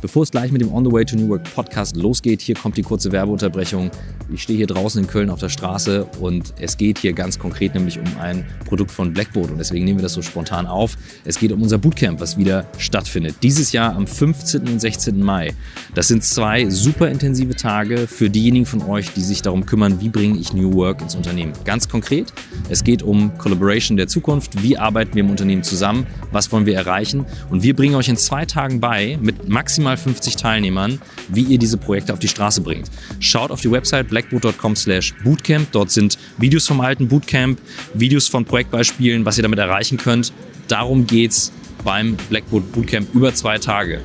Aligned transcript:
Bevor 0.00 0.22
es 0.22 0.30
gleich 0.30 0.52
mit 0.52 0.60
dem 0.60 0.72
On 0.72 0.84
the 0.84 0.92
Way 0.92 1.04
to 1.06 1.16
New 1.16 1.28
Work 1.28 1.42
Podcast 1.54 1.96
losgeht, 1.96 2.40
hier 2.40 2.54
kommt 2.54 2.76
die 2.76 2.82
kurze 2.82 3.10
Werbeunterbrechung. 3.10 3.90
Ich 4.32 4.42
stehe 4.42 4.56
hier 4.56 4.68
draußen 4.68 5.02
in 5.02 5.08
Köln 5.08 5.28
auf 5.28 5.40
der 5.40 5.48
Straße 5.48 6.06
und 6.20 6.54
es 6.60 6.76
geht 6.76 6.98
hier 6.98 7.12
ganz 7.12 7.38
konkret 7.38 7.74
nämlich 7.74 7.98
um 7.98 8.04
ein 8.20 8.44
Produkt 8.64 8.92
von 8.92 9.12
Blackboard 9.12 9.50
und 9.50 9.58
deswegen 9.58 9.84
nehmen 9.84 9.98
wir 9.98 10.04
das 10.04 10.12
so 10.12 10.22
spontan 10.22 10.66
auf. 10.66 10.96
Es 11.24 11.40
geht 11.40 11.50
um 11.50 11.62
unser 11.62 11.78
Bootcamp, 11.78 12.20
was 12.20 12.38
wieder 12.38 12.66
stattfindet. 12.78 13.36
Dieses 13.42 13.72
Jahr 13.72 13.96
am 13.96 14.06
15. 14.06 14.68
und 14.68 14.80
16. 14.80 15.20
Mai. 15.20 15.52
Das 15.96 16.06
sind 16.06 16.22
zwei 16.22 16.70
super 16.70 17.08
intensive 17.08 17.56
Tage 17.56 18.06
für 18.06 18.30
diejenigen 18.30 18.66
von 18.66 18.82
euch, 18.82 19.12
die 19.14 19.22
sich 19.22 19.42
darum 19.42 19.66
kümmern, 19.66 20.00
wie 20.00 20.10
bringe 20.10 20.38
ich 20.38 20.52
New 20.52 20.74
Work 20.74 21.02
ins 21.02 21.16
Unternehmen. 21.16 21.54
Ganz 21.64 21.88
konkret, 21.88 22.32
es 22.68 22.84
geht 22.84 23.02
um 23.02 23.36
Collaboration 23.36 23.96
der 23.96 24.06
Zukunft. 24.06 24.62
Wie 24.62 24.78
arbeiten 24.78 25.14
wir 25.14 25.24
im 25.24 25.30
Unternehmen 25.30 25.64
zusammen? 25.64 26.06
Was 26.30 26.52
wollen 26.52 26.66
wir 26.66 26.76
erreichen? 26.76 27.26
Und 27.50 27.64
wir 27.64 27.74
bringen 27.74 27.96
euch 27.96 28.08
in 28.08 28.16
zwei 28.16 28.44
Tagen 28.44 28.78
bei 28.78 29.18
mit 29.20 29.48
maximal 29.48 29.87
maximal 29.88 29.96
50 29.96 30.36
Teilnehmern, 30.36 31.00
wie 31.28 31.42
ihr 31.42 31.58
diese 31.58 31.76
Projekte 31.78 32.12
auf 32.12 32.18
die 32.18 32.28
Straße 32.28 32.60
bringt. 32.60 32.90
Schaut 33.20 33.50
auf 33.50 33.60
die 33.60 33.70
Website 33.70 34.08
blackboot.com 34.08 34.76
slash 34.76 35.14
bootcamp. 35.24 35.72
Dort 35.72 35.90
sind 35.90 36.18
Videos 36.38 36.66
vom 36.66 36.80
alten 36.80 37.08
Bootcamp, 37.08 37.58
Videos 37.94 38.28
von 38.28 38.44
Projektbeispielen, 38.44 39.24
was 39.24 39.38
ihr 39.38 39.42
damit 39.42 39.58
erreichen 39.58 39.98
könnt. 39.98 40.32
Darum 40.68 41.06
geht's 41.06 41.52
beim 41.84 42.16
Blackboot 42.28 42.72
Bootcamp 42.72 43.14
über 43.14 43.32
zwei 43.34 43.58
Tage. 43.58 44.00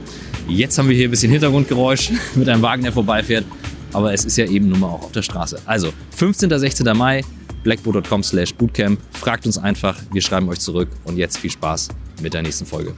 Jetzt 0.48 0.78
haben 0.78 0.90
wir 0.90 0.96
hier 0.96 1.08
ein 1.08 1.12
bisschen 1.12 1.32
Hintergrundgeräusch 1.32 2.12
mit 2.36 2.48
einem 2.50 2.62
Wagen, 2.62 2.84
der 2.84 2.92
vorbeifährt. 2.92 3.46
Aber 3.94 4.14
es 4.14 4.26
ist 4.26 4.38
ja 4.38 4.46
eben 4.46 4.70
nun 4.70 4.80
mal 4.80 4.88
auch 4.88 5.04
auf 5.04 5.12
der 5.12 5.22
Straße. 5.22 5.60
Also 5.66 5.94
15. 6.16 6.58
16. 6.58 6.98
Mai, 6.98 7.24
blackboot.com 7.64 8.24
slash 8.24 8.54
bootcamp. 8.56 9.00
Fragt 9.12 9.46
uns 9.46 9.58
einfach, 9.58 10.00
wir 10.12 10.22
schreiben 10.22 10.50
euch 10.50 10.60
zurück. 10.60 10.90
Und 11.04 11.18
jetzt 11.18 11.38
viel 11.38 11.52
Spaß 11.52 11.90
mit 12.22 12.34
der 12.34 12.42
nächsten 12.42 12.66
Folge. 12.66 12.96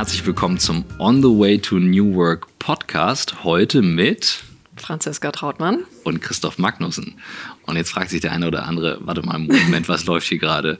Herzlich 0.00 0.24
willkommen 0.24 0.58
zum 0.58 0.86
On 0.98 1.20
the 1.20 1.28
Way 1.28 1.58
to 1.58 1.78
New 1.78 2.14
Work 2.14 2.46
Podcast. 2.58 3.44
Heute 3.44 3.82
mit 3.82 4.42
Franziska 4.76 5.30
Trautmann 5.30 5.84
und 6.04 6.22
Christoph 6.22 6.56
Magnussen. 6.56 7.16
Und 7.66 7.76
jetzt 7.76 7.90
fragt 7.90 8.08
sich 8.08 8.22
der 8.22 8.32
eine 8.32 8.46
oder 8.46 8.64
andere, 8.64 8.96
warte 9.02 9.20
mal, 9.20 9.38
Moment, 9.38 9.90
was 9.90 10.06
läuft 10.06 10.26
hier 10.26 10.38
gerade? 10.38 10.78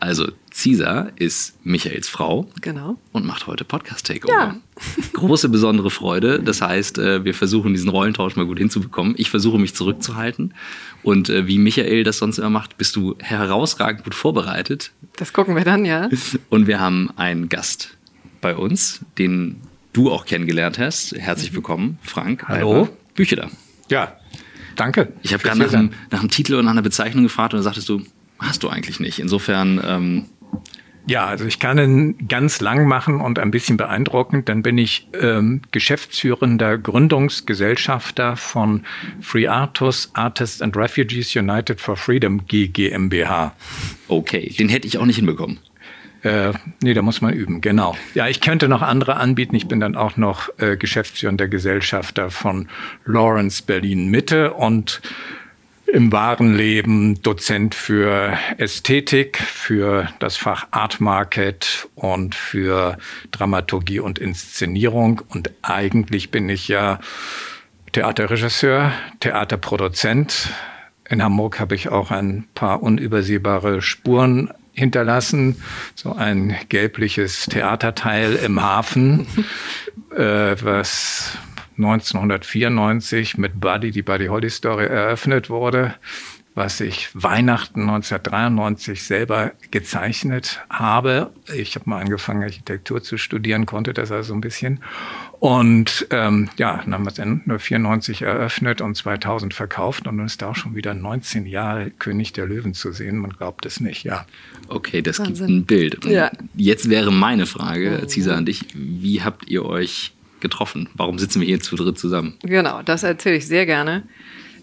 Also, 0.00 0.32
Cisa 0.50 1.10
ist 1.16 1.54
Michaels 1.66 2.08
Frau. 2.08 2.48
Genau. 2.62 2.96
Und 3.12 3.26
macht 3.26 3.46
heute 3.46 3.66
Podcast-Takeover. 3.66 4.32
Ja. 4.32 4.56
Große, 5.12 5.50
besondere 5.50 5.90
Freude. 5.90 6.42
Das 6.42 6.62
heißt, 6.62 6.96
äh, 6.96 7.26
wir 7.26 7.34
versuchen 7.34 7.74
diesen 7.74 7.90
Rollentausch 7.90 8.36
mal 8.36 8.46
gut 8.46 8.56
hinzubekommen. 8.56 9.16
Ich 9.18 9.28
versuche 9.28 9.58
mich 9.58 9.74
zurückzuhalten. 9.74 10.54
Und 11.02 11.28
äh, 11.28 11.46
wie 11.46 11.58
Michael 11.58 12.04
das 12.04 12.16
sonst 12.16 12.38
immer 12.38 12.48
macht, 12.48 12.78
bist 12.78 12.96
du 12.96 13.16
herausragend 13.18 14.02
gut 14.04 14.14
vorbereitet. 14.14 14.92
Das 15.16 15.34
gucken 15.34 15.56
wir 15.56 15.64
dann, 15.64 15.84
ja. 15.84 16.08
Und 16.48 16.66
wir 16.66 16.80
haben 16.80 17.10
einen 17.16 17.50
Gast 17.50 17.98
bei 18.42 18.54
uns, 18.54 19.00
den 19.16 19.62
du 19.94 20.10
auch 20.10 20.26
kennengelernt 20.26 20.78
hast. 20.78 21.14
Herzlich 21.16 21.52
mhm. 21.52 21.56
willkommen, 21.56 21.98
Frank. 22.02 22.44
Hallo. 22.48 22.90
Bücher 23.14 23.36
da. 23.36 23.50
Ja, 23.90 24.18
danke. 24.76 25.12
Ich 25.22 25.32
habe 25.32 25.42
gerade 25.42 25.58
nach, 25.58 25.70
dem, 25.70 25.92
nach 26.10 26.20
dem 26.20 26.30
Titel 26.30 26.56
und 26.56 26.66
nach 26.66 26.72
einer 26.72 26.82
Bezeichnung 26.82 27.22
gefragt 27.22 27.54
und 27.54 27.58
da 27.58 27.62
sagtest 27.62 27.88
du, 27.88 28.02
hast 28.38 28.62
du 28.62 28.68
eigentlich 28.68 29.00
nicht. 29.00 29.18
Insofern. 29.18 29.80
Ähm, 29.82 30.24
ja, 31.04 31.26
also 31.26 31.46
ich 31.46 31.58
kann 31.58 31.78
ihn 31.78 32.28
ganz 32.28 32.60
lang 32.60 32.86
machen 32.86 33.20
und 33.20 33.40
ein 33.40 33.50
bisschen 33.50 33.76
beeindruckend. 33.76 34.48
Dann 34.48 34.62
bin 34.62 34.78
ich 34.78 35.08
ähm, 35.20 35.62
geschäftsführender 35.72 36.78
Gründungsgesellschafter 36.78 38.36
von 38.36 38.84
Free 39.20 39.48
Artus, 39.48 40.10
Artists 40.14 40.62
and 40.62 40.76
Refugees 40.76 41.34
United 41.34 41.80
for 41.80 41.96
Freedom 41.96 42.46
GmbH. 42.46 43.52
Okay, 44.06 44.54
den 44.56 44.68
hätte 44.68 44.86
ich 44.86 44.98
auch 44.98 45.06
nicht 45.06 45.16
hinbekommen. 45.16 45.58
Äh, 46.22 46.52
nee, 46.80 46.94
da 46.94 47.02
muss 47.02 47.20
man 47.20 47.32
üben, 47.32 47.60
genau. 47.60 47.96
Ja, 48.14 48.28
ich 48.28 48.40
könnte 48.40 48.68
noch 48.68 48.82
andere 48.82 49.16
anbieten. 49.16 49.56
Ich 49.56 49.66
bin 49.66 49.80
dann 49.80 49.96
auch 49.96 50.16
noch 50.16 50.50
äh, 50.58 50.76
geschäftsführender 50.76 51.48
Gesellschafter 51.48 52.30
von 52.30 52.68
Lawrence 53.04 53.62
Berlin 53.64 54.08
Mitte 54.08 54.54
und 54.54 55.02
im 55.92 56.10
wahren 56.10 56.54
Leben 56.54 57.20
Dozent 57.22 57.74
für 57.74 58.38
Ästhetik, 58.56 59.36
für 59.36 60.08
das 60.20 60.36
Fach 60.36 60.68
Art 60.70 61.00
Market 61.00 61.88
und 61.96 62.34
für 62.34 62.96
Dramaturgie 63.30 64.00
und 64.00 64.18
Inszenierung. 64.18 65.20
Und 65.28 65.50
eigentlich 65.60 66.30
bin 66.30 66.48
ich 66.48 66.68
ja 66.68 66.98
Theaterregisseur, 67.92 68.92
Theaterproduzent. 69.20 70.50
In 71.10 71.22
Hamburg 71.22 71.60
habe 71.60 71.74
ich 71.74 71.90
auch 71.90 72.10
ein 72.10 72.46
paar 72.54 72.82
unübersehbare 72.82 73.82
Spuren 73.82 74.50
hinterlassen, 74.72 75.62
so 75.94 76.14
ein 76.14 76.56
gelbliches 76.68 77.46
Theaterteil 77.46 78.34
im 78.36 78.62
Hafen, 78.62 79.26
äh, 80.16 80.56
was 80.62 81.36
1994 81.78 83.38
mit 83.38 83.60
Buddy, 83.60 83.90
die 83.90 84.02
Buddy 84.02 84.26
Holly 84.26 84.50
Story, 84.50 84.86
eröffnet 84.86 85.50
wurde, 85.50 85.94
was 86.54 86.80
ich 86.80 87.08
Weihnachten 87.14 87.82
1993 87.82 89.02
selber 89.02 89.52
gezeichnet 89.70 90.60
habe. 90.68 91.32
Ich 91.54 91.74
habe 91.76 91.88
mal 91.88 92.00
angefangen, 92.00 92.42
Architektur 92.42 93.02
zu 93.02 93.16
studieren, 93.16 93.64
konnte 93.64 93.94
das 93.94 94.12
also 94.12 94.34
ein 94.34 94.42
bisschen. 94.42 94.80
Und 95.40 96.06
ähm, 96.10 96.50
ja, 96.56 96.82
dann 96.84 96.94
haben 96.94 97.04
wir 97.04 97.08
es 97.08 97.14
dann 97.14 97.42
nur 97.46 97.58
94 97.58 98.22
eröffnet 98.22 98.80
und 98.80 98.96
2000 98.96 99.54
verkauft 99.54 100.06
und 100.06 100.18
dann 100.18 100.26
ist 100.26 100.42
da 100.42 100.50
auch 100.50 100.56
schon 100.56 100.76
wieder 100.76 100.94
19 100.94 101.46
Jahre 101.46 101.90
König 101.90 102.32
der 102.32 102.46
Löwen 102.46 102.74
zu 102.74 102.92
sehen. 102.92 103.16
Man 103.16 103.30
glaubt 103.30 103.66
es 103.66 103.80
nicht, 103.80 104.04
ja. 104.04 104.26
Okay, 104.68 105.02
das 105.02 105.18
Wahnsinn. 105.18 105.34
gibt 105.34 105.48
ein 105.48 105.64
Bild. 105.64 106.04
Ja. 106.04 106.30
Jetzt 106.54 106.88
wäre 106.90 107.10
meine 107.10 107.46
Frage, 107.46 108.06
Cisa, 108.08 108.36
an 108.36 108.46
dich. 108.46 108.66
Wie 108.74 109.22
habt 109.22 109.48
ihr 109.48 109.64
euch 109.64 110.12
getroffen? 110.40 110.88
Warum 110.94 111.18
sitzen 111.18 111.40
wir 111.40 111.46
hier 111.46 111.60
zu 111.60 111.76
dritt 111.76 111.98
zusammen? 111.98 112.34
Genau, 112.42 112.82
das 112.82 113.02
erzähle 113.02 113.36
ich 113.36 113.46
sehr 113.46 113.64
gerne. 113.64 114.02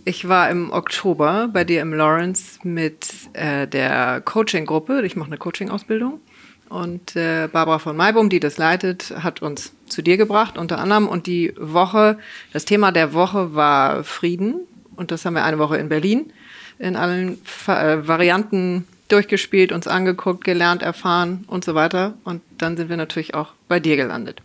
Ich 0.10 0.28
war 0.28 0.50
im 0.50 0.72
Oktober 0.72 1.50
bei 1.54 1.64
dir 1.64 1.82
im 1.84 1.94
Lawrence 1.94 2.58
mit 2.64 3.12
äh, 3.34 3.68
der 3.68 4.22
Coaching-Gruppe. 4.22 5.06
Ich 5.06 5.16
mache 5.16 5.28
eine 5.28 5.38
Coaching-Ausbildung. 5.38 6.20
Und 6.68 7.16
äh, 7.16 7.48
Barbara 7.48 7.78
von 7.78 7.96
Maibum, 7.96 8.28
die 8.32 8.40
das 8.40 8.58
leitet, 8.58 9.14
hat 9.22 9.44
uns 9.44 9.72
zu 9.86 10.02
dir 10.02 10.18
gebracht, 10.18 10.58
unter 10.58 10.80
anderem. 10.80 11.08
Und 11.08 11.28
die 11.28 11.54
Woche, 11.60 12.18
das 12.54 12.66
Thema 12.66 12.92
der 12.92 13.14
Woche 13.14 13.54
war 13.54 14.04
Frieden. 14.04 14.62
Und 14.96 15.12
das 15.12 15.26
haben 15.26 15.36
wir 15.36 15.44
eine 15.44 15.60
Woche 15.60 15.78
in 15.78 15.90
Berlin 15.90 16.34
in 16.80 16.96
allen 16.96 17.38
äh, 17.68 18.08
Varianten 18.08 18.88
durchgespielt, 19.10 19.72
uns 19.72 19.88
angeguckt, 19.88 20.44
gelernt, 20.44 20.82
erfahren 20.82 21.46
und 21.46 21.64
so 21.64 21.76
weiter. 21.76 22.16
Und 22.24 22.42
dann 22.58 22.78
sind 22.78 22.90
wir 22.90 22.98
natürlich 22.98 23.36
auch 23.36 23.50
bei 23.68 23.80
dir 23.80 23.96
gelandet. 23.96 24.42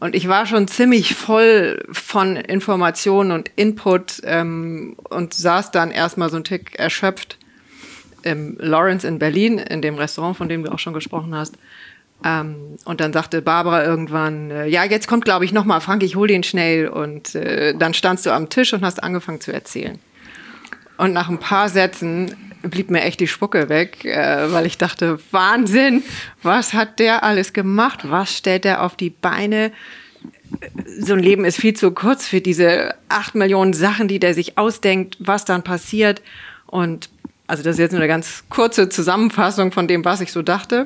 Und 0.00 0.14
ich 0.14 0.28
war 0.28 0.46
schon 0.46 0.66
ziemlich 0.66 1.14
voll 1.14 1.84
von 1.92 2.36
Informationen 2.36 3.32
und 3.32 3.50
Input 3.54 4.22
ähm, 4.24 4.96
und 5.10 5.34
saß 5.34 5.70
dann 5.72 5.90
erstmal 5.90 6.30
so 6.30 6.38
ein 6.38 6.44
Tick 6.44 6.78
erschöpft 6.78 7.36
im 8.22 8.56
Lawrence 8.58 9.06
in 9.06 9.18
Berlin, 9.18 9.58
in 9.58 9.82
dem 9.82 9.96
Restaurant, 9.96 10.36
von 10.36 10.48
dem 10.48 10.64
du 10.64 10.72
auch 10.72 10.78
schon 10.78 10.94
gesprochen 10.94 11.34
hast. 11.34 11.56
Ähm, 12.24 12.78
und 12.86 13.00
dann 13.00 13.12
sagte 13.12 13.42
Barbara 13.42 13.84
irgendwann, 13.84 14.50
äh, 14.50 14.66
ja, 14.66 14.84
jetzt 14.84 15.06
kommt, 15.06 15.26
glaube 15.26 15.44
ich, 15.44 15.52
nochmal 15.52 15.82
Frank, 15.82 16.02
ich 16.02 16.16
hol 16.16 16.28
den 16.28 16.42
schnell. 16.42 16.88
Und 16.88 17.34
äh, 17.34 17.74
dann 17.76 17.92
standst 17.92 18.24
du 18.24 18.30
am 18.30 18.48
Tisch 18.48 18.72
und 18.72 18.82
hast 18.82 19.02
angefangen 19.02 19.40
zu 19.40 19.52
erzählen. 19.52 19.98
Und 20.96 21.12
nach 21.12 21.28
ein 21.28 21.38
paar 21.38 21.68
Sätzen 21.68 22.49
blieb 22.62 22.90
mir 22.90 23.02
echt 23.02 23.20
die 23.20 23.26
Spucke 23.26 23.68
weg, 23.68 24.04
äh, 24.04 24.52
weil 24.52 24.66
ich 24.66 24.78
dachte, 24.78 25.18
Wahnsinn, 25.30 26.02
was 26.42 26.72
hat 26.72 26.98
der 26.98 27.22
alles 27.22 27.52
gemacht? 27.52 28.10
Was 28.10 28.36
stellt 28.36 28.64
er 28.64 28.82
auf 28.82 28.96
die 28.96 29.10
Beine? 29.10 29.72
So 30.98 31.14
ein 31.14 31.20
Leben 31.20 31.44
ist 31.44 31.60
viel 31.60 31.74
zu 31.74 31.92
kurz 31.92 32.26
für 32.26 32.40
diese 32.40 32.94
acht 33.08 33.34
Millionen 33.34 33.72
Sachen, 33.72 34.08
die 34.08 34.18
der 34.18 34.34
sich 34.34 34.58
ausdenkt, 34.58 35.16
was 35.20 35.44
dann 35.44 35.62
passiert. 35.62 36.22
Und 36.66 37.08
also 37.46 37.62
das 37.62 37.74
ist 37.74 37.80
jetzt 37.80 37.92
nur 37.92 38.00
eine 38.00 38.08
ganz 38.08 38.44
kurze 38.48 38.88
Zusammenfassung 38.88 39.72
von 39.72 39.88
dem, 39.88 40.04
was 40.04 40.20
ich 40.20 40.32
so 40.32 40.42
dachte. 40.42 40.84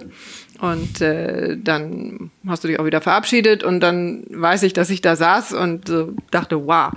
Und 0.61 1.01
äh, 1.01 1.57
dann 1.59 2.31
hast 2.47 2.65
du 2.65 2.69
dich 2.69 2.79
auch 2.79 2.85
wieder 2.85 3.01
verabschiedet 3.01 3.63
und 3.65 3.81
dann 3.81 4.25
weiß 4.31 4.63
ich, 4.63 4.73
dass 4.73 4.89
ich 4.89 5.03
da 5.03 5.17
saß 5.17 5.53
und 5.53 5.91
äh, 5.91 6.07
dachte, 6.31 6.67
wow, 6.67 6.93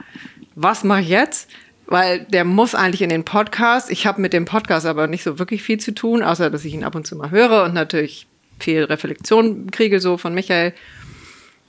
was 0.56 0.84
mache 0.84 1.02
ich 1.02 1.10
jetzt? 1.10 1.50
Weil 1.88 2.20
der 2.26 2.44
muss 2.44 2.76
eigentlich 2.76 3.02
in 3.02 3.10
den 3.10 3.24
Podcast. 3.24 3.90
Ich 3.90 4.06
habe 4.06 4.22
mit 4.22 4.34
dem 4.34 4.46
Podcast 4.46 4.86
aber 4.86 5.08
nicht 5.08 5.24
so 5.24 5.40
wirklich 5.40 5.64
viel 5.64 5.80
zu 5.80 5.94
tun, 5.94 6.22
außer 6.22 6.50
dass 6.50 6.66
ich 6.66 6.74
ihn 6.74 6.84
ab 6.84 6.96
und 6.96 7.08
zu 7.08 7.16
mal 7.16 7.32
höre 7.32 7.64
und 7.64 7.74
natürlich 7.74 8.28
viel 8.60 8.84
Reflexion 8.84 9.72
kriege 9.72 10.00
so 10.00 10.18
von 10.18 10.34
Michael 10.34 10.74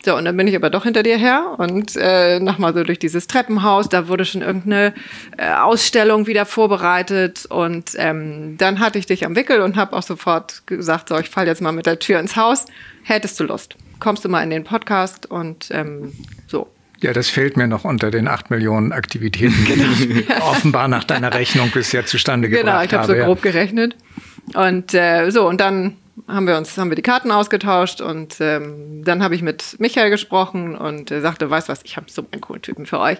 so, 0.04 0.16
und 0.16 0.24
dann 0.24 0.36
bin 0.36 0.46
ich 0.46 0.54
aber 0.54 0.70
doch 0.70 0.84
hinter 0.84 1.02
dir 1.02 1.16
her 1.16 1.56
und 1.58 1.96
äh, 1.96 2.38
nochmal 2.38 2.72
so 2.72 2.84
durch 2.84 3.00
dieses 3.00 3.26
Treppenhaus. 3.26 3.88
Da 3.88 4.06
wurde 4.06 4.24
schon 4.24 4.42
irgendeine 4.42 4.94
äh, 5.36 5.52
Ausstellung 5.52 6.28
wieder 6.28 6.46
vorbereitet. 6.46 7.46
Und 7.46 7.90
ähm, 7.96 8.56
dann 8.58 8.78
hatte 8.78 8.98
ich 8.98 9.06
dich 9.06 9.26
am 9.26 9.34
Wickel 9.34 9.60
und 9.60 9.76
habe 9.76 9.96
auch 9.96 10.04
sofort 10.04 10.66
gesagt, 10.66 11.08
so, 11.08 11.18
ich 11.18 11.28
falle 11.28 11.48
jetzt 11.48 11.60
mal 11.60 11.72
mit 11.72 11.86
der 11.86 11.98
Tür 11.98 12.20
ins 12.20 12.36
Haus. 12.36 12.66
Hättest 13.02 13.40
du 13.40 13.44
Lust? 13.44 13.74
Kommst 13.98 14.24
du 14.24 14.28
mal 14.28 14.42
in 14.42 14.50
den 14.50 14.62
Podcast 14.62 15.26
und 15.26 15.68
ähm, 15.72 16.12
so. 16.46 16.68
Ja, 17.00 17.12
das 17.12 17.28
fehlt 17.28 17.56
mir 17.56 17.68
noch 17.68 17.84
unter 17.84 18.10
den 18.10 18.26
acht 18.26 18.50
Millionen 18.50 18.92
Aktivitäten, 18.92 19.64
die 19.66 20.20
ich 20.20 20.30
offenbar 20.42 20.88
nach 20.88 21.04
deiner 21.04 21.32
Rechnung 21.32 21.70
bisher 21.70 22.06
zustande 22.06 22.48
genau, 22.48 22.62
gebracht 22.62 22.74
habe. 22.74 22.88
Genau, 22.88 23.02
ich 23.02 23.08
habe 23.10 23.20
so 23.20 23.26
grob 23.26 23.42
gerechnet. 23.42 23.96
Und 24.54 24.94
äh, 24.94 25.30
so, 25.30 25.46
und 25.48 25.60
dann 25.60 25.96
haben 26.26 26.46
wir 26.46 26.56
uns, 26.56 26.76
haben 26.76 26.90
wir 26.90 26.96
die 26.96 27.02
Karten 27.02 27.30
ausgetauscht 27.30 28.00
und 28.00 28.36
ähm, 28.40 29.02
dann 29.04 29.22
habe 29.22 29.34
ich 29.34 29.42
mit 29.42 29.76
Michael 29.78 30.10
gesprochen 30.10 30.76
und 30.76 31.10
er 31.10 31.20
sagte, 31.20 31.48
weißt 31.48 31.68
was, 31.68 31.82
ich 31.84 31.96
habe 31.96 32.06
so 32.10 32.26
einen 32.32 32.40
coolen 32.40 32.62
Typen 32.62 32.86
für 32.86 32.98
euch. 32.98 33.18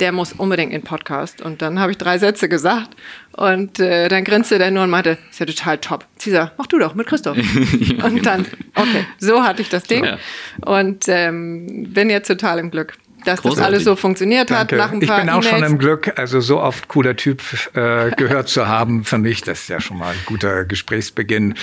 Der 0.00 0.12
muss 0.12 0.32
unbedingt 0.32 0.72
in 0.72 0.80
den 0.80 0.86
Podcast. 0.86 1.42
Und 1.42 1.62
dann 1.62 1.80
habe 1.80 1.92
ich 1.92 1.98
drei 1.98 2.18
Sätze 2.18 2.48
gesagt 2.48 2.94
und 3.32 3.80
äh, 3.80 4.08
dann 4.08 4.24
grinste 4.24 4.58
der 4.58 4.70
nur 4.70 4.84
und 4.84 4.90
meinte, 4.90 5.18
ist 5.30 5.40
ja 5.40 5.46
total 5.46 5.78
top. 5.78 6.04
Cesar, 6.18 6.52
mach 6.56 6.66
du 6.66 6.78
doch 6.78 6.94
mit 6.94 7.06
Christoph. 7.06 7.36
ja, 7.80 8.04
und 8.04 8.24
dann, 8.24 8.46
okay, 8.74 9.06
so 9.18 9.42
hatte 9.42 9.62
ich 9.62 9.68
das 9.68 9.84
Ding 9.84 10.04
ja. 10.04 10.18
und 10.64 11.04
ähm, 11.08 11.92
bin 11.92 12.10
jetzt 12.10 12.28
total 12.28 12.58
im 12.58 12.70
Glück 12.70 12.94
dass 13.26 13.42
Großartig. 13.42 13.58
das 13.58 13.66
alles 13.66 13.84
so 13.84 13.96
funktioniert 13.96 14.50
Danke. 14.50 14.76
hat. 14.76 14.90
Nach 14.90 14.92
ein 14.92 15.00
paar 15.00 15.18
ich 15.18 15.24
bin 15.24 15.30
auch 15.30 15.44
e 15.44 15.48
schon 15.48 15.62
im 15.62 15.78
Glück, 15.78 16.18
also 16.18 16.40
so 16.40 16.60
oft 16.60 16.88
cooler 16.88 17.16
Typ 17.16 17.42
äh, 17.74 18.10
gehört 18.16 18.48
zu 18.48 18.66
haben 18.66 19.04
für 19.04 19.18
mich. 19.18 19.42
Das 19.42 19.60
ist 19.62 19.68
ja 19.68 19.80
schon 19.80 19.98
mal 19.98 20.10
ein 20.10 20.18
guter 20.26 20.64
Gesprächsbeginn 20.64 21.54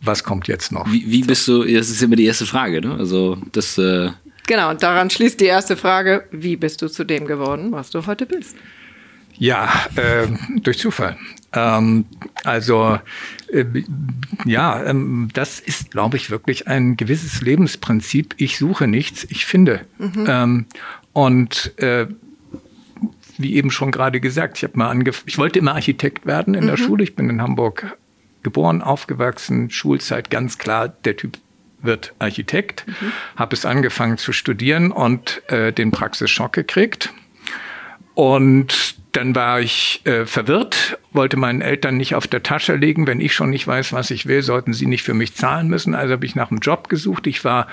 was 0.00 0.24
kommt 0.24 0.48
jetzt 0.48 0.72
noch? 0.72 0.90
Wie, 0.90 1.10
wie 1.10 1.22
bist 1.22 1.46
du, 1.48 1.64
das 1.64 1.90
ist 1.90 2.02
immer 2.02 2.16
die 2.16 2.26
erste 2.26 2.46
Frage, 2.46 2.80
ne? 2.80 2.96
Also 2.98 3.38
das. 3.52 3.78
Äh 3.78 4.10
genau, 4.46 4.70
und 4.70 4.82
daran 4.82 5.10
schließt 5.10 5.40
die 5.40 5.46
erste 5.46 5.76
Frage: 5.76 6.24
Wie 6.30 6.56
bist 6.56 6.82
du 6.82 6.88
zu 6.88 7.04
dem 7.04 7.26
geworden, 7.26 7.72
was 7.72 7.90
du 7.90 8.06
heute 8.06 8.26
bist? 8.26 8.56
Ja, 9.38 9.68
äh, 9.96 10.28
durch 10.60 10.78
Zufall. 10.78 11.16
Ähm, 11.56 12.04
also 12.44 12.98
äh, 13.50 13.64
ja, 14.44 14.84
ähm, 14.84 15.30
das 15.32 15.58
ist, 15.58 15.90
glaube 15.90 16.18
ich, 16.18 16.30
wirklich 16.30 16.68
ein 16.68 16.96
gewisses 16.96 17.40
Lebensprinzip. 17.40 18.34
Ich 18.36 18.58
suche 18.58 18.86
nichts, 18.86 19.26
ich 19.30 19.46
finde. 19.46 19.80
Mhm. 19.98 20.26
Ähm, 20.28 20.66
und 21.12 21.76
äh, 21.78 22.06
wie 23.38 23.54
eben 23.54 23.70
schon 23.70 23.90
gerade 23.90 24.20
gesagt, 24.20 24.58
ich 24.58 24.64
habe 24.64 24.78
mal 24.78 24.90
angef 24.90 25.22
ich 25.26 25.38
wollte 25.38 25.58
immer 25.58 25.74
Architekt 25.74 26.26
werden 26.26 26.54
in 26.54 26.64
mhm. 26.64 26.68
der 26.68 26.76
Schule. 26.76 27.02
Ich 27.02 27.16
bin 27.16 27.28
in 27.30 27.42
Hamburg 27.42 27.96
geboren, 28.42 28.82
aufgewachsen, 28.82 29.70
Schulzeit 29.70 30.30
ganz 30.30 30.58
klar, 30.58 30.88
der 30.88 31.16
Typ 31.16 31.38
wird 31.80 32.14
Architekt, 32.18 32.86
mhm. 32.86 33.12
habe 33.36 33.54
es 33.54 33.64
angefangen 33.64 34.18
zu 34.18 34.32
studieren 34.32 34.92
und 34.92 35.42
äh, 35.50 35.72
den 35.72 35.90
Praxisschock 35.90 36.52
gekriegt. 36.52 37.12
Und 38.14 38.96
dann 39.16 39.34
war 39.34 39.60
ich 39.60 40.02
äh, 40.04 40.26
verwirrt, 40.26 40.98
wollte 41.12 41.36
meinen 41.36 41.62
Eltern 41.62 41.96
nicht 41.96 42.14
auf 42.14 42.26
der 42.26 42.42
Tasche 42.42 42.76
legen. 42.76 43.06
Wenn 43.06 43.20
ich 43.20 43.34
schon 43.34 43.50
nicht 43.50 43.66
weiß, 43.66 43.92
was 43.92 44.10
ich 44.10 44.26
will, 44.26 44.42
sollten 44.42 44.74
sie 44.74 44.86
nicht 44.86 45.02
für 45.02 45.14
mich 45.14 45.34
zahlen 45.34 45.68
müssen. 45.68 45.94
Also 45.94 46.12
habe 46.12 46.26
ich 46.26 46.34
nach 46.34 46.50
einem 46.50 46.60
Job 46.60 46.88
gesucht. 46.88 47.26
Ich 47.26 47.44
war 47.44 47.66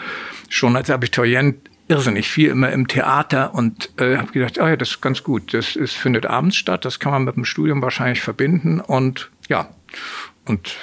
schon 0.49 0.75
als 0.75 0.89
Abiturient 0.89 1.69
irrsinnig 1.89 2.29
viel 2.29 2.49
immer 2.49 2.71
im 2.71 2.87
Theater 2.87 3.53
und 3.53 3.91
äh, 3.99 4.17
habe 4.17 4.31
gedacht, 4.31 4.57
oh 4.57 4.65
ja, 4.65 4.77
das 4.77 4.91
ist 4.91 5.01
ganz 5.01 5.23
gut. 5.23 5.53
Das 5.53 5.75
ist, 5.75 5.93
findet 5.93 6.25
abends 6.25 6.55
statt. 6.55 6.85
Das 6.85 6.99
kann 6.99 7.11
man 7.11 7.25
mit 7.25 7.35
dem 7.35 7.45
Studium 7.45 7.81
wahrscheinlich 7.81 8.21
verbinden. 8.21 8.79
Und 8.79 9.29
ja, 9.49 9.69
und 10.45 10.77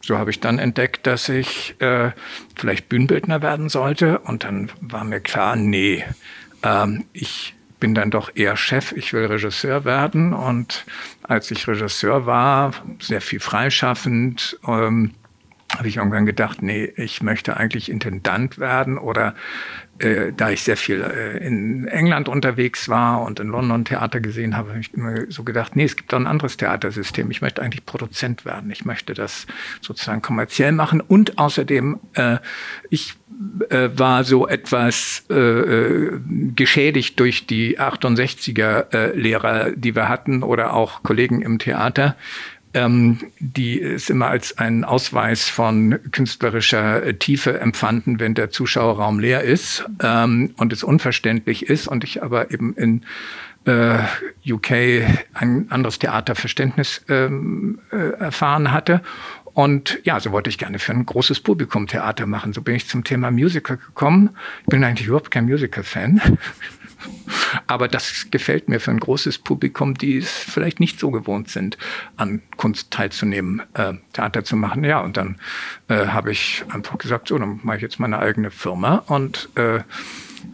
so 0.00 0.16
habe 0.16 0.30
ich 0.30 0.40
dann 0.40 0.58
entdeckt, 0.58 1.06
dass 1.06 1.28
ich 1.28 1.74
äh, 1.80 2.12
vielleicht 2.56 2.88
Bühnenbildner 2.88 3.42
werden 3.42 3.68
sollte. 3.68 4.20
Und 4.20 4.44
dann 4.44 4.70
war 4.80 5.04
mir 5.04 5.20
klar, 5.20 5.54
nee, 5.54 6.02
ähm, 6.62 7.04
ich 7.12 7.54
bin 7.80 7.94
dann 7.94 8.10
doch 8.10 8.34
eher 8.34 8.56
Chef, 8.56 8.92
ich 8.92 9.12
will 9.12 9.26
Regisseur 9.26 9.84
werden. 9.84 10.32
Und 10.32 10.84
als 11.22 11.50
ich 11.50 11.66
Regisseur 11.68 12.26
war, 12.26 12.72
sehr 13.00 13.20
viel 13.20 13.40
freischaffend, 13.40 14.58
ähm, 14.66 15.12
habe 15.76 15.88
ich 15.88 15.98
irgendwann 15.98 16.26
gedacht, 16.26 16.62
nee, 16.62 16.92
ich 16.96 17.22
möchte 17.22 17.56
eigentlich 17.56 17.90
Intendant 17.90 18.58
werden 18.58 18.98
oder 18.98 19.34
äh, 19.98 20.32
da 20.36 20.50
ich 20.50 20.62
sehr 20.62 20.76
viel 20.76 21.02
äh, 21.02 21.38
in 21.38 21.86
England 21.88 22.28
unterwegs 22.28 22.88
war 22.88 23.22
und 23.22 23.40
in 23.40 23.48
London 23.48 23.84
Theater 23.84 24.20
gesehen 24.20 24.56
habe, 24.56 24.70
habe 24.70 24.80
ich 24.80 24.94
immer 24.94 25.30
so 25.30 25.44
gedacht, 25.44 25.76
nee, 25.76 25.84
es 25.84 25.96
gibt 25.96 26.12
doch 26.12 26.18
ein 26.18 26.26
anderes 26.26 26.56
Theatersystem. 26.56 27.30
Ich 27.30 27.42
möchte 27.42 27.62
eigentlich 27.62 27.84
Produzent 27.84 28.44
werden. 28.44 28.70
Ich 28.70 28.84
möchte 28.84 29.14
das 29.14 29.46
sozusagen 29.80 30.22
kommerziell 30.22 30.72
machen 30.72 31.00
und 31.00 31.38
außerdem, 31.38 31.98
äh, 32.14 32.38
ich 32.90 33.14
äh, 33.70 33.90
war 33.94 34.24
so 34.24 34.48
etwas 34.48 35.24
geschädigt 35.28 37.20
durch 37.20 37.46
die 37.46 37.78
68er 37.78 38.92
äh, 38.92 39.16
Lehrer, 39.16 39.70
die 39.72 39.94
wir 39.94 40.08
hatten 40.08 40.42
oder 40.42 40.72
auch 40.72 41.02
Kollegen 41.02 41.42
im 41.42 41.58
Theater, 41.58 42.16
die 43.38 43.78
ist 43.78 44.10
immer 44.10 44.28
als 44.28 44.58
einen 44.58 44.84
Ausweis 44.84 45.48
von 45.48 45.98
künstlerischer 46.12 47.02
äh, 47.02 47.14
Tiefe 47.14 47.60
empfanden, 47.60 48.20
wenn 48.20 48.34
der 48.34 48.50
Zuschauerraum 48.50 49.18
leer 49.18 49.42
ist 49.42 49.84
ähm, 50.02 50.54
und 50.56 50.72
es 50.72 50.82
unverständlich 50.82 51.66
ist 51.66 51.88
und 51.88 52.04
ich 52.04 52.22
aber 52.22 52.50
eben 52.50 52.74
in 52.74 53.04
äh, 53.64 53.98
UK 54.46 54.70
ein 55.34 55.66
anderes 55.70 55.98
Theaterverständnis 55.98 57.04
ähm, 57.08 57.80
äh, 57.90 58.18
erfahren 58.18 58.72
hatte. 58.72 59.02
Und 59.58 59.98
ja, 60.04 60.20
so 60.20 60.30
wollte 60.30 60.50
ich 60.50 60.58
gerne 60.58 60.78
für 60.78 60.92
ein 60.92 61.04
großes 61.04 61.40
Publikum 61.40 61.88
Theater 61.88 62.26
machen. 62.26 62.52
So 62.52 62.62
bin 62.62 62.76
ich 62.76 62.86
zum 62.86 63.02
Thema 63.02 63.32
Musical 63.32 63.76
gekommen. 63.76 64.30
Ich 64.62 64.66
bin 64.66 64.84
eigentlich 64.84 65.08
überhaupt 65.08 65.32
kein 65.32 65.46
Musical-Fan. 65.46 66.22
Aber 67.66 67.88
das 67.88 68.28
gefällt 68.30 68.68
mir 68.68 68.80
für 68.80 68.90
ein 68.90 69.00
großes 69.00 69.38
Publikum, 69.38 69.94
die 69.94 70.18
es 70.18 70.30
vielleicht 70.30 70.80
nicht 70.80 70.98
so 70.98 71.10
gewohnt 71.10 71.48
sind, 71.48 71.78
an 72.16 72.42
Kunst 72.56 72.90
teilzunehmen, 72.90 73.62
äh, 73.74 73.94
Theater 74.12 74.44
zu 74.44 74.56
machen. 74.56 74.84
Ja, 74.84 75.00
und 75.00 75.16
dann 75.16 75.36
äh, 75.88 76.08
habe 76.08 76.30
ich 76.32 76.64
einfach 76.68 76.98
gesagt, 76.98 77.28
so, 77.28 77.38
dann 77.38 77.60
mache 77.62 77.76
ich 77.76 77.82
jetzt 77.82 77.98
meine 77.98 78.18
eigene 78.18 78.50
Firma 78.50 79.02
und 79.06 79.48
äh, 79.54 79.80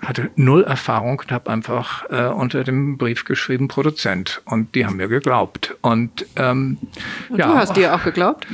hatte 0.01 0.31
null 0.37 0.65
Erfahrung 0.65 1.19
und 1.19 1.31
habe 1.31 1.51
einfach 1.51 2.09
äh, 2.11 2.27
unter 2.27 2.65
dem 2.65 2.97
Brief 2.99 3.25
geschrieben 3.25 3.69
Produzent. 3.69 4.43
Und 4.45 4.75
die 4.75 4.87
haben 4.87 4.97
mir 4.97 5.09
geglaubt. 5.09 5.77
Und, 5.83 6.27
ähm, 6.37 6.79
und 7.29 7.39
ja, 7.39 7.49
du 7.49 7.55
hast 7.55 7.77
dir 7.77 7.95
auch 7.95 8.05
geglaubt? 8.05 8.47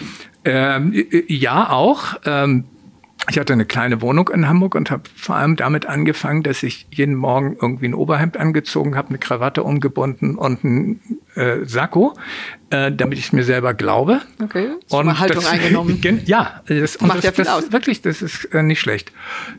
Ähm, 0.45 0.93
ja 1.29 1.71
auch. 1.71 2.15
Ähm, 2.25 2.65
ich 3.31 3.39
hatte 3.39 3.53
eine 3.53 3.65
kleine 3.65 4.03
Wohnung 4.03 4.29
in 4.29 4.49
Hamburg 4.49 4.75
und 4.75 4.91
habe 4.91 5.05
vor 5.15 5.37
allem 5.37 5.55
damit 5.55 5.87
angefangen, 5.87 6.43
dass 6.43 6.65
ich 6.65 6.87
jeden 6.91 7.15
Morgen 7.15 7.57
irgendwie 7.61 7.87
ein 7.87 7.95
Oberhemd 7.95 8.37
angezogen 8.37 8.97
habe, 8.97 9.11
eine 9.11 9.19
Krawatte 9.19 9.63
umgebunden 9.63 10.35
und 10.35 10.65
ein 10.65 11.01
äh, 11.37 11.65
Sakko, 11.65 12.15
äh, 12.71 12.91
damit 12.91 13.19
ich 13.19 13.33
mir 13.33 13.45
selber 13.45 13.73
glaube. 13.73 14.21
Okay, 14.43 14.71
und 14.89 15.19
Haltung 15.21 15.43
das, 15.43 15.51
eingenommen. 15.51 16.01
ja, 16.25 16.63
das, 16.67 17.01
Macht 17.01 17.19
das, 17.19 17.25
ja 17.25 17.33
viel 17.33 17.45
das, 17.45 17.55
aus. 17.55 17.73
wirklich, 17.73 18.03
das 18.03 18.21
ist 18.21 18.47
äh, 18.47 18.65
nicht 18.65 18.81
schlecht. 18.81 19.13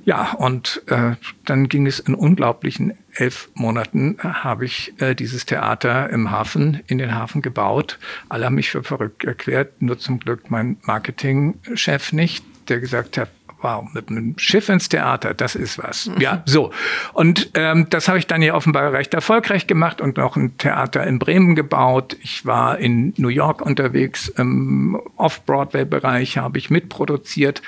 Ja, 0.03 0.33
und 0.33 0.83
äh, 0.87 1.15
dann 1.45 1.69
ging 1.69 1.87
es 1.87 1.99
in 1.99 2.13
unglaublichen 2.13 2.93
elf 3.13 3.49
Monaten 3.53 4.17
äh, 4.19 4.27
habe 4.27 4.65
ich 4.65 4.93
äh, 4.99 5.15
dieses 5.15 5.45
Theater 5.45 6.09
im 6.09 6.31
Hafen, 6.31 6.81
in 6.87 6.97
den 6.97 7.15
Hafen 7.15 7.41
gebaut. 7.41 7.99
Alle 8.27 8.45
haben 8.45 8.55
mich 8.55 8.69
für 8.69 8.83
verrückt 8.83 9.23
erklärt, 9.23 9.81
nur 9.81 9.97
zum 9.97 10.19
Glück 10.19 10.51
mein 10.51 10.77
Marketingchef 10.81 12.11
nicht, 12.11 12.43
der 12.67 12.79
gesagt 12.79 13.17
hat, 13.17 13.29
wow, 13.61 13.87
mit 13.93 14.09
einem 14.09 14.37
Schiff 14.37 14.69
ins 14.69 14.89
Theater, 14.89 15.33
das 15.33 15.55
ist 15.55 15.77
was. 15.77 16.09
Ja, 16.19 16.43
so. 16.45 16.71
Und 17.13 17.51
ähm, 17.53 17.87
das 17.89 18.07
habe 18.07 18.17
ich 18.17 18.27
dann 18.27 18.41
ja 18.41 18.53
offenbar 18.53 18.93
recht 18.93 19.13
erfolgreich 19.13 19.67
gemacht 19.67 20.01
und 20.01 20.17
noch 20.17 20.35
ein 20.35 20.57
Theater 20.57 21.05
in 21.05 21.19
Bremen 21.19 21.55
gebaut. 21.55 22.17
Ich 22.21 22.45
war 22.45 22.77
in 22.77 23.13
New 23.17 23.29
York 23.29 23.61
unterwegs, 23.61 24.27
im 24.29 24.99
Off-Broadway-Bereich 25.17 26.37
habe 26.37 26.57
ich 26.57 26.69
mitproduziert 26.69 27.61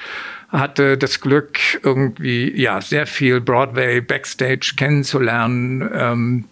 hatte 0.49 0.99
das 0.99 1.19
Glück, 1.19 1.59
irgendwie 1.81 2.53
ja 2.55 2.79
sehr 2.79 3.07
viel 3.07 3.41
Broadway 3.41 4.01
Backstage 4.01 4.73
kennenzulernen. 4.77 5.89
Ähm, 5.93 6.45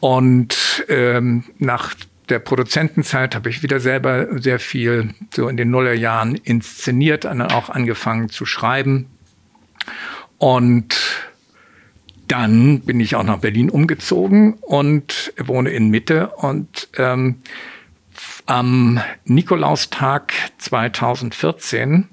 und 0.00 0.86
ähm, 0.88 1.44
nach 1.58 1.94
der 2.30 2.38
Produzentenzeit 2.38 3.34
habe 3.34 3.50
ich 3.50 3.62
wieder 3.62 3.80
selber 3.80 4.40
sehr 4.40 4.58
viel 4.58 5.14
so 5.34 5.48
in 5.48 5.56
den 5.56 5.70
Nullerjahren 5.70 6.36
inszeniert, 6.36 7.24
dann 7.24 7.42
auch 7.42 7.68
angefangen 7.68 8.28
zu 8.28 8.46
schreiben. 8.46 9.06
Und 10.38 10.96
dann 12.28 12.80
bin 12.80 13.00
ich 13.00 13.16
auch 13.16 13.24
nach 13.24 13.38
Berlin 13.38 13.68
umgezogen 13.68 14.54
und 14.54 15.32
wohne 15.36 15.70
in 15.70 15.90
Mitte. 15.90 16.28
Und 16.28 16.88
ähm, 16.96 17.36
am 18.46 19.00
Nikolaustag 19.24 20.32
2014 20.58 22.08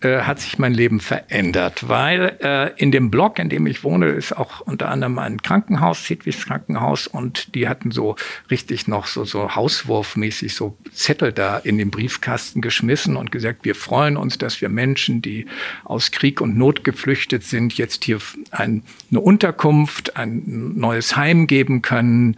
äh, 0.00 0.20
hat 0.20 0.38
sich 0.38 0.58
mein 0.58 0.74
Leben 0.74 1.00
verändert, 1.00 1.88
weil 1.88 2.36
äh, 2.40 2.72
in 2.76 2.92
dem 2.92 3.10
Block, 3.10 3.38
in 3.38 3.48
dem 3.48 3.66
ich 3.66 3.82
wohne, 3.82 4.06
ist 4.06 4.36
auch 4.36 4.60
unter 4.60 4.90
anderem 4.90 5.18
ein 5.18 5.42
Krankenhaus, 5.42 6.08
Hedwigs 6.08 6.46
Krankenhaus, 6.46 7.08
und 7.08 7.54
die 7.56 7.68
hatten 7.68 7.90
so 7.90 8.14
richtig 8.50 8.86
noch 8.86 9.06
so, 9.06 9.24
so 9.24 9.56
hauswurfmäßig 9.56 10.54
so 10.54 10.76
Zettel 10.92 11.32
da 11.32 11.58
in 11.58 11.78
den 11.78 11.90
Briefkasten 11.90 12.60
geschmissen 12.60 13.16
und 13.16 13.32
gesagt, 13.32 13.64
wir 13.64 13.74
freuen 13.74 14.16
uns, 14.16 14.38
dass 14.38 14.60
wir 14.60 14.68
Menschen, 14.68 15.20
die 15.20 15.46
aus 15.84 16.12
Krieg 16.12 16.40
und 16.40 16.56
Not 16.56 16.84
geflüchtet 16.84 17.42
sind, 17.42 17.76
jetzt 17.76 18.04
hier 18.04 18.18
ein, 18.52 18.84
eine 19.10 19.20
Unterkunft, 19.20 20.16
ein 20.16 20.74
neues 20.76 21.16
Heim 21.16 21.48
geben 21.48 21.82
können 21.82 22.36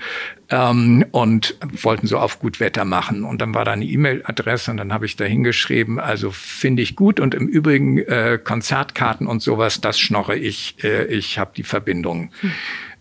ähm, 0.50 1.04
und 1.12 1.56
wollten 1.82 2.06
so 2.06 2.18
auf 2.18 2.38
gut 2.38 2.60
Wetter 2.60 2.84
machen. 2.84 3.24
Und 3.24 3.40
dann 3.40 3.54
war 3.54 3.64
da 3.64 3.72
eine 3.72 3.84
E-Mail-Adresse 3.84 4.70
und 4.70 4.76
dann 4.76 4.92
habe 4.92 5.06
ich 5.06 5.16
da 5.16 5.24
hingeschrieben, 5.24 5.98
also 5.98 6.30
finde 6.30 6.82
ich 6.82 6.96
gut 6.96 7.20
und 7.20 7.34
im 7.34 7.46
Übrigen 7.46 7.98
äh, 7.98 8.38
Konzertkarten 8.42 9.26
und 9.26 9.42
sowas, 9.42 9.80
das 9.80 9.98
schnorre 9.98 10.36
ich, 10.36 10.82
äh, 10.82 11.04
ich 11.06 11.38
habe 11.38 11.52
die 11.56 11.62
Verbindung. 11.62 12.30
Hm. 12.40 12.52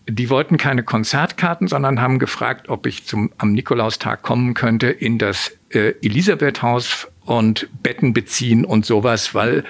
die 0.08 0.30
wollten 0.30 0.56
keine 0.56 0.82
Konzertkarten, 0.82 1.68
sondern 1.68 2.00
haben 2.00 2.18
gefragt, 2.18 2.68
ob 2.68 2.86
ich 2.86 3.04
zum, 3.04 3.32
am 3.38 3.52
Nikolaustag 3.52 4.22
kommen 4.22 4.54
könnte 4.54 4.88
in 4.88 5.18
das 5.18 5.52
äh, 5.70 5.94
Elisabethhaus 6.02 7.08
und 7.24 7.68
Betten 7.82 8.12
beziehen 8.12 8.64
und 8.64 8.84
sowas, 8.84 9.34
weil 9.34 9.64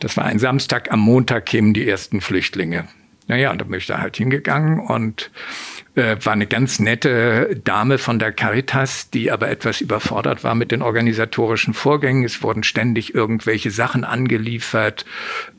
das 0.00 0.16
war 0.16 0.24
ein 0.24 0.38
Samstag, 0.38 0.92
am 0.92 1.00
Montag 1.00 1.46
kämen 1.46 1.72
die 1.72 1.88
ersten 1.88 2.20
Flüchtlinge. 2.20 2.88
Naja, 3.28 3.50
und 3.50 3.60
da 3.60 3.64
bin 3.64 3.78
ich 3.78 3.86
da 3.86 3.98
halt 3.98 4.16
hingegangen 4.16 4.78
und 4.80 5.30
äh, 5.96 6.16
war 6.22 6.34
eine 6.34 6.46
ganz 6.46 6.78
nette 6.78 7.60
Dame 7.64 7.98
von 7.98 8.18
der 8.18 8.30
Caritas, 8.30 9.10
die 9.10 9.30
aber 9.30 9.48
etwas 9.48 9.80
überfordert 9.80 10.44
war 10.44 10.54
mit 10.54 10.70
den 10.70 10.82
organisatorischen 10.82 11.74
Vorgängen. 11.74 12.24
Es 12.24 12.42
wurden 12.42 12.62
ständig 12.62 13.14
irgendwelche 13.14 13.70
Sachen 13.70 14.04
angeliefert. 14.04 15.04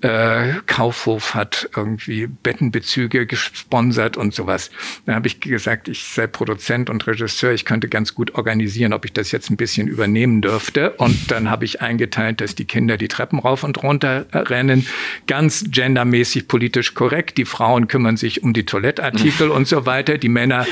Äh, 0.02 0.54
Kaufhof 0.68 1.34
hat 1.34 1.70
irgendwie 1.76 2.28
Bettenbezüge 2.28 3.26
gesponsert 3.26 4.16
und 4.16 4.34
sowas. 4.34 4.70
Da 5.06 5.16
habe 5.16 5.28
ich 5.28 5.40
gesagt, 5.42 5.88
ich 5.88 6.04
sei 6.04 6.28
Produzent 6.28 6.90
und 6.90 7.06
Regisseur, 7.08 7.52
ich 7.52 7.66
könnte 7.66 7.88
ganz 7.88 8.14
gut 8.14 8.36
organisieren, 8.36 8.94
ob 8.94 9.06
ich 9.06 9.14
das 9.14 9.32
jetzt 9.32 9.50
ein 9.50 9.58
bisschen 9.58 9.88
übernehmen 9.88 10.42
dürfte. 10.42 10.92
Und 10.92 11.32
dann 11.32 11.50
habe 11.50 11.66
ich 11.66 11.82
eingeteilt, 11.82 12.42
dass 12.42 12.54
die 12.54 12.66
Kinder 12.66 12.98
die 12.98 13.08
Treppen 13.08 13.40
rauf 13.40 13.64
und 13.64 13.82
runter 13.82 14.28
rennen, 14.32 14.86
ganz 15.26 15.66
gendermäßig 15.70 16.48
politisch 16.48 16.94
korrekt. 16.94 17.38
Die 17.38 17.46
Frauen 17.46 17.88
kümmern 17.88 18.18
sich 18.18 18.44
um 18.44 18.54
die 18.54 18.66
Toilettartikel 18.66 19.50
und 19.50 19.68
so 19.68 19.86
weiter. 19.86 20.18
Die 20.18 20.27
die 20.28 20.34
Männer, 20.34 20.66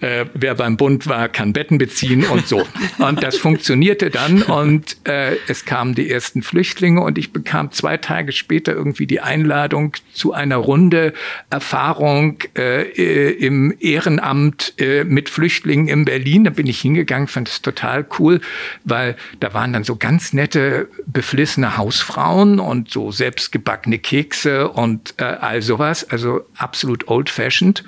äh, 0.00 0.24
wer 0.32 0.54
beim 0.54 0.78
Bund 0.78 1.06
war, 1.06 1.28
kann 1.28 1.52
Betten 1.52 1.76
beziehen 1.76 2.24
und 2.24 2.48
so. 2.48 2.66
Und 2.98 3.22
das 3.22 3.36
funktionierte 3.36 4.08
dann 4.08 4.42
und 4.42 4.96
äh, 5.04 5.36
es 5.46 5.66
kamen 5.66 5.94
die 5.94 6.10
ersten 6.10 6.42
Flüchtlinge 6.42 7.02
und 7.02 7.18
ich 7.18 7.32
bekam 7.32 7.70
zwei 7.70 7.98
Tage 7.98 8.32
später 8.32 8.72
irgendwie 8.72 9.06
die 9.06 9.20
Einladung 9.20 9.94
zu 10.14 10.32
einer 10.32 10.56
Runde 10.56 11.12
Erfahrung 11.50 12.38
äh, 12.56 13.32
im 13.32 13.74
Ehrenamt 13.78 14.72
äh, 14.78 15.04
mit 15.04 15.28
Flüchtlingen 15.28 15.88
in 15.88 16.06
Berlin. 16.06 16.44
Da 16.44 16.50
bin 16.50 16.66
ich 16.66 16.80
hingegangen, 16.80 17.28
fand 17.28 17.48
es 17.48 17.60
total 17.60 18.06
cool, 18.18 18.40
weil 18.84 19.16
da 19.40 19.52
waren 19.52 19.74
dann 19.74 19.84
so 19.84 19.96
ganz 19.96 20.32
nette, 20.32 20.88
beflissene 21.06 21.76
Hausfrauen 21.76 22.58
und 22.58 22.90
so 22.90 23.10
selbstgebackene 23.10 23.98
Kekse 23.98 24.70
und 24.70 25.14
äh, 25.18 25.24
all 25.24 25.60
sowas. 25.60 26.08
Also 26.08 26.46
absolut 26.56 27.08
old-fashioned. 27.08 27.84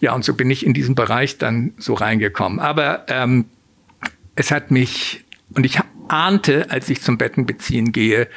Ja, 0.00 0.14
und 0.14 0.22
so 0.22 0.34
bin 0.34 0.43
ich 0.50 0.66
in 0.66 0.74
diesen 0.74 0.94
Bereich 0.94 1.38
dann 1.38 1.72
so 1.78 1.94
reingekommen. 1.94 2.60
Aber 2.60 3.04
ähm, 3.08 3.46
es 4.36 4.50
hat 4.50 4.70
mich, 4.70 5.24
und 5.54 5.64
ich 5.66 5.78
ahnte, 6.08 6.70
als 6.70 6.88
ich 6.88 7.00
zum 7.02 7.18
Bettenbeziehen 7.18 7.92
gehe, 7.92 8.28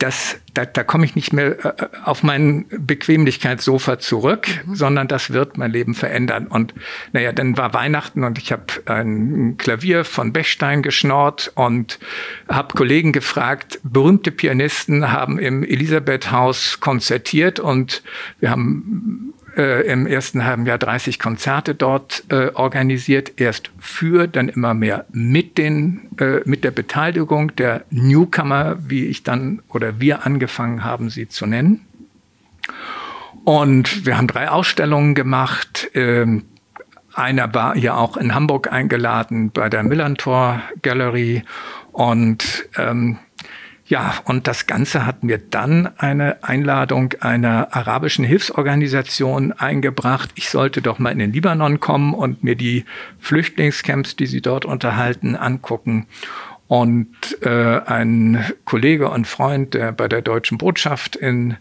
dass 0.00 0.40
da, 0.54 0.64
da 0.64 0.82
komme 0.82 1.04
ich 1.04 1.14
nicht 1.14 1.34
mehr 1.34 1.62
äh, 1.62 1.86
auf 2.04 2.22
mein 2.22 2.64
Bequemlichkeitssofa 2.70 3.98
zurück, 3.98 4.48
mhm. 4.64 4.74
sondern 4.74 5.08
das 5.08 5.30
wird 5.30 5.58
mein 5.58 5.70
Leben 5.70 5.94
verändern. 5.94 6.46
Und 6.46 6.74
naja, 7.12 7.32
dann 7.32 7.58
war 7.58 7.74
Weihnachten 7.74 8.24
und 8.24 8.38
ich 8.38 8.50
habe 8.50 8.64
ein 8.86 9.56
Klavier 9.58 10.04
von 10.04 10.32
Bechstein 10.32 10.82
geschnort 10.82 11.52
und 11.54 11.98
habe 12.48 12.74
Kollegen 12.74 13.12
gefragt, 13.12 13.78
berühmte 13.82 14.30
Pianisten 14.30 15.12
haben 15.12 15.38
im 15.38 15.62
Elisabeth-Haus 15.62 16.80
konzertiert 16.80 17.60
und 17.60 18.02
wir 18.40 18.50
haben 18.50 19.34
äh, 19.56 19.86
im 19.86 20.06
ersten 20.06 20.44
halben 20.44 20.66
Jahr 20.66 20.78
30 20.78 21.18
Konzerte 21.18 21.74
dort 21.74 22.24
äh, 22.30 22.48
organisiert, 22.54 23.40
erst 23.40 23.70
für, 23.78 24.28
dann 24.28 24.48
immer 24.48 24.74
mehr 24.74 25.06
mit 25.12 25.58
den 25.58 26.08
äh, 26.18 26.40
mit 26.44 26.64
der 26.64 26.70
Beteiligung 26.70 27.54
der 27.56 27.84
Newcomer, 27.90 28.76
wie 28.80 29.06
ich 29.06 29.22
dann 29.22 29.62
oder 29.68 30.00
wir 30.00 30.26
angefangen 30.26 30.84
haben, 30.84 31.10
sie 31.10 31.28
zu 31.28 31.46
nennen. 31.46 31.86
Und 33.44 34.06
wir 34.06 34.16
haben 34.16 34.26
drei 34.26 34.50
Ausstellungen 34.50 35.14
gemacht. 35.14 35.90
Ähm, 35.94 36.44
einer 37.14 37.52
war 37.54 37.76
ja 37.76 37.96
auch 37.96 38.16
in 38.16 38.34
Hamburg 38.34 38.72
eingeladen 38.72 39.50
bei 39.50 39.68
der 39.68 39.82
Millantor 39.82 40.62
Gallery 40.82 41.42
und 41.92 42.68
ähm, 42.76 43.18
ja, 43.90 44.14
und 44.24 44.46
das 44.46 44.68
Ganze 44.68 45.04
hat 45.04 45.24
mir 45.24 45.38
dann 45.38 45.90
eine 45.98 46.44
Einladung 46.44 47.14
einer 47.18 47.74
arabischen 47.74 48.24
Hilfsorganisation 48.24 49.52
eingebracht. 49.52 50.30
Ich 50.36 50.48
sollte 50.48 50.80
doch 50.80 51.00
mal 51.00 51.10
in 51.10 51.18
den 51.18 51.32
Libanon 51.32 51.80
kommen 51.80 52.14
und 52.14 52.44
mir 52.44 52.54
die 52.54 52.84
Flüchtlingscamps, 53.18 54.14
die 54.14 54.26
sie 54.26 54.42
dort 54.42 54.64
unterhalten, 54.64 55.34
angucken. 55.34 56.06
Und 56.68 57.08
äh, 57.42 57.80
ein 57.84 58.44
Kollege 58.64 59.10
und 59.10 59.26
Freund, 59.26 59.74
der 59.74 59.90
bei 59.90 60.06
der 60.06 60.22
deutschen 60.22 60.56
Botschaft 60.56 61.16
in 61.16 61.56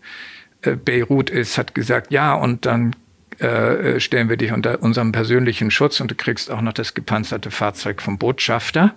äh, 0.62 0.76
Beirut 0.76 1.32
ist, 1.32 1.58
hat 1.58 1.74
gesagt, 1.74 2.12
ja, 2.12 2.36
und 2.36 2.68
dann 2.68 2.96
äh, 3.40 4.00
stellen 4.00 4.30
wir 4.30 4.38
dich 4.38 4.52
unter 4.52 4.84
unserem 4.84 5.14
persönlichen 5.14 5.72
Schutz 5.72 6.00
und 6.00 6.12
du 6.12 6.16
kriegst 6.16 6.52
auch 6.52 6.62
noch 6.62 6.74
das 6.74 6.94
gepanzerte 6.94 7.50
Fahrzeug 7.50 8.04
vom 8.04 8.20
Botschafter. 8.20 8.94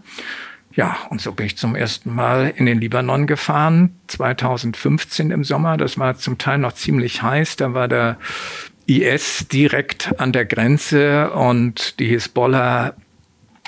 Ja, 0.74 0.96
und 1.10 1.20
so 1.20 1.32
bin 1.32 1.46
ich 1.46 1.58
zum 1.58 1.74
ersten 1.74 2.14
Mal 2.14 2.52
in 2.56 2.66
den 2.66 2.80
Libanon 2.80 3.26
gefahren, 3.26 3.94
2015 4.06 5.30
im 5.30 5.44
Sommer. 5.44 5.76
Das 5.76 5.98
war 5.98 6.16
zum 6.16 6.38
Teil 6.38 6.58
noch 6.58 6.72
ziemlich 6.72 7.22
heiß. 7.22 7.56
Da 7.56 7.74
war 7.74 7.88
der 7.88 8.16
IS 8.86 9.46
direkt 9.48 10.18
an 10.18 10.32
der 10.32 10.46
Grenze 10.46 11.30
und 11.30 11.98
die 12.00 12.06
Hisbollah 12.06 12.94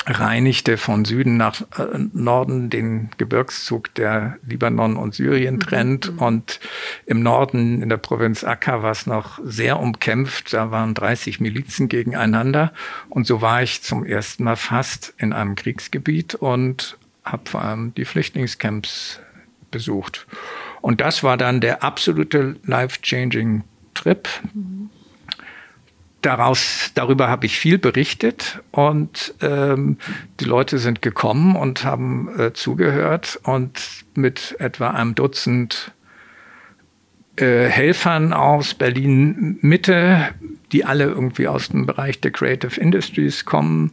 reinigte 0.06 0.76
von 0.76 1.04
Süden 1.04 1.36
nach 1.36 1.62
äh, 1.78 1.98
Norden 2.12 2.70
den 2.70 3.10
Gebirgszug, 3.16 3.94
der 3.94 4.38
Libanon 4.46 4.96
und 4.96 5.14
Syrien 5.14 5.56
mhm. 5.56 5.60
trennt. 5.60 6.12
Mhm. 6.12 6.18
Und 6.18 6.60
im 7.06 7.22
Norden, 7.22 7.82
in 7.82 7.88
der 7.88 7.96
Provinz 7.96 8.44
Akka, 8.44 8.82
war 8.82 8.90
es 8.90 9.06
noch 9.06 9.38
sehr 9.42 9.80
umkämpft. 9.80 10.52
Da 10.52 10.70
waren 10.70 10.94
30 10.94 11.40
Milizen 11.40 11.88
gegeneinander. 11.88 12.72
Und 13.08 13.26
so 13.26 13.40
war 13.40 13.62
ich 13.62 13.82
zum 13.82 14.04
ersten 14.04 14.44
Mal 14.44 14.56
fast 14.56 15.14
in 15.16 15.32
einem 15.32 15.54
Kriegsgebiet 15.54 16.34
und 16.34 16.98
habe 17.24 17.48
vor 17.48 17.62
allem 17.62 17.94
die 17.94 18.04
Flüchtlingscamps 18.04 19.20
besucht. 19.70 20.26
Und 20.82 21.00
das 21.00 21.22
war 21.22 21.36
dann 21.36 21.60
der 21.60 21.82
absolute 21.82 22.56
life-changing 22.64 23.64
Trip. 23.94 24.28
Mhm 24.52 24.90
daraus, 26.24 26.90
darüber 26.94 27.28
habe 27.28 27.46
ich 27.46 27.58
viel 27.58 27.78
berichtet 27.78 28.62
und 28.70 29.34
ähm, 29.40 29.98
die 30.40 30.44
Leute 30.44 30.78
sind 30.78 31.02
gekommen 31.02 31.56
und 31.56 31.84
haben 31.84 32.28
äh, 32.38 32.52
zugehört 32.52 33.38
und 33.42 33.80
mit 34.14 34.56
etwa 34.58 34.90
einem 34.90 35.14
Dutzend 35.14 35.92
äh, 37.36 37.66
Helfern 37.66 38.32
aus 38.32 38.74
Berlin 38.74 39.58
Mitte, 39.60 40.28
die 40.72 40.84
alle 40.84 41.04
irgendwie 41.04 41.48
aus 41.48 41.68
dem 41.68 41.86
Bereich 41.86 42.20
der 42.20 42.30
Creative 42.30 42.80
Industries 42.80 43.44
kommen, 43.44 43.92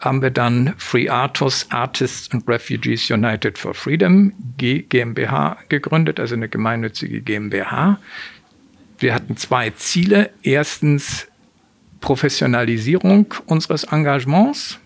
haben 0.00 0.22
wir 0.22 0.30
dann 0.30 0.74
Free 0.78 1.08
Artus, 1.08 1.66
Artists 1.70 2.30
and 2.32 2.48
Refugees 2.48 3.10
United 3.10 3.58
for 3.58 3.74
Freedom 3.74 4.32
G 4.56 4.82
GmbH 4.82 5.58
gegründet, 5.68 6.18
also 6.18 6.34
eine 6.34 6.48
gemeinnützige 6.48 7.20
GmbH. 7.20 7.98
Wir 8.98 9.14
hatten 9.14 9.36
zwei 9.36 9.70
Ziele. 9.70 10.30
Erstens 10.42 11.29
Professionalisierung 12.00 13.34
unseres 13.46 13.84
Engagements. 13.84 14.78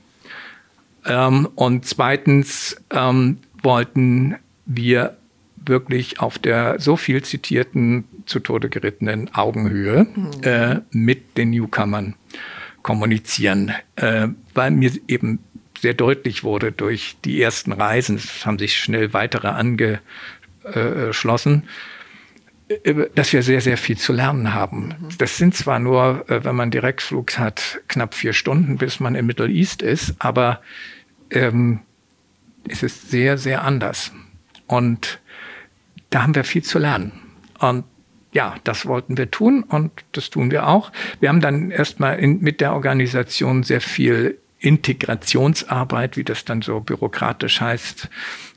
Ähm, 1.07 1.49
und 1.55 1.87
zweitens 1.87 2.77
ähm, 2.91 3.39
wollten 3.63 4.37
wir 4.67 5.17
wirklich 5.57 6.21
auf 6.21 6.39
der 6.39 6.79
so 6.81 6.97
viel 6.97 7.23
zitierten, 7.23 8.05
zu 8.27 8.41
Tode 8.41 8.69
gerittenen 8.69 9.35
Augenhöhe 9.35 10.07
mhm. 10.15 10.31
äh, 10.43 10.81
mit 10.91 11.37
den 11.37 11.51
Newcomern 11.51 12.15
kommunizieren, 12.83 13.73
äh, 13.97 14.29
weil 14.55 14.71
mir 14.71 14.93
eben 15.09 15.41
sehr 15.81 15.95
deutlich 15.95 16.45
wurde 16.45 16.71
durch 16.73 17.17
die 17.25 17.43
ersten 17.43 17.73
Reisen, 17.73 18.17
es 18.17 18.47
haben 18.47 18.59
sich 18.59 18.77
schnell 18.77 19.13
weitere 19.13 19.49
angeschlossen, 19.49 21.65
dass 23.15 23.33
wir 23.33 23.43
sehr, 23.43 23.61
sehr 23.61 23.77
viel 23.77 23.97
zu 23.97 24.13
lernen 24.13 24.55
haben. 24.55 24.89
Mhm. 24.89 25.09
Das 25.19 25.37
sind 25.37 25.55
zwar 25.55 25.79
nur, 25.79 26.25
äh, 26.29 26.45
wenn 26.45 26.57
man 26.57 26.71
Direktflug 26.71 27.39
hat, 27.39 27.81
knapp 27.89 28.15
vier 28.15 28.33
Stunden, 28.33 28.79
bis 28.79 29.01
man 29.01 29.15
im 29.15 29.27
Middle 29.27 29.49
East 29.49 29.83
ist, 29.83 30.15
aber 30.19 30.61
ähm, 31.31 31.81
es 32.69 32.83
ist 32.83 33.11
sehr, 33.11 33.39
sehr 33.39 33.63
anders. 33.63 34.13
Und 34.67 35.21
da 36.11 36.23
haben 36.23 36.35
wir 36.35 36.45
viel 36.45 36.63
zu 36.63 36.79
lernen. 36.79 37.13
Und 37.59 37.85
ja, 38.33 38.57
das 38.65 38.87
wollten 38.87 39.17
wir 39.17 39.31
tun 39.31 39.63
und 39.63 39.93
das 40.13 40.31
tun 40.31 40.51
wir 40.51 40.67
auch. 40.67 40.91
Wir 41.21 41.29
haben 41.29 41.41
dann 41.41 41.71
erstmal 41.71 42.21
mit 42.27 42.61
der 42.61 42.73
Organisation 42.73 43.63
sehr 43.63 43.81
viel 43.81 44.39
Integrationsarbeit, 44.59 46.17
wie 46.17 46.25
das 46.25 46.45
dann 46.45 46.63
so 46.63 46.81
bürokratisch 46.81 47.61
heißt, 47.61 48.09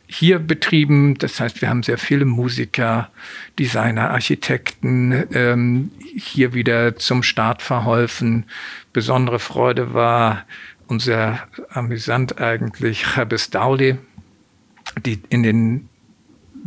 hier 0.08 0.40
betrieben. 0.40 1.18
Das 1.18 1.40
heißt, 1.40 1.62
wir 1.62 1.70
haben 1.70 1.84
sehr 1.84 1.98
viele 1.98 2.26
Musiker, 2.26 3.12
Designer, 3.60 4.10
Architekten 4.12 5.26
ähm, 5.34 5.92
hier 6.16 6.54
wieder 6.54 6.96
zum 6.96 7.24
Start 7.24 7.62
verholfen. 7.62 8.46
Besondere 8.94 9.40
Freude 9.40 9.94
war 9.94 10.46
unser 10.88 11.48
amüsant 11.70 12.40
eigentlich 12.40 13.04
Chabes 13.04 13.50
Dauli, 13.50 13.98
die 15.06 15.20
in 15.30 15.44
den 15.44 15.90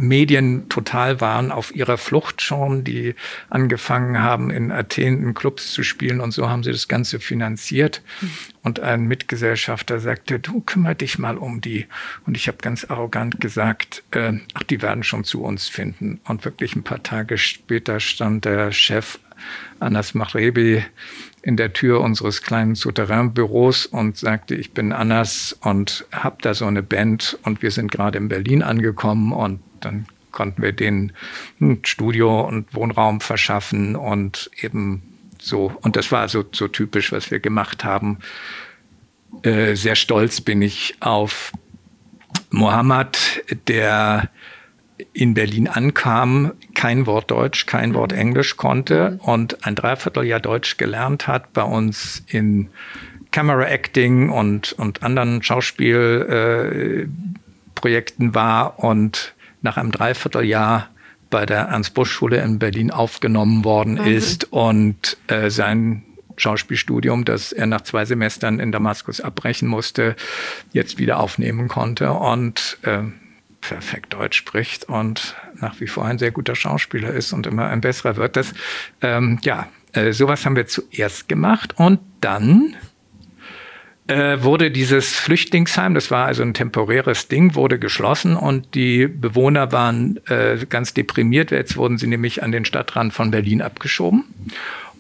Medien 0.01 0.69
total 0.69 1.21
waren 1.21 1.53
auf 1.53 1.75
ihrer 1.75 1.99
Flucht 1.99 2.43
schon, 2.43 2.85
die 2.85 3.15
angefangen 3.49 4.21
haben, 4.23 4.51
in 4.51 4.73
Athen 4.73 5.23
in 5.23 5.35
Clubs 5.35 5.73
zu 5.73 5.83
spielen 5.83 6.21
und 6.21 6.33
so 6.33 6.49
haben 6.49 6.63
sie 6.63 6.73
das 6.73 6.89
Ganze 6.89 7.21
finanziert. 7.21 8.03
Und 8.63 8.81
ein 8.81 9.05
Mitgesellschafter 9.05 10.01
sagte, 10.01 10.39
du 10.39 10.61
kümmer 10.61 10.95
dich 10.95 11.19
mal 11.19 11.39
um 11.39 11.61
die. 11.61 11.87
Und 12.27 12.37
ich 12.37 12.47
habe 12.47 12.59
ganz 12.59 12.85
arrogant 12.85 13.41
gesagt, 13.41 14.03
äh, 14.11 14.35
ach, 14.55 14.63
die 14.65 14.83
werden 14.83 15.03
schon 15.03 15.25
zu 15.25 15.43
uns 15.43 15.69
finden. 15.69 16.21
Und 16.25 16.45
wirklich 16.45 16.77
ein 16.77 16.83
paar 16.83 17.03
Tage 17.03 17.39
später 17.39 18.01
stand 18.01 18.45
der 18.45 18.73
Chef 18.73 19.19
Anas 19.79 20.13
Machrebi 20.13 20.85
in 21.43 21.57
der 21.57 21.73
Tür 21.73 22.01
unseres 22.01 22.43
kleinen 22.43 22.75
Souterrain-Büros 22.75 23.87
und 23.87 24.17
sagte, 24.19 24.55
ich 24.55 24.73
bin 24.73 24.93
Anas 24.93 25.57
und 25.63 26.05
habe 26.13 26.37
da 26.43 26.53
so 26.53 26.67
eine 26.67 26.83
Band 26.83 27.39
und 27.45 27.63
wir 27.63 27.71
sind 27.71 27.91
gerade 27.91 28.19
in 28.19 28.29
Berlin 28.29 28.63
angekommen 28.63 29.33
und 29.33 29.61
dann 29.81 30.07
konnten 30.31 30.63
wir 30.63 30.73
denen 30.73 31.13
ein 31.61 31.81
Studio 31.85 32.43
und 32.43 32.73
Wohnraum 32.75 33.21
verschaffen 33.21 33.97
und 33.97 34.51
eben 34.61 35.03
so, 35.41 35.73
und 35.83 35.97
das 35.97 36.13
war 36.13 36.29
so, 36.29 36.45
so 36.53 36.69
typisch, 36.69 37.13
was 37.13 37.31
wir 37.31 37.41
gemacht 37.41 37.85
haben. 37.85 38.19
Äh, 39.43 39.75
sehr 39.75 39.97
stolz 39.97 40.41
bin 40.41 40.63
ich 40.63 40.97
auf 41.01 41.53
Mohammed, 42.51 43.43
der 43.69 44.31
in 45.13 45.35
Berlin 45.35 45.67
ankam, 45.67 46.53
kein 46.75 47.07
Wort 47.07 47.31
Deutsch, 47.31 47.67
kein 47.67 47.95
Wort 47.95 48.13
Englisch 48.13 48.57
konnte 48.57 49.19
und 49.23 49.67
ein 49.67 49.75
Dreivierteljahr 49.75 50.41
Deutsch 50.41 50.77
gelernt 50.77 51.27
hat, 51.27 51.55
bei 51.55 51.63
uns 51.63 52.23
in 52.27 52.69
Camera 53.31 53.65
Acting 53.65 54.31
und, 54.31 54.73
und 54.75 55.03
anderen 55.03 55.43
Schauspielprojekten 55.43 58.31
äh, 58.31 58.35
war 58.35 58.79
und 58.79 59.35
nach 59.63 59.77
einem 59.77 59.93
Dreivierteljahr 59.93 60.89
bei 61.31 61.47
der 61.47 61.59
Ernst-Busch-Schule 61.59 62.41
in 62.43 62.59
Berlin 62.59 62.91
aufgenommen 62.91 63.65
worden 63.65 63.95
mhm. 63.95 64.07
ist 64.07 64.53
und 64.53 65.17
äh, 65.29 65.49
sein 65.49 66.05
Schauspielstudium, 66.37 67.25
das 67.25 67.53
er 67.53 67.67
nach 67.67 67.83
zwei 67.83 68.05
Semestern 68.05 68.61
in 68.61 68.73
Damaskus 68.73 69.21
abbrechen 69.21 69.69
musste, 69.69 70.17
jetzt 70.73 70.99
wieder 70.99 71.21
aufnehmen 71.21 71.69
konnte 71.69 72.13
und 72.13 72.79
äh, 72.83 73.03
perfekt 73.61 74.15
Deutsch 74.15 74.39
spricht 74.39 74.85
und 74.85 75.37
nach 75.55 75.79
wie 75.81 75.87
vor 75.87 76.05
ein 76.05 76.19
sehr 76.19 76.31
guter 76.31 76.55
Schauspieler 76.55 77.11
ist 77.11 77.33
und 77.33 77.47
immer 77.47 77.69
ein 77.69 77.81
besserer 77.81 78.17
wird. 78.17 78.37
Das, 78.37 78.53
ähm, 79.03 79.39
ja, 79.43 79.69
äh, 79.93 80.13
sowas 80.13 80.47
haben 80.47 80.57
wir 80.57 80.67
zuerst 80.67 81.29
gemacht 81.29 81.75
und 81.77 82.01
dann 82.21 82.75
äh, 84.11 84.43
wurde 84.43 84.71
dieses 84.71 85.15
Flüchtlingsheim, 85.17 85.95
das 85.95 86.11
war 86.11 86.27
also 86.27 86.43
ein 86.43 86.53
temporäres 86.53 87.29
Ding, 87.29 87.55
wurde 87.55 87.79
geschlossen 87.79 88.37
und 88.37 88.75
die 88.75 89.07
Bewohner 89.07 89.71
waren 89.71 90.19
äh, 90.27 90.59
ganz 90.69 90.95
deprimiert. 90.95 91.53
Jetzt 91.53 91.77
wurden 91.77 91.97
sie 91.97 92.09
nämlich 92.09 92.43
an 92.43 92.51
den 92.51 92.65
Stadtrand 92.65 93.15
von 93.15 93.31
Berlin 93.31 93.63
abgeschoben 93.63 94.25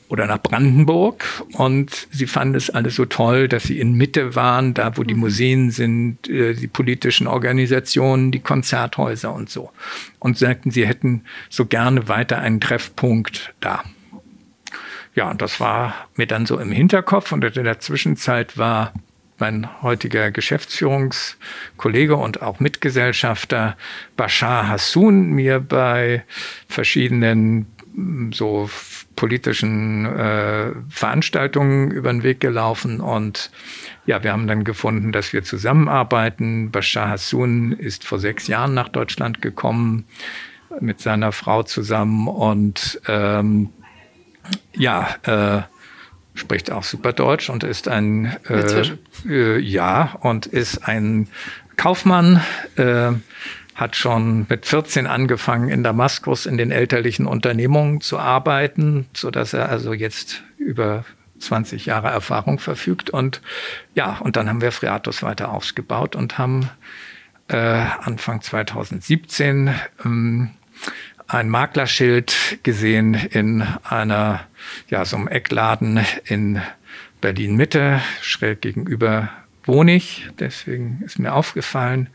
oder 0.09 0.26
nach 0.26 0.38
Brandenburg 0.38 1.25
und 1.52 2.09
sie 2.12 2.26
fanden 2.26 2.55
es 2.55 2.71
alles 2.71 2.95
so 2.95 3.05
toll, 3.05 3.49
dass 3.49 3.64
sie 3.64 3.81
in 3.81 3.95
Mitte 3.95 4.37
waren, 4.37 4.75
da 4.75 4.97
wo 4.97 5.02
die 5.02 5.14
mhm. 5.14 5.21
Museen 5.21 5.71
sind, 5.73 6.29
äh, 6.29 6.55
die 6.55 6.69
politischen 6.69 7.26
Organisationen, 7.26 8.31
die 8.31 8.40
Konzerthäuser 8.40 9.35
und 9.35 9.50
so. 9.50 9.71
Und 10.21 10.38
sagten, 10.38 10.71
sie 10.71 10.87
hätten 10.87 11.23
so 11.49 11.67
gerne 11.67 12.09
weiter 12.09 12.38
einen 12.38 12.61
Treffpunkt 12.61 13.55
da. 13.61 13.83
Ja, 15.14 15.31
und 15.31 15.43
das 15.43 15.61
war 15.61 15.95
mir 16.14 16.26
dann 16.26 16.47
so 16.47 16.59
im 16.59 16.71
Hinterkopf. 16.73 17.33
Und 17.33 17.45
in 17.45 17.64
der 17.64 17.81
Zwischenzeit 17.81 18.57
war 18.57 18.93
mein 19.38 19.83
heutiger 19.83 20.31
Geschäftsführungskollege 20.31 22.14
und 22.14 22.43
auch 22.43 22.61
Mitgesellschafter 22.61 23.76
Bashar 24.17 24.69
Hassoun 24.69 25.31
mir 25.31 25.61
bei 25.61 26.25
verschiedenen 26.69 27.67
so 28.33 28.71
politischen 29.17 30.07
äh, 30.07 30.73
Veranstaltungen 30.88 31.90
über 31.90 32.12
den 32.12 32.23
Weg 32.23 32.40
gelaufen. 32.40 33.00
Und 33.00 33.50
ja, 34.07 34.23
wir 34.23 34.33
haben 34.33 34.47
dann 34.47 34.64
gefunden, 34.64 35.12
dass 35.12 35.33
wir 35.33 35.43
zusammenarbeiten. 35.43 36.71
Bashar 36.71 37.09
Hassoun 37.09 37.73
ist 37.73 38.05
vor 38.05 38.18
sechs 38.18 38.46
Jahren 38.46 38.75
nach 38.75 38.88
Deutschland 38.88 39.42
gekommen 39.42 40.05
mit 40.81 41.01
seiner 41.01 41.33
Frau 41.33 41.62
zusammen. 41.64 42.29
Und 42.29 43.01
ähm, 43.09 43.70
ja, 44.75 45.09
äh, 45.23 45.63
spricht 46.35 46.71
auch 46.71 46.85
super 46.85 47.13
Deutsch 47.13 47.51
und 47.51 47.65
ist 47.65 47.89
ein 47.89 48.37
äh, 48.49 48.83
äh, 49.29 49.59
ja 49.59 50.17
und 50.21 50.47
ist 50.47 50.87
ein 50.87 51.29
Kaufmann. 51.77 52.43
Äh, 52.77 53.13
hat 53.81 53.97
schon 53.97 54.45
mit 54.51 54.67
14 54.67 55.07
angefangen, 55.07 55.71
in 55.71 55.83
Damaskus 55.83 56.45
in 56.45 56.59
den 56.59 56.71
elterlichen 56.71 57.27
Unternehmungen 57.27 58.03
zu 58.03 58.19
arbeiten, 58.19 59.07
so 59.15 59.31
dass 59.31 59.55
er 59.55 59.71
also 59.71 59.95
jetzt 59.95 60.43
über 60.59 61.07
20 61.39 61.87
Jahre 61.87 62.09
Erfahrung 62.09 62.59
verfügt. 62.59 63.09
Und 63.09 63.41
ja, 63.95 64.19
und 64.19 64.37
dann 64.37 64.51
haben 64.51 64.61
wir 64.61 64.73
Freatus 64.73 65.23
weiter 65.23 65.51
ausgebaut 65.51 66.15
und 66.15 66.37
haben 66.37 66.69
äh, 67.49 67.57
Anfang 67.57 68.43
2017 68.43 69.75
ähm, 70.05 70.51
ein 71.33 71.49
Maklerschild 71.49 72.59
gesehen 72.62 73.14
in 73.14 73.62
einer, 73.85 74.47
ja, 74.88 75.05
so 75.05 75.16
einem 75.16 75.29
Eckladen 75.29 76.05
in 76.25 76.61
Berlin 77.21 77.57
Mitte, 77.57 78.01
schräg 78.21 78.61
gegenüber 78.61 79.31
wohne 79.64 79.95
ich. 79.95 80.29
Deswegen 80.38 81.03
ist 81.05 81.19
mir 81.19 81.33
aufgefallen, 81.33 82.09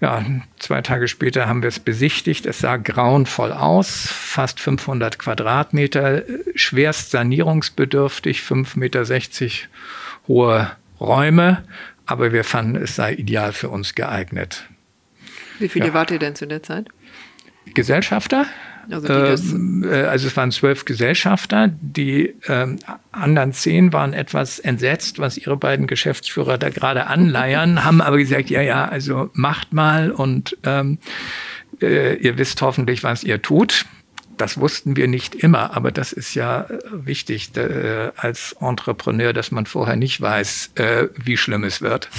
ja, 0.00 0.22
zwei 0.58 0.82
Tage 0.82 1.08
später 1.08 1.48
haben 1.48 1.62
wir 1.62 1.68
es 1.68 1.80
besichtigt. 1.80 2.44
Es 2.44 2.58
sah 2.58 2.76
grauenvoll 2.76 3.52
aus, 3.52 4.06
fast 4.10 4.60
500 4.60 5.18
Quadratmeter, 5.18 6.22
schwerst 6.54 7.12
sanierungsbedürftig, 7.12 8.40
5,60 8.40 8.78
Meter 8.78 9.68
hohe 10.28 10.70
Räume. 11.00 11.64
Aber 12.04 12.32
wir 12.32 12.44
fanden, 12.44 12.76
es 12.76 12.96
sei 12.96 13.14
ideal 13.14 13.52
für 13.52 13.70
uns 13.70 13.94
geeignet. 13.94 14.66
Wie 15.58 15.68
viele 15.68 15.88
ja. 15.88 15.94
wart 15.94 16.10
ihr 16.10 16.18
denn 16.18 16.34
zu 16.34 16.46
der 16.46 16.62
Zeit? 16.62 16.88
Gesellschafter? 17.74 18.46
Also, 18.90 19.54
ähm, 19.54 19.84
äh, 19.84 20.02
also 20.02 20.28
es 20.28 20.36
waren 20.36 20.52
zwölf 20.52 20.84
Gesellschafter. 20.84 21.70
Die 21.80 22.34
ähm, 22.48 22.78
anderen 23.12 23.52
zehn 23.52 23.92
waren 23.92 24.12
etwas 24.12 24.58
entsetzt, 24.58 25.18
was 25.18 25.36
ihre 25.36 25.56
beiden 25.56 25.86
Geschäftsführer 25.86 26.58
da 26.58 26.70
gerade 26.70 27.06
anleiern, 27.06 27.84
haben 27.84 28.00
aber 28.00 28.18
gesagt, 28.18 28.50
ja, 28.50 28.62
ja, 28.62 28.86
also 28.86 29.30
macht 29.32 29.72
mal 29.72 30.10
und 30.10 30.56
ähm, 30.64 30.98
äh, 31.80 32.14
ihr 32.16 32.38
wisst 32.38 32.62
hoffentlich, 32.62 33.02
was 33.02 33.24
ihr 33.24 33.42
tut. 33.42 33.86
Das 34.36 34.60
wussten 34.60 34.96
wir 34.96 35.08
nicht 35.08 35.34
immer, 35.34 35.74
aber 35.74 35.90
das 35.90 36.12
ist 36.12 36.34
ja 36.34 36.62
äh, 36.62 36.78
wichtig 36.90 37.56
äh, 37.56 38.10
als 38.16 38.54
Entrepreneur, 38.60 39.32
dass 39.32 39.50
man 39.50 39.66
vorher 39.66 39.96
nicht 39.96 40.20
weiß, 40.20 40.72
äh, 40.74 41.08
wie 41.16 41.36
schlimm 41.36 41.64
es 41.64 41.80
wird. 41.80 42.08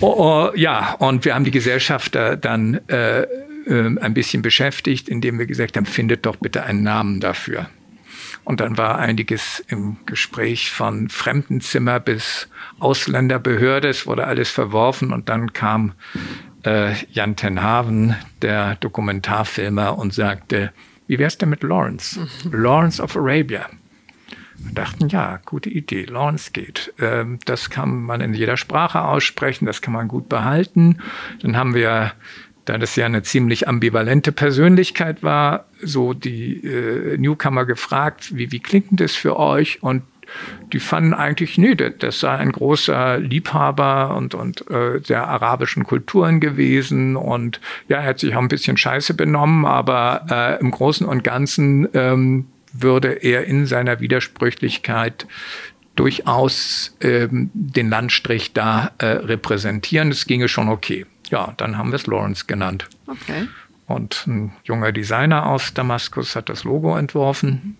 Oh, 0.00 0.50
oh, 0.50 0.56
ja, 0.56 0.94
und 0.94 1.24
wir 1.24 1.36
haben 1.36 1.44
die 1.44 1.52
Gesellschafter 1.52 2.36
dann 2.36 2.80
äh, 2.88 3.28
äh, 3.66 3.98
ein 4.00 4.14
bisschen 4.14 4.42
beschäftigt, 4.42 5.08
indem 5.08 5.38
wir 5.38 5.46
gesagt 5.46 5.76
haben, 5.76 5.86
findet 5.86 6.26
doch 6.26 6.36
bitte 6.36 6.64
einen 6.64 6.82
Namen 6.82 7.20
dafür. 7.20 7.68
Und 8.44 8.60
dann 8.60 8.76
war 8.76 8.98
einiges 8.98 9.62
im 9.68 9.98
Gespräch 10.04 10.72
von 10.72 11.08
Fremdenzimmer 11.08 12.00
bis 12.00 12.48
Ausländerbehörde. 12.80 13.88
Es 13.88 14.06
wurde 14.06 14.26
alles 14.26 14.50
verworfen 14.50 15.12
und 15.12 15.28
dann 15.28 15.52
kam 15.52 15.92
äh, 16.64 16.94
Jan 17.10 17.36
Tenhaven, 17.36 18.16
der 18.40 18.76
Dokumentarfilmer, 18.76 19.96
und 19.98 20.12
sagte, 20.12 20.72
wie 21.06 21.18
wär's 21.18 21.38
denn 21.38 21.50
mit 21.50 21.62
Lawrence? 21.62 22.20
Mhm. 22.20 22.62
Lawrence 22.62 23.02
of 23.02 23.16
Arabia. 23.16 23.68
Wir 24.56 24.74
dachten, 24.74 25.08
ja, 25.08 25.40
gute 25.44 25.70
Idee, 25.70 26.04
Lawrence 26.04 26.52
geht. 26.52 26.92
Ähm, 26.98 27.38
das 27.44 27.70
kann 27.70 28.02
man 28.02 28.20
in 28.20 28.34
jeder 28.34 28.56
Sprache 28.56 29.02
aussprechen, 29.02 29.66
das 29.66 29.82
kann 29.82 29.92
man 29.92 30.08
gut 30.08 30.28
behalten. 30.28 30.98
Dann 31.42 31.56
haben 31.56 31.74
wir 31.74 32.12
da 32.64 32.78
das 32.78 32.96
ja 32.96 33.06
eine 33.06 33.22
ziemlich 33.22 33.68
ambivalente 33.68 34.32
Persönlichkeit 34.32 35.22
war, 35.22 35.66
so 35.80 36.14
die 36.14 36.64
äh, 36.64 37.18
Newcomer 37.18 37.64
gefragt, 37.64 38.36
wie, 38.36 38.52
wie 38.52 38.60
klingt 38.60 39.00
das 39.00 39.12
für 39.12 39.38
euch? 39.38 39.82
Und 39.82 40.02
die 40.72 40.80
fanden 40.80 41.12
eigentlich, 41.12 41.58
nee, 41.58 41.74
das, 41.74 41.94
das 41.98 42.20
sei 42.20 42.30
ein 42.30 42.52
großer 42.52 43.18
Liebhaber 43.18 44.16
und, 44.16 44.34
und 44.34 44.68
äh, 44.70 45.00
der 45.00 45.28
arabischen 45.28 45.84
Kulturen 45.84 46.40
gewesen. 46.40 47.16
Und 47.16 47.60
ja, 47.88 47.98
er 47.98 48.04
hat 48.04 48.20
sich 48.20 48.34
auch 48.34 48.40
ein 48.40 48.48
bisschen 48.48 48.76
scheiße 48.76 49.14
benommen, 49.14 49.66
aber 49.66 50.26
äh, 50.30 50.60
im 50.60 50.70
Großen 50.70 51.06
und 51.06 51.24
Ganzen 51.24 51.88
ähm, 51.94 52.46
würde 52.72 53.12
er 53.12 53.44
in 53.44 53.66
seiner 53.66 54.00
Widersprüchlichkeit 54.00 55.26
durchaus 55.96 56.96
ähm, 57.02 57.50
den 57.52 57.90
Landstrich 57.90 58.54
da 58.54 58.92
äh, 58.98 59.06
repräsentieren. 59.06 60.08
Das 60.08 60.26
ginge 60.26 60.48
schon 60.48 60.68
okay 60.68 61.04
ja, 61.32 61.54
dann 61.56 61.78
haben 61.78 61.90
wir 61.90 61.96
es 61.96 62.06
Lawrence 62.06 62.44
genannt. 62.46 62.88
Okay. 63.06 63.48
Und 63.88 64.26
ein 64.26 64.52
junger 64.64 64.92
Designer 64.92 65.46
aus 65.46 65.74
Damaskus 65.74 66.36
hat 66.36 66.48
das 66.48 66.62
Logo 66.62 66.96
entworfen. 66.96 67.76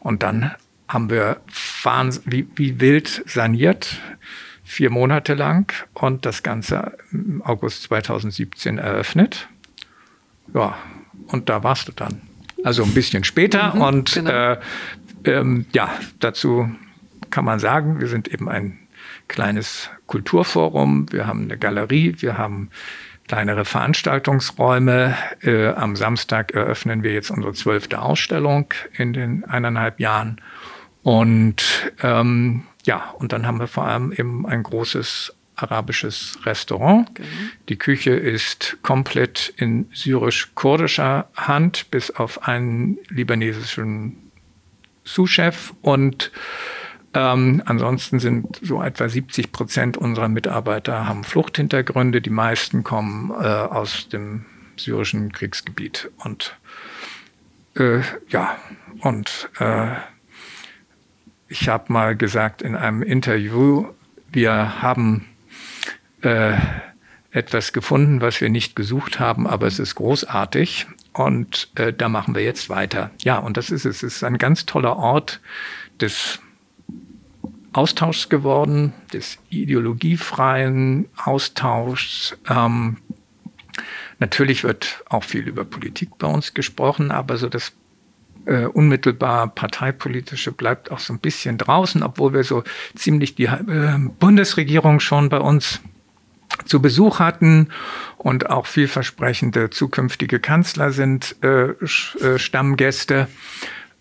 Und 0.00 0.22
dann 0.22 0.52
haben 0.88 1.10
wir 1.10 1.40
wie, 2.24 2.48
wie 2.56 2.80
wild 2.80 3.22
saniert, 3.26 3.98
vier 4.64 4.90
Monate 4.90 5.34
lang 5.34 5.72
und 5.94 6.26
das 6.26 6.42
Ganze 6.42 6.96
im 7.12 7.42
August 7.42 7.84
2017 7.84 8.78
eröffnet. 8.78 9.48
ja, 10.54 10.76
und 11.26 11.48
da 11.48 11.62
warst 11.62 11.88
du 11.88 11.92
dann. 11.92 12.22
Also 12.64 12.82
ein 12.82 12.94
bisschen 12.94 13.22
später. 13.22 13.74
Mhm, 13.74 13.80
und 13.80 14.14
genau. 14.14 14.30
äh, 14.30 14.58
ähm, 15.24 15.66
ja, 15.72 15.90
dazu 16.18 16.70
kann 17.30 17.44
man 17.44 17.58
sagen, 17.58 18.00
wir 18.00 18.08
sind 18.08 18.28
eben 18.28 18.48
ein 18.48 18.79
kleines 19.30 19.88
Kulturforum, 20.06 21.10
wir 21.12 21.26
haben 21.26 21.44
eine 21.44 21.56
Galerie, 21.56 22.16
wir 22.18 22.36
haben 22.36 22.68
kleinere 23.28 23.64
Veranstaltungsräume. 23.64 25.16
Äh, 25.42 25.68
am 25.68 25.94
Samstag 25.94 26.50
eröffnen 26.50 27.04
wir 27.04 27.12
jetzt 27.12 27.30
unsere 27.30 27.54
zwölfte 27.54 28.02
Ausstellung 28.02 28.74
in 28.92 29.12
den 29.12 29.44
eineinhalb 29.44 30.00
Jahren. 30.00 30.40
Und 31.04 31.92
ähm, 32.02 32.64
ja, 32.84 33.14
und 33.18 33.32
dann 33.32 33.46
haben 33.46 33.60
wir 33.60 33.68
vor 33.68 33.86
allem 33.86 34.10
eben 34.10 34.46
ein 34.46 34.64
großes 34.64 35.32
arabisches 35.54 36.38
Restaurant. 36.44 37.14
Genau. 37.14 37.28
Die 37.68 37.76
Küche 37.76 38.10
ist 38.10 38.78
komplett 38.82 39.54
in 39.56 39.88
syrisch-kurdischer 39.92 41.28
Hand, 41.36 41.88
bis 41.92 42.10
auf 42.10 42.48
einen 42.48 42.98
libanesischen 43.10 44.32
Sous-Chef. 45.04 45.72
Und 45.82 46.32
ähm, 47.12 47.62
ansonsten 47.64 48.20
sind 48.20 48.60
so 48.62 48.82
etwa 48.82 49.08
70 49.08 49.50
Prozent 49.50 49.96
unserer 49.96 50.28
Mitarbeiter 50.28 51.08
haben 51.08 51.24
Fluchthintergründe. 51.24 52.20
Die 52.20 52.30
meisten 52.30 52.84
kommen 52.84 53.30
äh, 53.30 53.44
aus 53.44 54.08
dem 54.08 54.44
syrischen 54.76 55.32
Kriegsgebiet. 55.32 56.10
Und 56.18 56.56
äh, 57.76 58.00
ja, 58.28 58.56
und 59.00 59.50
äh, 59.58 59.94
ich 61.48 61.68
habe 61.68 61.92
mal 61.92 62.16
gesagt 62.16 62.62
in 62.62 62.76
einem 62.76 63.02
Interview, 63.02 63.86
wir 64.30 64.80
haben 64.80 65.26
äh, 66.22 66.52
etwas 67.32 67.72
gefunden, 67.72 68.20
was 68.20 68.40
wir 68.40 68.48
nicht 68.48 68.76
gesucht 68.76 69.18
haben, 69.18 69.48
aber 69.48 69.66
es 69.66 69.80
ist 69.80 69.96
großartig 69.96 70.86
und 71.12 71.70
äh, 71.74 71.92
da 71.92 72.08
machen 72.08 72.36
wir 72.36 72.42
jetzt 72.42 72.68
weiter. 72.68 73.10
Ja, 73.22 73.38
und 73.38 73.56
das 73.56 73.70
ist 73.70 73.84
es. 73.84 74.04
Es 74.04 74.16
ist 74.16 74.24
ein 74.24 74.38
ganz 74.38 74.66
toller 74.66 74.96
Ort 74.96 75.40
des 76.00 76.40
Austauschs 77.72 78.28
geworden, 78.28 78.92
des 79.12 79.38
ideologiefreien 79.48 81.06
Austauschs. 81.16 82.36
Ähm, 82.48 82.96
natürlich 84.18 84.64
wird 84.64 85.02
auch 85.08 85.24
viel 85.24 85.46
über 85.46 85.64
Politik 85.64 86.18
bei 86.18 86.26
uns 86.26 86.54
gesprochen, 86.54 87.10
aber 87.10 87.36
so 87.36 87.48
das 87.48 87.72
äh, 88.46 88.64
unmittelbar 88.64 89.48
parteipolitische 89.48 90.52
bleibt 90.52 90.90
auch 90.90 90.98
so 90.98 91.12
ein 91.12 91.20
bisschen 91.20 91.58
draußen, 91.58 92.02
obwohl 92.02 92.32
wir 92.32 92.44
so 92.44 92.64
ziemlich 92.94 93.34
die 93.34 93.44
äh, 93.44 93.98
Bundesregierung 94.18 95.00
schon 95.00 95.28
bei 95.28 95.38
uns 95.38 95.80
zu 96.64 96.82
Besuch 96.82 97.20
hatten 97.20 97.68
und 98.16 98.50
auch 98.50 98.66
vielversprechende 98.66 99.70
zukünftige 99.70 100.40
Kanzler 100.40 100.92
sind 100.92 101.36
äh, 101.42 101.70
äh, 101.70 102.38
Stammgäste. 102.38 103.28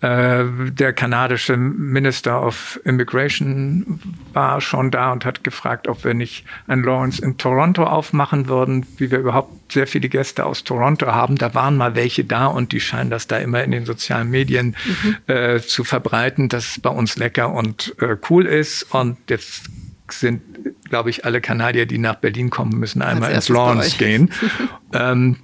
Äh, 0.02 0.46
der 0.72 0.94
kanadische 0.94 1.58
Minister 1.58 2.42
of 2.42 2.80
Immigration 2.86 4.00
war 4.32 4.62
schon 4.62 4.92
da 4.92 5.12
und 5.12 5.26
hat 5.26 5.44
gefragt, 5.44 5.90
ob 5.90 6.06
wir 6.06 6.14
nicht 6.14 6.46
ein 6.68 6.84
Lawrence 6.84 7.22
in 7.22 7.38
Toronto 7.38 7.84
aufmachen 7.84 8.48
würden, 8.48 8.86
wie 8.98 9.12
wir 9.12 9.20
überhaupt 9.20 9.74
sehr 9.74 9.88
viele 9.88 10.08
Gäste 10.08 10.46
aus 10.46 10.64
Toronto 10.64 11.08
haben. 11.08 11.36
Da 11.36 11.54
waren 11.54 11.76
mal 11.76 11.96
welche 11.96 12.24
da 12.24 12.46
und 12.46 12.72
die 12.72 12.80
scheinen 12.80 13.10
das 13.10 13.28
da 13.28 13.40
immer 13.40 13.62
in 13.62 13.72
den 13.72 13.86
sozialen 13.86 14.30
Medien 14.30 14.78
mhm. 14.86 15.18
äh, 15.28 15.60
zu 15.60 15.84
verbreiten, 15.84 16.48
dass 16.48 16.72
es 16.72 16.80
bei 16.80 16.92
uns 16.92 17.18
lecker 17.18 17.54
und 17.54 17.94
äh, 18.00 18.16
cool 18.30 18.46
ist. 18.46 18.84
Und 18.94 19.18
jetzt 19.30 19.70
sind, 20.10 20.42
glaube 20.90 21.10
ich, 21.10 21.26
alle 21.26 21.42
Kanadier, 21.42 21.86
die 21.86 21.98
nach 21.98 22.16
Berlin 22.16 22.50
kommen, 22.50 22.80
müssen 22.80 23.02
einmal 23.02 23.34
ins 23.34 23.50
Lawrence 23.50 23.98
gehen. 23.98 24.32
ähm, 24.94 25.38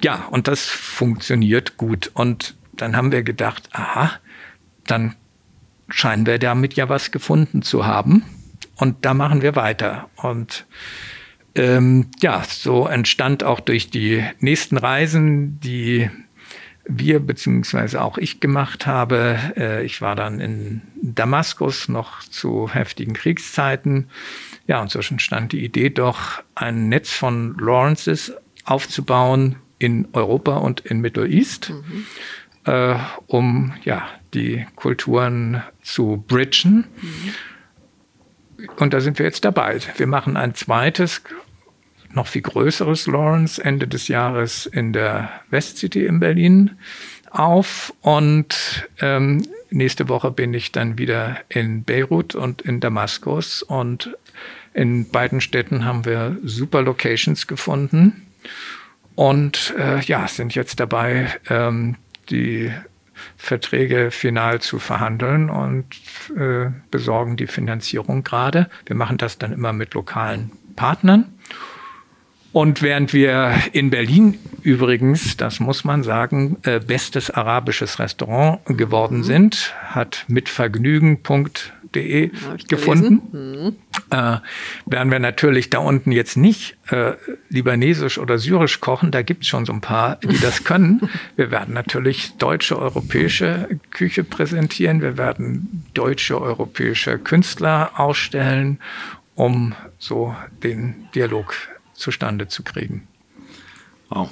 ja, 0.00 0.26
und 0.30 0.48
das 0.48 0.64
funktioniert 0.66 1.76
gut. 1.76 2.10
Und 2.14 2.54
dann 2.80 2.96
haben 2.96 3.12
wir 3.12 3.22
gedacht, 3.22 3.68
aha, 3.72 4.12
dann 4.86 5.14
scheinen 5.88 6.26
wir 6.26 6.38
damit 6.38 6.74
ja 6.74 6.88
was 6.88 7.10
gefunden 7.10 7.62
zu 7.62 7.86
haben. 7.86 8.24
Und 8.76 9.04
da 9.04 9.14
machen 9.14 9.42
wir 9.42 9.56
weiter. 9.56 10.08
Und 10.16 10.66
ähm, 11.54 12.10
ja, 12.20 12.42
so 12.46 12.86
entstand 12.86 13.42
auch 13.42 13.60
durch 13.60 13.90
die 13.90 14.22
nächsten 14.40 14.76
Reisen, 14.76 15.58
die 15.60 16.10
wir 16.88 17.20
beziehungsweise 17.20 18.02
auch 18.02 18.16
ich 18.16 18.40
gemacht 18.40 18.86
habe. 18.86 19.38
Äh, 19.56 19.84
ich 19.84 20.00
war 20.00 20.16
dann 20.16 20.40
in 20.40 20.82
Damaskus 21.02 21.88
noch 21.88 22.22
zu 22.22 22.72
heftigen 22.72 23.12
Kriegszeiten. 23.12 24.08
Ja, 24.66 24.82
inzwischen 24.82 25.18
stand 25.18 25.52
die 25.52 25.64
Idee 25.64 25.90
doch, 25.90 26.42
ein 26.54 26.88
Netz 26.88 27.12
von 27.12 27.56
Lawrences 27.58 28.32
aufzubauen 28.64 29.56
in 29.78 30.08
Europa 30.12 30.56
und 30.56 30.80
in 30.80 31.00
Middle 31.00 31.28
East, 31.28 31.70
mhm. 31.70 32.06
Äh, 32.68 32.96
um 33.26 33.72
ja 33.84 34.06
die 34.34 34.66
Kulturen 34.76 35.62
zu 35.82 36.22
bridgen. 36.28 36.86
Mhm. 37.00 38.68
Und 38.78 38.92
da 38.92 39.00
sind 39.00 39.18
wir 39.18 39.26
jetzt 39.26 39.44
dabei. 39.44 39.78
Wir 39.96 40.06
machen 40.06 40.36
ein 40.36 40.54
zweites 40.54 41.22
noch 42.12 42.26
viel 42.26 42.42
größeres 42.42 43.06
Lawrence 43.06 43.62
Ende 43.62 43.86
des 43.86 44.08
Jahres 44.08 44.66
in 44.66 44.92
der 44.92 45.30
Westcity 45.50 46.06
in 46.06 46.20
Berlin 46.20 46.78
auf 47.30 47.92
und 48.00 48.88
ähm, 49.00 49.42
nächste 49.70 50.08
Woche 50.08 50.30
bin 50.30 50.54
ich 50.54 50.72
dann 50.72 50.96
wieder 50.96 51.36
in 51.50 51.84
Beirut 51.84 52.34
und 52.34 52.62
in 52.62 52.80
Damaskus 52.80 53.62
und 53.62 54.16
in 54.72 55.10
beiden 55.10 55.42
Städten 55.42 55.84
haben 55.84 56.06
wir 56.06 56.38
super 56.42 56.80
Locations 56.80 57.46
gefunden 57.46 58.26
und 59.14 59.74
äh, 59.76 60.00
ja, 60.00 60.26
sind 60.28 60.54
jetzt 60.54 60.80
dabei, 60.80 61.28
ähm, 61.50 61.96
die 62.30 62.72
Verträge 63.36 64.10
final 64.10 64.60
zu 64.60 64.78
verhandeln 64.78 65.50
und 65.50 65.86
äh, 66.36 66.70
besorgen 66.90 67.36
die 67.36 67.46
Finanzierung 67.46 68.22
gerade. 68.22 68.68
Wir 68.86 68.96
machen 68.96 69.18
das 69.18 69.38
dann 69.38 69.52
immer 69.52 69.72
mit 69.72 69.94
lokalen 69.94 70.52
Partnern. 70.76 71.37
Und 72.52 72.82
während 72.82 73.12
wir 73.12 73.54
in 73.72 73.90
Berlin 73.90 74.38
übrigens, 74.62 75.36
das 75.36 75.60
muss 75.60 75.84
man 75.84 76.02
sagen, 76.02 76.56
äh, 76.62 76.80
bestes 76.80 77.30
arabisches 77.30 77.98
Restaurant 77.98 78.64
geworden 78.66 79.18
mhm. 79.18 79.24
sind, 79.24 79.74
hat 79.84 80.24
mitvergnügen.de 80.28 82.30
gefunden. 82.68 83.20
Mhm. 83.32 83.76
Äh, 84.10 84.38
werden 84.86 85.12
wir 85.12 85.18
natürlich 85.18 85.68
da 85.68 85.78
unten 85.78 86.10
jetzt 86.10 86.36
nicht 86.36 86.78
äh, 86.90 87.12
libanesisch 87.50 88.18
oder 88.18 88.38
syrisch 88.38 88.80
kochen, 88.80 89.10
da 89.10 89.22
gibt 89.22 89.42
es 89.42 89.48
schon 89.48 89.66
so 89.66 89.72
ein 89.72 89.82
paar, 89.82 90.16
die 90.16 90.38
das 90.38 90.64
können. 90.64 91.10
wir 91.36 91.50
werden 91.50 91.74
natürlich 91.74 92.36
deutsche, 92.38 92.78
europäische 92.78 93.68
Küche 93.90 94.24
präsentieren, 94.24 95.02
wir 95.02 95.18
werden 95.18 95.84
deutsche, 95.92 96.40
europäische 96.40 97.18
Künstler 97.18 97.90
ausstellen, 97.96 98.78
um 99.34 99.74
so 99.98 100.34
den 100.62 101.08
Dialog 101.14 101.54
zustande 101.98 102.48
zu 102.48 102.62
kriegen. 102.62 103.06
Wow. 104.08 104.30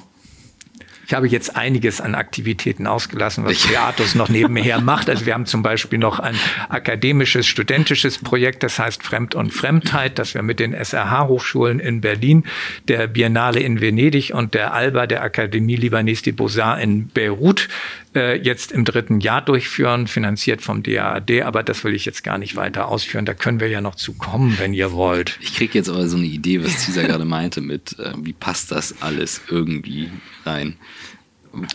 Ich 1.07 1.13
habe 1.13 1.25
jetzt 1.25 1.55
einiges 1.55 2.01
an 2.01 2.15
Aktivitäten 2.15 2.85
ausgelassen, 2.85 3.45
was 3.45 3.65
Beatus 3.65 4.13
noch 4.13 4.27
nebenher 4.27 4.81
macht. 4.81 5.09
Also 5.09 5.25
wir 5.25 5.35
haben 5.35 5.45
zum 5.45 5.63
Beispiel 5.63 5.99
noch 5.99 6.19
ein 6.19 6.35
akademisches, 6.67 7.47
studentisches 7.47 8.17
Projekt, 8.17 8.61
das 8.61 8.77
heißt 8.77 9.03
Fremd 9.03 9.33
und 9.33 9.53
Fremdheit, 9.53 10.19
das 10.19 10.33
wir 10.33 10.41
mit 10.41 10.59
den 10.59 10.73
SRH-Hochschulen 10.73 11.79
in 11.79 12.01
Berlin, 12.01 12.43
der 12.89 13.07
Biennale 13.07 13.61
in 13.61 13.79
Venedig 13.79 14.33
und 14.33 14.53
der 14.53 14.73
ALBA, 14.73 15.07
der 15.07 15.23
Akademie 15.23 15.77
Libanese 15.77 16.23
de 16.23 16.33
Beaux-Arts 16.33 16.83
in 16.83 17.07
Beirut, 17.07 17.69
äh, 18.13 18.37
jetzt 18.37 18.73
im 18.73 18.83
dritten 18.83 19.21
Jahr 19.21 19.41
durchführen, 19.41 20.07
finanziert 20.07 20.61
vom 20.61 20.83
DAAD. 20.83 21.43
Aber 21.43 21.63
das 21.63 21.85
will 21.85 21.93
ich 21.93 22.03
jetzt 22.03 22.25
gar 22.25 22.37
nicht 22.37 22.57
weiter 22.57 22.89
ausführen. 22.89 23.25
Da 23.25 23.33
können 23.33 23.61
wir 23.61 23.69
ja 23.69 23.79
noch 23.79 23.95
zu 23.95 24.13
kommen, 24.13 24.57
wenn 24.59 24.73
ihr 24.73 24.91
wollt. 24.91 25.37
Ich 25.39 25.55
kriege 25.55 25.77
jetzt 25.77 25.87
aber 25.87 26.07
so 26.07 26.17
eine 26.17 26.25
Idee, 26.25 26.63
was 26.63 26.79
Cesar 26.79 27.05
gerade 27.05 27.25
meinte 27.25 27.61
mit, 27.61 27.97
äh, 27.97 28.11
wie 28.17 28.33
passt 28.33 28.71
das 28.71 29.01
alles 29.01 29.41
irgendwie 29.49 30.09
rein? 30.45 30.75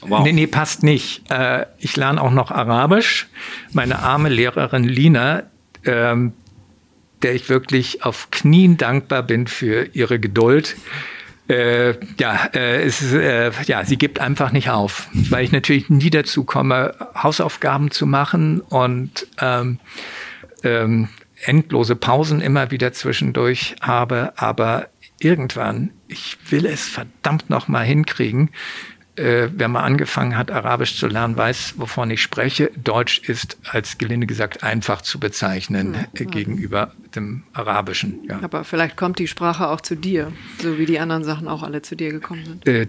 Wow. 0.02 0.24
Nee, 0.24 0.32
nee, 0.32 0.46
passt 0.46 0.82
nicht. 0.82 1.30
Äh, 1.30 1.66
ich 1.78 1.96
lerne 1.96 2.20
auch 2.20 2.30
noch 2.30 2.50
Arabisch. 2.50 3.28
Meine 3.72 3.98
arme 4.00 4.28
Lehrerin 4.28 4.84
Lina, 4.84 5.44
ähm, 5.84 6.32
der 7.22 7.34
ich 7.34 7.48
wirklich 7.48 8.04
auf 8.04 8.30
Knien 8.30 8.76
dankbar 8.76 9.22
bin 9.22 9.46
für 9.46 9.88
ihre 9.92 10.18
Geduld. 10.18 10.76
Äh, 11.48 11.94
ja, 12.18 12.46
äh, 12.54 12.82
es, 12.82 13.12
äh, 13.12 13.50
ja, 13.66 13.84
sie 13.84 13.98
gibt 13.98 14.20
einfach 14.20 14.52
nicht 14.52 14.70
auf, 14.70 15.08
weil 15.12 15.44
ich 15.44 15.52
natürlich 15.52 15.90
nie 15.90 16.10
dazu 16.10 16.44
komme, 16.44 16.94
Hausaufgaben 17.14 17.90
zu 17.90 18.06
machen 18.06 18.60
und 18.60 19.26
ähm, 19.40 19.78
ähm, 20.62 21.08
endlose 21.44 21.96
Pausen 21.96 22.40
immer 22.40 22.70
wieder 22.70 22.92
zwischendurch 22.92 23.76
habe. 23.80 24.32
Aber 24.36 24.88
irgendwann, 25.18 25.90
ich 26.08 26.38
will 26.50 26.66
es 26.66 26.86
verdammt 26.88 27.50
noch 27.50 27.68
mal 27.68 27.84
hinkriegen, 27.84 28.50
äh, 29.16 29.48
wer 29.54 29.68
mal 29.68 29.82
angefangen 29.82 30.36
hat, 30.36 30.50
Arabisch 30.50 30.96
zu 30.96 31.06
lernen, 31.06 31.36
weiß, 31.36 31.74
wovon 31.76 32.10
ich 32.10 32.22
spreche. 32.22 32.70
Deutsch 32.82 33.28
ist 33.28 33.58
als 33.70 33.98
gelinde 33.98 34.26
gesagt 34.26 34.62
einfach 34.62 35.02
zu 35.02 35.20
bezeichnen 35.20 35.94
hm, 35.94 36.06
äh, 36.14 36.24
gegenüber 36.24 36.92
dem 37.14 37.42
Arabischen. 37.52 38.20
Ja. 38.28 38.40
Aber 38.42 38.64
vielleicht 38.64 38.96
kommt 38.96 39.18
die 39.18 39.28
Sprache 39.28 39.68
auch 39.68 39.80
zu 39.80 39.96
dir, 39.96 40.32
so 40.60 40.78
wie 40.78 40.86
die 40.86 40.98
anderen 40.98 41.24
Sachen 41.24 41.48
auch 41.48 41.62
alle 41.62 41.82
zu 41.82 41.94
dir 41.94 42.10
gekommen 42.10 42.44
sind. 42.44 42.66
Äh, 42.66 42.88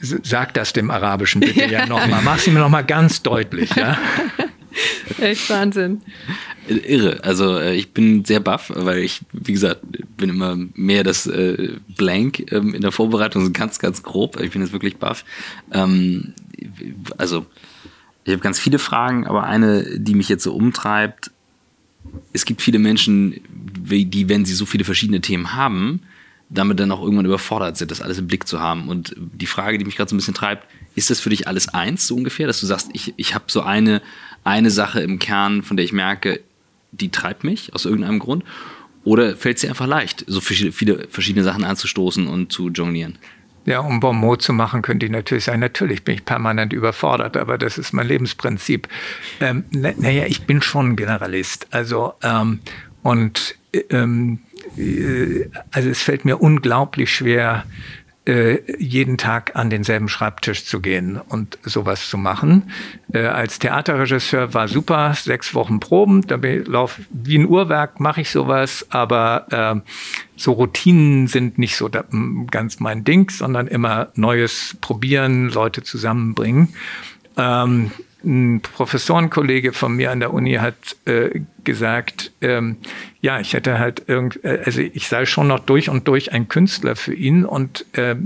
sag 0.00 0.54
das 0.54 0.72
dem 0.72 0.90
Arabischen 0.90 1.40
bitte 1.40 1.60
ja, 1.70 1.80
ja 1.80 1.86
nochmal. 1.86 2.22
Mach 2.24 2.38
es 2.38 2.46
mir 2.46 2.58
nochmal 2.58 2.84
ganz 2.84 3.22
deutlich, 3.22 3.74
ja. 3.74 3.98
Echt 5.18 5.48
Wahnsinn. 5.50 6.02
Irre. 6.68 7.22
Also 7.22 7.58
äh, 7.58 7.74
ich 7.74 7.92
bin 7.92 8.24
sehr 8.24 8.40
baff, 8.40 8.72
weil 8.74 8.98
ich, 8.98 9.22
wie 9.32 9.52
gesagt, 9.52 9.82
bin 10.16 10.30
immer 10.30 10.56
mehr 10.74 11.04
das 11.04 11.26
äh, 11.26 11.74
Blank 11.96 12.52
ähm, 12.52 12.74
in 12.74 12.82
der 12.82 12.92
Vorbereitung, 12.92 13.44
so 13.44 13.52
ganz, 13.52 13.78
ganz 13.78 14.02
grob. 14.02 14.40
Ich 14.40 14.50
bin 14.50 14.62
jetzt 14.62 14.72
wirklich 14.72 14.96
baff. 14.96 15.24
Ähm, 15.72 16.34
also 17.16 17.46
ich 18.24 18.32
habe 18.32 18.42
ganz 18.42 18.58
viele 18.58 18.78
Fragen, 18.78 19.26
aber 19.26 19.44
eine, 19.44 19.98
die 19.98 20.14
mich 20.14 20.28
jetzt 20.28 20.42
so 20.42 20.54
umtreibt, 20.54 21.30
es 22.32 22.44
gibt 22.44 22.62
viele 22.62 22.78
Menschen, 22.78 23.40
die, 23.48 24.28
wenn 24.28 24.44
sie 24.44 24.54
so 24.54 24.66
viele 24.66 24.84
verschiedene 24.84 25.20
Themen 25.20 25.54
haben, 25.54 26.00
damit 26.48 26.78
dann 26.78 26.92
auch 26.92 27.02
irgendwann 27.02 27.26
überfordert 27.26 27.76
sind, 27.76 27.90
das 27.90 28.00
alles 28.00 28.18
im 28.18 28.26
Blick 28.26 28.46
zu 28.46 28.60
haben. 28.60 28.88
Und 28.88 29.14
die 29.16 29.46
Frage, 29.46 29.78
die 29.78 29.84
mich 29.84 29.96
gerade 29.96 30.08
so 30.08 30.14
ein 30.14 30.18
bisschen 30.18 30.34
treibt, 30.34 30.66
ist 30.94 31.10
das 31.10 31.20
für 31.20 31.30
dich 31.30 31.48
alles 31.48 31.68
eins 31.68 32.06
so 32.06 32.14
ungefähr, 32.14 32.46
dass 32.46 32.60
du 32.60 32.66
sagst, 32.66 32.88
ich, 32.92 33.14
ich 33.16 33.34
habe 33.34 33.46
so 33.48 33.62
eine, 33.62 34.00
eine 34.46 34.70
Sache 34.70 35.00
im 35.00 35.18
Kern, 35.18 35.62
von 35.62 35.76
der 35.76 35.84
ich 35.84 35.92
merke, 35.92 36.40
die 36.92 37.10
treibt 37.10 37.44
mich 37.44 37.74
aus 37.74 37.84
irgendeinem 37.84 38.18
Grund? 38.18 38.44
Oder 39.04 39.36
fällt 39.36 39.56
es 39.56 39.60
dir 39.60 39.68
einfach 39.68 39.86
leicht, 39.86 40.24
so 40.26 40.40
viele, 40.40 40.72
verschiedene 41.08 41.44
Sachen 41.44 41.64
anzustoßen 41.64 42.26
und 42.26 42.52
zu 42.52 42.70
jonglieren? 42.70 43.18
Ja, 43.64 43.80
um 43.80 43.98
Bonmot 43.98 44.42
zu 44.42 44.52
machen, 44.52 44.82
könnte 44.82 45.06
ich 45.06 45.12
natürlich 45.12 45.44
sagen, 45.44 45.60
natürlich 45.60 46.04
bin 46.04 46.14
ich 46.14 46.24
permanent 46.24 46.72
überfordert, 46.72 47.36
aber 47.36 47.58
das 47.58 47.78
ist 47.78 47.92
mein 47.92 48.06
Lebensprinzip. 48.06 48.88
Ähm, 49.40 49.64
naja, 49.72 50.24
ich 50.26 50.42
bin 50.46 50.62
schon 50.62 50.94
Generalist. 50.94 51.66
Also, 51.72 52.14
ähm, 52.22 52.60
und 53.02 53.56
ähm, 53.90 54.40
äh, 54.76 55.48
also 55.72 55.88
es 55.88 56.02
fällt 56.02 56.24
mir 56.24 56.40
unglaublich 56.40 57.12
schwer, 57.12 57.64
äh, 57.64 58.05
jeden 58.78 59.18
Tag 59.18 59.54
an 59.54 59.70
denselben 59.70 60.08
Schreibtisch 60.08 60.64
zu 60.64 60.80
gehen 60.80 61.20
und 61.28 61.58
sowas 61.62 62.08
zu 62.08 62.18
machen. 62.18 62.70
Äh, 63.12 63.26
als 63.26 63.58
Theaterregisseur 63.58 64.52
war 64.52 64.68
super, 64.68 65.14
sechs 65.14 65.54
Wochen 65.54 65.78
Proben, 65.78 66.26
da 66.26 66.36
lauf 66.36 67.00
wie 67.10 67.38
ein 67.38 67.48
Uhrwerk 67.48 68.00
mache 68.00 68.22
ich 68.22 68.30
sowas, 68.30 68.86
aber 68.90 69.82
äh, 69.84 69.90
so 70.36 70.52
Routinen 70.52 71.28
sind 71.28 71.58
nicht 71.58 71.76
so 71.76 71.88
ganz 72.50 72.80
mein 72.80 73.04
Ding, 73.04 73.30
sondern 73.30 73.68
immer 73.68 74.08
Neues 74.14 74.76
probieren, 74.80 75.48
Leute 75.48 75.82
zusammenbringen. 75.82 76.74
Ähm, 77.36 77.92
ein 78.26 78.60
Professorenkollege 78.60 79.72
von 79.72 79.94
mir 79.94 80.10
an 80.10 80.20
der 80.20 80.32
Uni 80.32 80.54
hat 80.54 80.74
äh, 81.06 81.40
gesagt, 81.64 82.32
ähm, 82.40 82.76
ja, 83.20 83.40
ich 83.40 83.54
hätte 83.54 83.78
halt 83.78 84.02
irgend, 84.08 84.44
äh, 84.44 84.62
also 84.64 84.80
ich 84.80 85.08
sei 85.08 85.24
schon 85.24 85.48
noch 85.48 85.60
durch 85.60 85.88
und 85.88 86.08
durch 86.08 86.32
ein 86.32 86.48
Künstler 86.48 86.96
für 86.96 87.14
ihn 87.14 87.44
und 87.44 87.86
äh, 87.92 88.16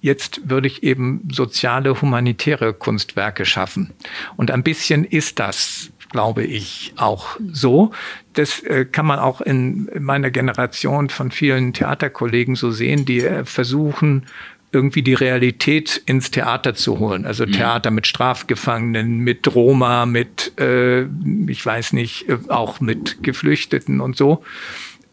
jetzt 0.00 0.48
würde 0.48 0.68
ich 0.68 0.82
eben 0.82 1.26
soziale, 1.32 2.00
humanitäre 2.00 2.74
Kunstwerke 2.74 3.44
schaffen. 3.44 3.92
Und 4.36 4.50
ein 4.50 4.62
bisschen 4.62 5.04
ist 5.04 5.38
das 5.38 5.90
glaube 6.10 6.44
ich, 6.44 6.94
auch 6.96 7.36
so. 7.52 7.90
Das 8.32 8.62
äh, 8.62 8.84
kann 8.84 9.06
man 9.06 9.18
auch 9.18 9.40
in 9.40 9.90
meiner 9.98 10.30
Generation 10.30 11.08
von 11.08 11.30
vielen 11.30 11.72
Theaterkollegen 11.72 12.54
so 12.54 12.70
sehen, 12.70 13.04
die 13.04 13.20
äh, 13.20 13.44
versuchen, 13.44 14.26
irgendwie 14.72 15.02
die 15.02 15.14
Realität 15.14 16.02
ins 16.06 16.30
Theater 16.30 16.74
zu 16.74 16.98
holen. 16.98 17.24
Also 17.24 17.46
mhm. 17.46 17.52
Theater 17.52 17.90
mit 17.90 18.06
Strafgefangenen, 18.06 19.18
mit 19.18 19.54
Roma, 19.54 20.06
mit, 20.06 20.52
äh, 20.58 21.02
ich 21.46 21.64
weiß 21.64 21.92
nicht, 21.92 22.28
äh, 22.28 22.38
auch 22.48 22.80
mit 22.80 23.22
Geflüchteten 23.22 24.00
und 24.00 24.16
so. 24.16 24.42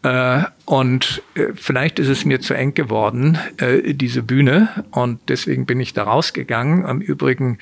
Äh, 0.02 0.42
und 0.66 1.22
äh, 1.34 1.46
vielleicht 1.54 1.98
ist 1.98 2.08
es 2.08 2.24
mir 2.24 2.40
zu 2.40 2.54
eng 2.54 2.74
geworden, 2.74 3.38
äh, 3.56 3.94
diese 3.94 4.22
Bühne. 4.22 4.84
Und 4.90 5.20
deswegen 5.28 5.64
bin 5.66 5.80
ich 5.80 5.94
da 5.94 6.04
rausgegangen. 6.04 6.84
Im 6.86 7.00
Übrigen 7.00 7.58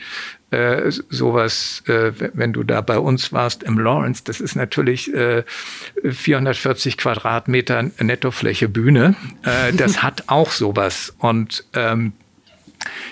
äh, 0.53 0.91
sowas, 0.91 1.83
äh, 1.87 2.13
wenn 2.35 2.53
du 2.53 2.63
da 2.63 2.83
bei 2.83 2.99
uns 2.99 3.33
warst 3.33 3.63
im 3.63 3.79
Lawrence, 3.79 4.23
das 4.25 4.41
ist 4.41 4.55
natürlich 4.55 5.13
äh, 5.15 5.45
440 6.05 6.99
Quadratmeter 6.99 7.91
Nettofläche 7.99 8.69
Bühne. 8.69 9.17
Äh, 9.45 9.73
das 9.73 10.03
hat 10.03 10.25
auch 10.29 10.51
sowas. 10.51 11.15
Und 11.19 11.65
ähm, 11.73 12.13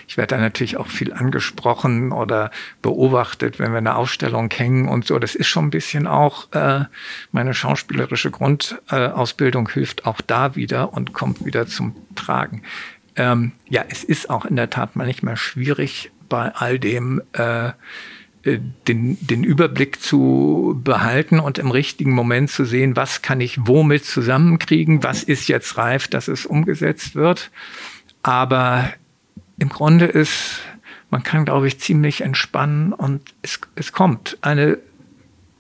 ich 0.07 0.17
werde 0.17 0.35
da 0.35 0.41
natürlich 0.41 0.77
auch 0.77 0.89
viel 0.89 1.13
angesprochen 1.13 2.13
oder 2.13 2.51
beobachtet, 2.83 3.59
wenn 3.59 3.73
wir 3.73 3.79
eine 3.79 3.97
Ausstellung 3.97 4.51
hängen 4.51 4.89
und 4.89 5.07
so. 5.07 5.19
Das 5.19 5.35
ist 5.35 5.47
schon 5.47 5.67
ein 5.67 5.71
bisschen 5.71 6.07
auch 6.07 6.53
äh, 6.53 6.85
meine 7.33 7.55
schauspielerische 7.55 8.31
Grundausbildung 8.31 9.69
äh, 9.69 9.73
hilft 9.73 10.07
auch 10.07 10.21
da 10.21 10.57
wieder 10.57 10.93
und 10.93 11.13
kommt 11.13 11.45
wieder 11.45 11.67
zum 11.67 11.97
Tragen. 12.17 12.63
Ähm, 13.17 13.53
ja, 13.69 13.85
es 13.89 14.05
ist 14.05 14.31
auch 14.31 14.45
in 14.45 14.57
der 14.57 14.71
Tat 14.71 14.95
manchmal 14.95 15.37
schwierig, 15.37 16.11
bei 16.31 16.55
all 16.55 16.79
dem 16.79 17.21
äh, 17.33 17.73
äh, 18.43 18.59
den, 18.89 19.19
den 19.21 19.45
Überblick 19.45 20.01
zu 20.01 20.81
behalten 20.83 21.41
und 21.41 21.59
im 21.59 21.71
richtigen 21.71 22.13
Moment 22.13 22.51
zu 22.51 22.65
sehen, 22.65 22.97
was 22.97 23.21
kann 23.21 23.39
ich 23.43 23.59
womit 23.67 24.07
zusammenkriegen, 24.07 25.03
was 25.03 25.23
ist 25.23 25.49
jetzt 25.49 25.77
reif, 25.77 26.09
dass 26.09 26.27
es 26.27 26.47
umgesetzt 26.47 27.15
wird. 27.15 27.51
Aber 28.23 28.91
im 29.59 29.69
Grunde 29.69 30.07
ist, 30.07 30.61
man 31.11 31.23
kann, 31.23 31.45
glaube 31.45 31.69
ich, 31.69 31.81
ziemlich 31.81 32.23
entspannen 32.23 32.95
und 32.95 33.35
es, 33.43 33.61
es 33.75 33.93
kommt. 33.93 34.39
Eine 34.41 34.79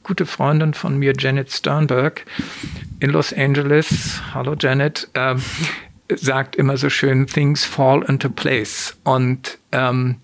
gute 0.02 0.24
Freundin 0.24 0.72
von 0.72 0.96
mir, 0.98 1.12
Janet 1.18 1.52
Sternberg, 1.52 2.24
in 2.98 3.10
Los 3.10 3.34
Angeles, 3.34 4.22
hallo 4.32 4.56
Janet, 4.58 5.10
äh, 5.12 5.36
sagt 6.08 6.56
immer 6.56 6.78
so 6.78 6.88
schön, 6.88 7.26
things 7.26 7.62
fall 7.64 8.02
into 8.08 8.30
place. 8.30 8.96
Und 9.04 9.58
ähm, 9.70 10.16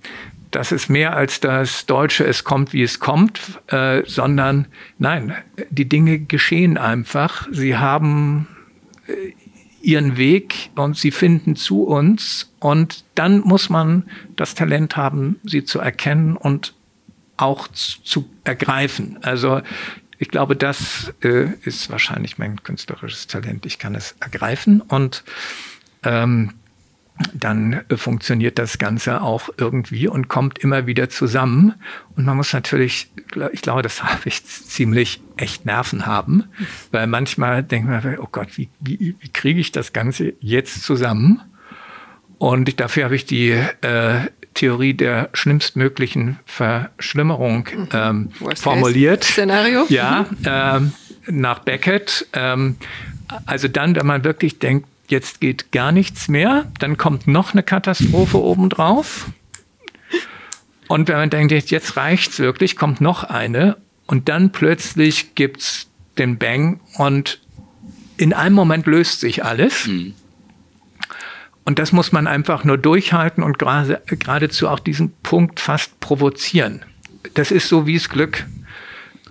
das 0.57 0.73
ist 0.73 0.89
mehr 0.89 1.15
als 1.15 1.41
das 1.41 1.85
deutsche 1.85 2.25
Es 2.25 2.43
kommt, 2.43 2.73
wie 2.73 2.83
es 2.83 2.99
kommt, 2.99 3.61
äh, 3.67 4.03
sondern 4.07 4.69
nein, 4.99 5.35
die 5.69 5.87
Dinge 5.87 6.19
geschehen 6.19 6.79
einfach. 6.79 7.47
Sie 7.51 7.77
haben 7.77 8.49
äh, 9.07 9.35
ihren 9.83 10.17
Weg 10.17 10.71
und 10.75 10.97
sie 10.97 11.11
finden 11.11 11.57
zu 11.57 11.83
uns 11.83 12.51
und 12.59 13.05
dann 13.17 13.41
muss 13.41 13.69
man 13.69 14.09
das 14.35 14.55
Talent 14.55 14.97
haben, 14.97 15.39
sie 15.45 15.65
zu 15.65 15.79
erkennen 15.79 16.39
und 16.39 16.73
auch 17.37 17.69
zu, 17.69 18.01
zu 18.03 18.31
ergreifen. 18.45 19.19
Also 19.21 19.61
ich 20.17 20.31
glaube, 20.31 20.57
das 20.57 21.13
äh, 21.21 21.51
ist 21.65 21.91
wahrscheinlich 21.91 22.39
mein 22.39 22.63
künstlerisches 22.63 23.27
Talent. 23.27 23.67
Ich 23.67 23.79
kann 23.79 23.95
es 23.95 24.17
ergreifen 24.21 24.81
und 24.81 25.23
ähm, 26.03 26.55
dann 27.33 27.83
funktioniert 27.95 28.59
das 28.59 28.79
Ganze 28.79 29.23
auch 29.23 29.49
irgendwie 29.57 30.09
und 30.09 30.29
kommt 30.29 30.59
immer 30.59 30.87
wieder 30.87 31.09
zusammen. 31.09 31.75
Und 32.15 32.25
man 32.25 32.37
muss 32.37 32.53
natürlich, 32.53 33.11
ich 33.53 33.63
glaube, 33.63 33.83
das 33.83 34.03
habe 34.03 34.21
ich 34.27 34.45
ziemlich 34.45 35.23
echt 35.37 35.67
Nerven 35.67 36.07
haben, 36.07 36.45
weil 36.93 37.07
manchmal 37.07 37.63
denkt 37.63 37.89
man, 37.89 38.19
oh 38.19 38.29
Gott, 38.31 38.57
wie, 38.57 38.69
wie, 38.81 39.15
wie 39.19 39.29
kriege 39.29 39.61
ich 39.61 39.73
das 39.73 39.93
Ganze 39.93 40.35
jetzt 40.41 40.83
zusammen? 40.83 41.41
Und 42.39 42.81
dafür 42.81 43.05
habe 43.05 43.17
ich 43.17 43.25
die 43.25 43.51
äh, 43.51 44.21
Theorie 44.53 44.95
der 44.95 45.31
schlimmstmöglichen 45.33 46.39
Verschlimmerung 46.45 47.69
mhm. 47.75 47.89
ähm, 47.93 48.31
formuliert. 48.57 49.25
Szenario. 49.25 49.87
Ja, 49.89 50.27
ähm, 50.45 50.93
nach 51.27 51.61
Beckett. 51.61 52.27
Ähm, 52.35 52.77
also 53.47 53.69
dann, 53.69 53.97
wenn 53.97 54.07
man 54.07 54.25
wirklich 54.25 54.59
denkt, 54.59 54.87
jetzt 55.11 55.41
geht 55.41 55.73
gar 55.73 55.93
nichts 55.93 56.29
mehr, 56.29 56.71
dann 56.79 56.97
kommt 56.97 57.27
noch 57.27 57.53
eine 57.53 57.63
Katastrophe 57.63 58.39
obendrauf. 58.39 59.31
Und 60.89 61.09
wenn 61.09 61.17
man 61.17 61.31
denkt, 61.31 61.53
jetzt 61.71 61.97
reicht's 61.97 62.39
wirklich, 62.39 62.77
kommt 62.77 63.01
noch 63.01 63.25
eine 63.25 63.77
und 64.07 64.29
dann 64.29 64.53
plötzlich 64.53 65.35
gibt's 65.35 65.89
den 66.19 66.39
Bang 66.39 66.81
und 66.97 67.41
in 68.17 68.33
einem 68.33 68.55
Moment 68.55 68.87
löst 68.87 69.21
sich 69.21 69.45
alles. 69.45 69.87
Mhm. 69.87 70.15
Und 71.65 71.81
das 71.81 71.91
muss 71.91 72.13
man 72.13 72.29
einfach 72.29 72.63
nur 72.63 72.79
durchhalten 72.79 73.43
und 73.43 73.59
gerade, 73.59 74.01
geradezu 74.07 74.69
auch 74.69 74.79
diesen 74.79 75.13
Punkt 75.23 75.59
fast 75.59 75.99
provozieren. 75.99 76.85
Das 77.35 77.51
ist 77.51 77.69
so 77.69 77.87
wie 77.87 77.97
es 77.97 78.09
Glück. 78.09 78.47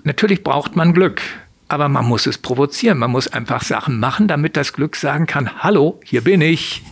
Natürlich 0.03 0.43
braucht 0.43 0.75
man 0.75 0.93
Glück. 0.93 1.21
Aber 1.67 1.89
man 1.89 2.05
muss 2.05 2.27
es 2.27 2.37
provozieren. 2.37 2.99
Man 2.99 3.11
muss 3.11 3.27
einfach 3.27 3.63
Sachen 3.63 3.99
machen, 3.99 4.27
damit 4.27 4.55
das 4.55 4.73
Glück 4.73 4.95
sagen 4.95 5.25
kann, 5.25 5.63
hallo, 5.63 5.99
hier 6.03 6.21
bin 6.21 6.41
ich, 6.41 6.83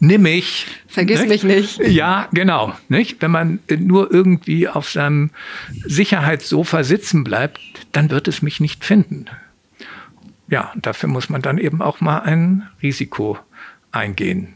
nimm 0.00 0.22
mich. 0.22 0.66
Vergiss 0.86 1.20
nicht? 1.20 1.44
mich 1.44 1.78
nicht. 1.78 1.78
Ja, 1.80 2.28
genau. 2.32 2.74
Nicht? 2.88 3.20
Wenn 3.20 3.30
man 3.30 3.58
nur 3.78 4.12
irgendwie 4.12 4.68
auf 4.68 4.90
seinem 4.90 5.30
Sicherheitssofa 5.84 6.82
sitzen 6.82 7.24
bleibt, 7.24 7.60
dann 7.92 8.10
wird 8.10 8.26
es 8.26 8.42
mich 8.42 8.58
nicht 8.60 8.84
finden. 8.84 9.26
Ja, 10.48 10.72
dafür 10.76 11.08
muss 11.08 11.28
man 11.28 11.42
dann 11.42 11.58
eben 11.58 11.80
auch 11.80 12.00
mal 12.00 12.20
ein 12.20 12.68
Risiko 12.82 13.38
eingehen. 13.90 14.54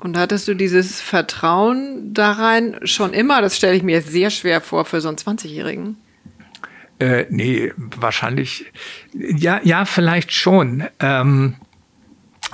Und 0.00 0.18
hattest 0.18 0.48
du 0.48 0.54
dieses 0.54 1.00
Vertrauen 1.00 2.12
da 2.12 2.32
rein 2.32 2.76
schon 2.82 3.14
immer? 3.14 3.40
Das 3.40 3.56
stelle 3.56 3.76
ich 3.76 3.82
mir 3.82 4.02
sehr 4.02 4.30
schwer 4.30 4.60
vor 4.60 4.84
für 4.84 5.00
so 5.00 5.08
einen 5.08 5.16
20-Jährigen. 5.16 5.96
Äh, 6.98 7.26
nee, 7.30 7.72
wahrscheinlich. 7.76 8.66
Ja, 9.12 9.60
ja, 9.64 9.84
vielleicht 9.84 10.32
schon. 10.32 10.84
Ähm, 11.00 11.56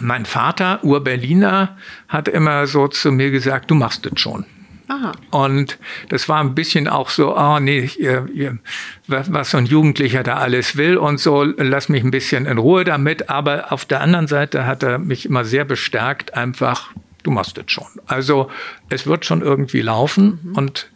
Mein 0.01 0.25
Vater, 0.25 0.83
Ur-Berliner, 0.83 1.77
hat 2.09 2.29
immer 2.29 2.67
so 2.67 2.89
zu 2.89 3.13
mir 3.13 3.31
gesagt, 3.31 3.71
du 3.71 3.75
machst 3.75 4.07
es 4.07 4.19
schon. 4.21 4.47
Aha. 4.89 5.13
Und 5.31 5.79
das 6.09 6.29
war 6.29 6.41
ein 6.41 6.55
bisschen 6.55 6.89
auch 6.89 7.11
so, 7.11 7.37
oh 7.37 7.61
nee, 7.61 7.89
ihr, 7.99 8.29
ihr, 8.35 8.59
was 9.07 9.51
so 9.51 9.59
ein 9.59 9.67
Jugendlicher 9.67 10.25
da 10.25 10.39
alles 10.39 10.77
will 10.77 10.97
und 10.97 11.21
so, 11.21 11.45
lass 11.45 11.89
mich 11.89 12.03
ein 12.03 12.11
bisschen 12.11 12.47
in 12.47 12.59
Ruhe 12.59 12.85
damit. 12.85 13.29
Aber 13.31 13.73
auf 13.73 13.85
der 13.85 14.01
anderen 14.01 14.27
Seite 14.27 14.67
hat 14.67 14.83
er 14.83 14.99
mich 14.99 15.27
immer 15.27 15.45
sehr 15.45 15.65
bestärkt, 15.65 16.35
einfach, 16.35 16.91
du 17.23 17.31
machst 17.31 17.57
es 17.59 17.71
schon. 17.71 17.87
Also 18.07 18.51
es 18.89 19.07
wird 19.07 19.25
schon 19.25 19.43
irgendwie 19.43 19.83
laufen 19.83 20.41
mhm. 20.43 20.57
und 20.57 20.91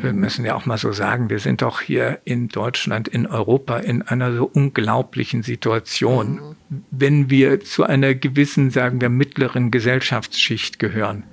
wir 0.00 0.12
müssen 0.12 0.44
ja 0.44 0.54
auch 0.54 0.66
mal 0.66 0.78
so 0.78 0.92
sagen, 0.92 1.30
wir 1.30 1.38
sind 1.38 1.62
doch 1.62 1.80
hier 1.80 2.20
in 2.24 2.48
Deutschland, 2.48 3.08
in 3.08 3.26
Europa 3.26 3.78
in 3.78 4.02
einer 4.02 4.34
so 4.34 4.44
unglaublichen 4.44 5.42
Situation. 5.42 6.34
Mhm. 6.68 6.82
Wenn 6.90 7.30
wir 7.30 7.60
zu 7.60 7.84
einer 7.84 8.14
gewissen, 8.14 8.70
sagen 8.70 9.00
wir, 9.00 9.08
mittleren 9.08 9.70
Gesellschaftsschicht 9.70 10.78
gehören, 10.78 11.24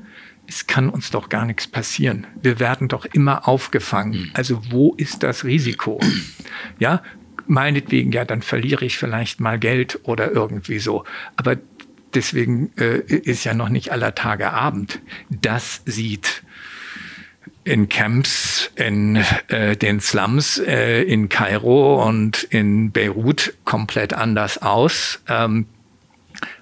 es 0.48 0.68
kann 0.68 0.90
uns 0.90 1.12
doch 1.12 1.30
gar 1.30 1.46
nichts 1.46 1.68
passieren. 1.68 2.28
Wir 2.42 2.60
werden 2.60 2.88
doch 2.88 3.06
immer 3.06 3.48
aufgefangen. 3.48 4.20
Mhm. 4.20 4.32
Also 4.34 4.62
wo 4.70 4.94
ist 4.96 5.24
das 5.24 5.44
Risiko? 5.44 6.00
Ja, 6.80 7.04
meinetwegen, 7.48 8.12
ja, 8.12 8.26
dann 8.26 8.42
verliere 8.42 8.86
ich 8.86 8.98
vielleicht 8.98 9.40
mal 9.40 9.60
Geld 9.60 10.00
oder 10.04 10.32
irgendwie 10.32 10.80
so. 10.80 11.04
Aber 11.36 11.58
deswegen 12.14 12.72
äh, 12.78 13.00
ist 13.00 13.44
ja 13.44 13.54
noch 13.54 13.70
nicht 13.70 13.92
aller 13.92 14.16
Tage 14.16 14.52
Abend. 14.52 15.02
Das 15.30 15.82
sieht 15.86 16.44
in 17.66 17.90
Camps, 17.90 18.72
in 18.76 19.18
äh, 19.48 19.76
den 19.76 20.00
Slums 20.00 20.60
äh, 20.60 21.02
in 21.02 21.28
Kairo 21.30 22.08
und 22.08 22.44
in 22.44 22.92
Beirut 22.92 23.54
komplett 23.66 24.14
anders 24.14 24.62
aus. 24.62 25.20
Ähm, 25.28 25.66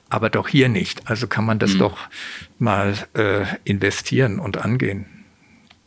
aber 0.10 0.30
doch 0.30 0.48
hier 0.48 0.70
nicht. 0.70 1.10
Also 1.10 1.28
kann 1.28 1.46
man 1.46 1.60
das 1.60 1.74
mhm. 1.74 1.80
doch 1.80 1.98
mal 2.58 2.96
äh, 3.16 3.46
investieren 3.66 4.40
und 4.40 4.58
angehen. 4.58 5.06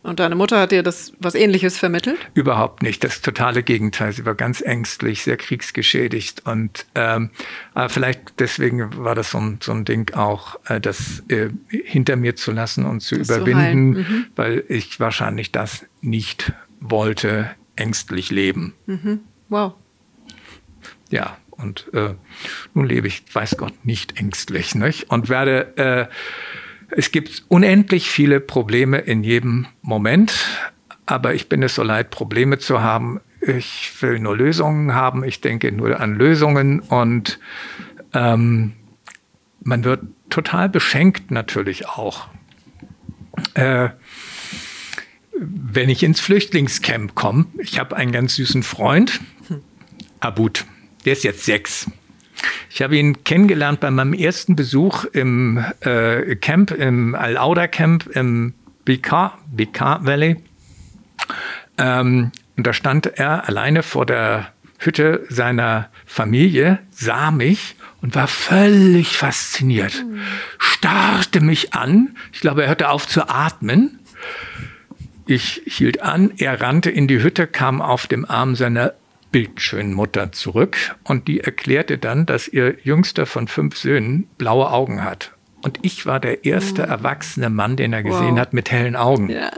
Und 0.07 0.21
deine 0.21 0.37
Mutter 0.37 0.61
hat 0.61 0.71
dir 0.71 0.85
das 0.85 1.13
was 1.19 1.35
Ähnliches 1.35 1.79
vermittelt? 1.79 2.17
Überhaupt 2.33 2.81
nicht. 2.85 3.03
Das 3.03 3.23
totale 3.23 3.65
Gegenteil. 3.65 4.13
Sie 4.13 4.25
war 4.25 4.37
ganz 4.37 4.61
ängstlich, 4.61 5.25
sehr 5.25 5.37
kriegsgeschädigt 5.37 6.47
und 6.47 6.87
ähm, 6.95 7.31
aber 7.75 7.89
vielleicht 7.89 8.39
deswegen 8.39 8.97
war 8.99 9.17
das 9.17 9.33
so 9.33 9.39
ein, 9.39 9.59
so 9.61 9.73
ein 9.73 9.85
Ding 9.85 10.15
auch, 10.15 10.61
äh, 10.67 10.81
das 10.81 11.25
äh, 11.27 11.49
hinter 11.69 12.15
mir 12.15 12.37
zu 12.37 12.53
lassen 12.53 12.87
und 12.87 13.01
zu 13.01 13.19
das 13.19 13.29
überwinden, 13.29 13.95
zu 13.95 14.01
mhm. 14.13 14.27
weil 14.37 14.65
ich 14.69 15.01
wahrscheinlich 15.01 15.51
das 15.51 15.85
nicht 16.01 16.53
wollte, 16.79 17.51
ängstlich 17.75 18.31
leben. 18.31 18.75
Mhm. 18.87 19.21
Wow. 19.49 19.75
Ja, 21.11 21.37
und 21.51 21.93
äh, 21.95 22.15
nun 22.75 22.87
lebe 22.87 23.09
ich, 23.09 23.25
weiß 23.33 23.57
Gott, 23.57 23.73
nicht 23.85 24.21
ängstlich 24.21 24.77
nicht? 24.77 25.11
und 25.11 25.29
werde 25.29 25.77
äh, 25.77 26.07
es 26.99 27.13
gibt 27.13 27.45
unendlich 27.49 28.09
viele 28.09 28.41
Probleme 28.41 28.97
in 28.97 29.23
jedem 29.23 29.67
Moment, 29.83 30.33
aber 31.05 31.35
ich 31.35 31.47
bin 31.47 31.63
es 31.63 31.75
so 31.75 31.83
leid, 31.83 32.11
Probleme 32.11 32.59
zu 32.59 32.81
haben. 32.81 33.21
Ich 33.43 33.93
will 34.01 34.19
nur 34.19 34.35
Lösungen 34.35 34.95
haben, 34.95 35.23
ich 35.23 35.43
denke 35.43 35.71
nur 35.73 36.01
an 36.01 36.15
Lösungen 36.15 36.81
und 36.81 37.39
ähm, 38.15 38.73
man 39.61 39.85
wird 39.85 40.05
total 40.31 40.71
beschenkt 40.71 41.31
natürlich 41.31 41.87
auch. 41.87 42.29
Äh, 43.53 43.91
wenn 45.39 45.91
ich 45.91 46.03
ins 46.03 46.21
Flüchtlingscamp 46.21 47.15
komme, 47.15 47.45
ich 47.59 47.79
habe 47.79 47.95
einen 47.95 48.11
ganz 48.11 48.37
süßen 48.37 48.63
Freund, 48.63 49.21
Abud, 50.21 50.65
der 51.05 51.13
ist 51.13 51.25
jetzt 51.25 51.45
sechs. 51.45 51.91
Ich 52.71 52.83
habe 52.83 52.97
ihn 52.97 53.25
kennengelernt 53.25 53.81
bei 53.81 53.91
meinem 53.91 54.13
ersten 54.13 54.57
Besuch 54.57 55.05
im 55.05 55.65
äh, 55.81 56.37
Camp, 56.37 56.71
im 56.71 57.15
Al-Auda 57.15 57.69
Camp 57.69 58.07
im 58.09 58.55
BK, 58.85 59.39
BK 59.51 60.05
Valley. 60.05 60.37
Ähm, 61.79 62.33
und 62.57 62.67
da 62.67 62.73
stand 62.73 63.07
er 63.07 63.49
alleine 63.49 63.83
vor 63.83 64.07
der 64.07 64.53
Hütte 64.79 65.25
seiner 65.29 65.91
Familie, 66.05 66.79
sah 66.91 67.31
mich 67.31 67.77
und 68.03 68.15
war 68.15 68.27
völlig 68.27 69.17
fasziniert. 69.17 70.05
Starrte 70.59 71.41
mich 71.41 71.75
an. 71.75 72.17
Ich 72.33 72.41
glaube, 72.41 72.63
er 72.63 72.69
hörte 72.69 72.91
auf 72.91 73.07
zu 73.07 73.29
atmen. 73.29 73.99
Ich 75.27 75.63
hielt 75.67 76.03
an, 76.03 76.33
er 76.37 76.61
rannte 76.61 76.91
in 76.91 77.09
die 77.09 77.23
Hütte, 77.23 77.47
kam 77.47 77.83
auf 77.83 78.07
dem 78.07 78.25
Arm 78.25 78.55
seiner 78.55 78.95
bildschönen 79.37 79.93
Mutter 79.93 80.33
zurück 80.33 80.79
und 81.05 81.29
die 81.29 81.41
erklärte 81.41 81.99
dann, 81.99 82.25
dass 82.25 82.49
ihr 82.49 82.77
jüngster 82.83 83.27
von 83.27 83.49
fünf 83.49 83.77
Söhnen 83.77 84.27
blaue 84.39 84.71
Augen 84.71 85.05
hat. 85.05 85.33
Und 85.61 85.79
ich 85.83 86.07
war 86.07 86.21
der 86.21 86.47
erste 86.47 86.85
wow. 86.85 86.89
erwachsene 86.89 87.51
Mann, 87.51 87.77
den 87.77 87.93
er 87.93 88.03
gesehen 88.03 88.33
wow. 88.33 88.39
hat 88.39 88.55
mit 88.55 88.71
hellen 88.71 88.97
Augen. 88.97 89.29
Ja. 89.29 89.51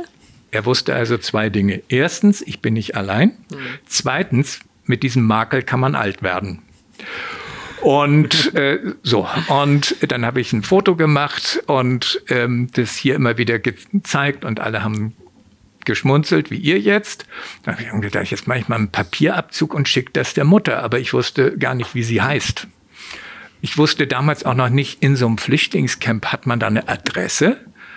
Er 0.51 0.67
wusste 0.67 0.97
also 0.97 1.17
zwei 1.17 1.49
Dinge. 1.49 1.81
Erstens, 1.89 2.43
ich 2.43 2.61
bin 2.61 2.75
nicht 2.75 2.97
allein. 2.97 3.37
Mhm. 3.53 3.59
Zweitens, 3.87 4.59
mit 4.85 5.05
diesem 5.05 5.25
Makel 5.25 5.63
kann 5.63 5.79
man 5.79 5.95
alt 5.95 6.25
werden. 6.25 6.63
Und 7.81 8.53
äh, 8.57 8.81
so, 9.05 9.29
und 9.47 9.95
dann 10.11 10.27
habe 10.27 10.41
ich 10.41 10.53
ein 10.53 10.65
Foto 10.65 10.97
gemacht 10.97 11.63
und 11.69 12.21
ähm, 12.31 12.67
das 12.73 12.97
hier 12.97 13.15
immer 13.15 13.39
wieder 13.39 13.61
gezeigt 13.61 14.45
und 14.45 14.59
alle 14.59 14.83
haben 14.83 15.15
geschmunzelt, 15.89 16.53
wie 16.53 16.59
ihr 16.59 16.79
jetzt. 16.79 17.27
Da 17.65 17.73
habe 17.73 17.83
ich 17.83 18.01
gedacht, 18.01 18.31
jetzt 18.31 18.47
mache 18.47 18.61
ich 18.61 18.69
mal 18.69 18.77
einen 18.77 18.93
Papierabzug 18.93 19.75
und 19.75 19.89
schicke 19.89 20.13
das 20.13 20.35
der 20.35 20.45
Mutter. 20.45 20.85
Aber 20.85 21.01
ich 21.01 21.13
wusste 21.13 21.59
gar 21.59 21.75
nicht, 21.75 21.97
wie 21.97 22.05
sie 22.05 22.23
heißt. 22.23 22.69
Ich 23.61 23.77
wusste 23.77 24.07
damals 24.07 24.45
auch 24.45 24.55
noch 24.55 24.69
nicht, 24.69 25.03
in 25.03 25.17
so 25.17 25.27
einem 25.27 25.39
Flüchtlingscamp 25.39 26.27
hat 26.27 26.47
man 26.47 26.61
da 26.61 26.69
eine 26.69 26.89
Adresse? 26.89 27.57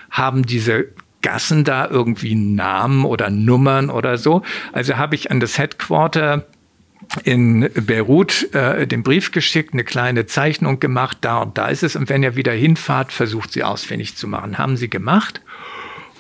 Haben 0.10 0.43
diese 0.43 0.88
Gassen 1.21 1.63
da 1.63 1.88
irgendwie 1.88 2.34
Namen 2.34 3.06
oder 3.06 3.30
Nummern 3.30 3.91
oder 3.91 4.17
so? 4.17 4.41
Also 4.73 4.97
habe 4.97 5.13
ich 5.13 5.30
an 5.30 5.39
das 5.39 5.60
Headquarter 5.60 6.47
in 7.23 7.69
Beirut 7.73 8.54
äh, 8.54 8.88
den 8.88 9.04
Brief 9.04 9.32
geschickt, 9.32 9.73
eine 9.73 9.84
kleine 9.84 10.25
Zeichnung 10.25 10.80
gemacht, 10.80 11.17
da 11.21 11.39
und 11.39 11.58
da 11.58 11.67
ist 11.67 11.84
es. 11.84 11.95
Und 11.95 12.10
wenn 12.10 12.23
ihr 12.23 12.36
wieder 12.36 12.54
hinfahrt, 12.54 13.12
versucht 13.12 13.51
sie 13.51 13.63
ausfindig 13.63 14.15
zu 14.15 14.27
machen. 14.27 14.58
Haben 14.58 14.77
sie 14.77 14.89
gemacht. 14.89 15.41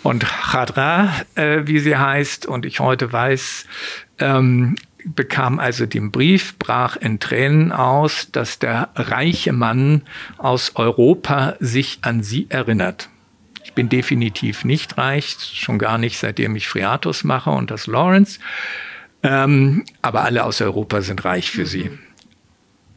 Und 0.03 0.25
Khadra, 0.25 1.13
äh, 1.35 1.61
wie 1.65 1.79
sie 1.79 1.95
heißt, 1.95 2.45
und 2.45 2.65
ich 2.65 2.79
heute 2.79 3.11
weiß, 3.11 3.65
ähm, 4.19 4.75
bekam 5.05 5.59
also 5.59 5.85
den 5.85 6.11
Brief, 6.11 6.57
brach 6.57 6.95
in 6.95 7.19
Tränen 7.19 7.71
aus, 7.71 8.31
dass 8.31 8.59
der 8.59 8.89
reiche 8.95 9.53
Mann 9.53 10.03
aus 10.37 10.75
Europa 10.75 11.55
sich 11.59 11.99
an 12.01 12.23
sie 12.23 12.47
erinnert. 12.49 13.09
Ich 13.63 13.73
bin 13.73 13.89
definitiv 13.89 14.65
nicht 14.65 14.97
reich, 14.97 15.37
schon 15.53 15.77
gar 15.77 15.97
nicht 15.97 16.17
seitdem 16.17 16.55
ich 16.55 16.67
Friatus 16.67 17.23
mache 17.23 17.51
und 17.51 17.71
das 17.71 17.87
Lawrence. 17.87 18.39
Ähm, 19.23 19.85
aber 20.01 20.23
alle 20.23 20.43
aus 20.43 20.61
Europa 20.61 21.01
sind 21.01 21.23
reich 21.25 21.51
für 21.51 21.65
sie. 21.65 21.91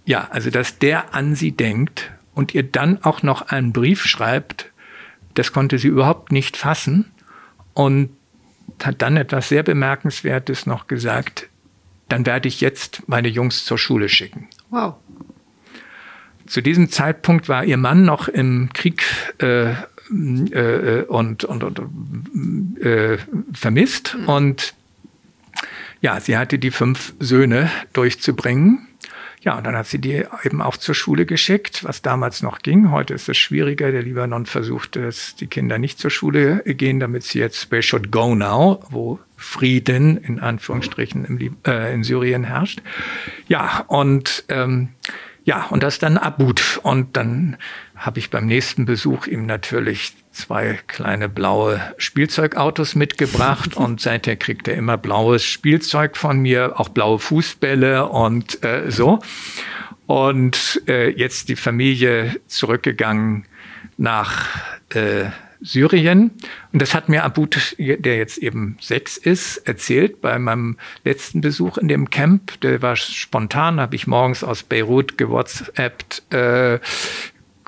Ja, 0.07 0.29
also 0.31 0.51
dass 0.51 0.79
der 0.79 1.15
an 1.15 1.35
sie 1.35 1.53
denkt 1.53 2.13
und 2.35 2.55
ihr 2.55 2.63
dann 2.63 3.03
auch 3.03 3.23
noch 3.23 3.43
einen 3.43 3.73
Brief 3.73 4.05
schreibt, 4.05 4.71
das 5.35 5.53
konnte 5.53 5.79
sie 5.79 5.89
überhaupt 5.89 6.33
nicht 6.33 6.57
fassen 6.57 7.11
und 7.75 8.11
hat 8.83 9.03
dann 9.03 9.17
etwas 9.17 9.49
sehr 9.49 9.63
Bemerkenswertes 9.63 10.67
noch 10.67 10.87
gesagt, 10.87 11.49
dann 12.09 12.27
werde 12.27 12.49
ich 12.49 12.61
jetzt 12.61 13.09
meine 13.09 13.29
Jungs 13.29 13.65
zur 13.65 13.79
Schule 13.79 14.09
schicken. 14.09 14.49
Wow. 14.71 14.95
Zu 16.47 16.61
diesem 16.61 16.91
Zeitpunkt 16.91 17.49
war 17.49 17.65
ihr 17.65 17.79
Mann 17.79 18.05
noch 18.05 18.29
im 18.29 18.71
Krieg 18.73 19.03
äh, 19.39 19.73
äh, 19.73 21.05
und, 21.09 21.45
und, 21.45 21.65
und 21.65 22.85
äh, 22.85 23.19
vermisst. 23.53 24.17
Mhm. 24.19 24.29
Und 24.29 24.75
ja, 26.03 26.21
sie 26.21 26.37
hatte 26.37 26.59
die 26.59 26.71
fünf 26.71 27.15
Söhne 27.19 27.71
durchzubringen. 27.95 28.87
Ja, 29.45 29.59
und 29.59 29.67
dann 29.67 29.77
hat 29.77 29.87
sie 29.87 29.99
die 29.99 30.25
eben 30.43 30.63
auch 30.63 30.79
zur 30.79 30.95
Schule 30.95 31.27
geschickt, 31.27 31.85
was 31.85 32.01
damals 32.01 32.43
noch 32.43 32.61
ging. 32.61 32.91
Heute 32.91 33.13
ist 33.13 33.29
es 33.29 33.37
schwieriger. 33.37 33.93
Der 33.93 34.03
Libanon 34.03 34.47
versucht, 34.47 34.97
dass 34.97 35.37
die 35.37 35.49
Kinder 35.49 35.79
nicht 35.79 35.99
zur 35.99 36.11
Schule 36.11 36.63
gehen, 36.65 36.99
damit 36.99 37.25
sie 37.25 37.41
jetzt 37.41 37.69
they 37.69 37.83
should 37.83 38.11
go 38.11 38.35
now, 38.35 38.83
wo 38.89 39.19
Frieden 39.37 40.17
in 40.17 40.41
Anführungsstrichen 40.41 41.27
im, 41.27 41.57
äh, 41.67 41.93
in 41.93 42.05
Syrien 42.05 42.45
herrscht. 42.45 42.81
Ja, 43.47 43.85
und 43.87 44.45
ähm, 44.49 44.89
ja, 45.45 45.67
und 45.67 45.83
das 45.83 45.99
dann 45.99 46.17
Abut. 46.17 46.81
Und 46.83 47.17
dann 47.17 47.57
habe 47.95 48.19
ich 48.19 48.31
beim 48.31 48.47
nächsten 48.47 48.87
Besuch 48.87 49.27
ihm 49.27 49.47
natürlich 49.47 50.15
zwei 50.33 50.79
kleine 50.87 51.29
blaue 51.29 51.81
Spielzeugautos 51.99 52.95
mitgebracht 52.95 53.77
und 53.77 54.01
seither 54.01 54.37
kriegt 54.37 54.69
er 54.69 54.75
immer 54.75 54.97
blaues 54.97 55.45
Spielzeug 55.45 56.17
von 56.17 56.41
mir, 56.41 56.81
auch 56.81 56.89
blaue 56.89 57.19
Fußbälle 57.19 58.07
und 58.09 58.65
äh, 58.65 58.91
so. 58.91 59.21
Und 60.07 60.83
äh, 60.87 61.11
jetzt 61.11 61.49
die 61.49 61.57
Familie 61.57 62.37
zurückgegangen 62.47 63.47
nach 63.97 64.49
äh, 64.91 65.27
Syrien. 65.65 66.31
Und 66.73 66.83
das 66.83 66.95
hat 66.95 67.09
mir 67.09 67.25
Abud, 67.25 67.77
der 67.79 68.17
jetzt 68.17 68.39
eben 68.39 68.77
sechs 68.81 69.17
ist, 69.17 69.57
erzählt 69.67 70.21
bei 70.21 70.39
meinem 70.39 70.77
letzten 71.05 71.41
Besuch 71.41 71.79
in 71.79 71.89
dem 71.89 72.11
Camp. 72.11 72.61
Der 72.61 72.83
war 72.83 72.97
spontan, 72.97 73.81
habe 73.81 73.97
ich 73.97 74.07
morgens 74.07 74.45
aus 74.45 74.63
Beirut 74.63 75.19
gewhatsappt. 75.19 76.23
Äh, 76.33 76.79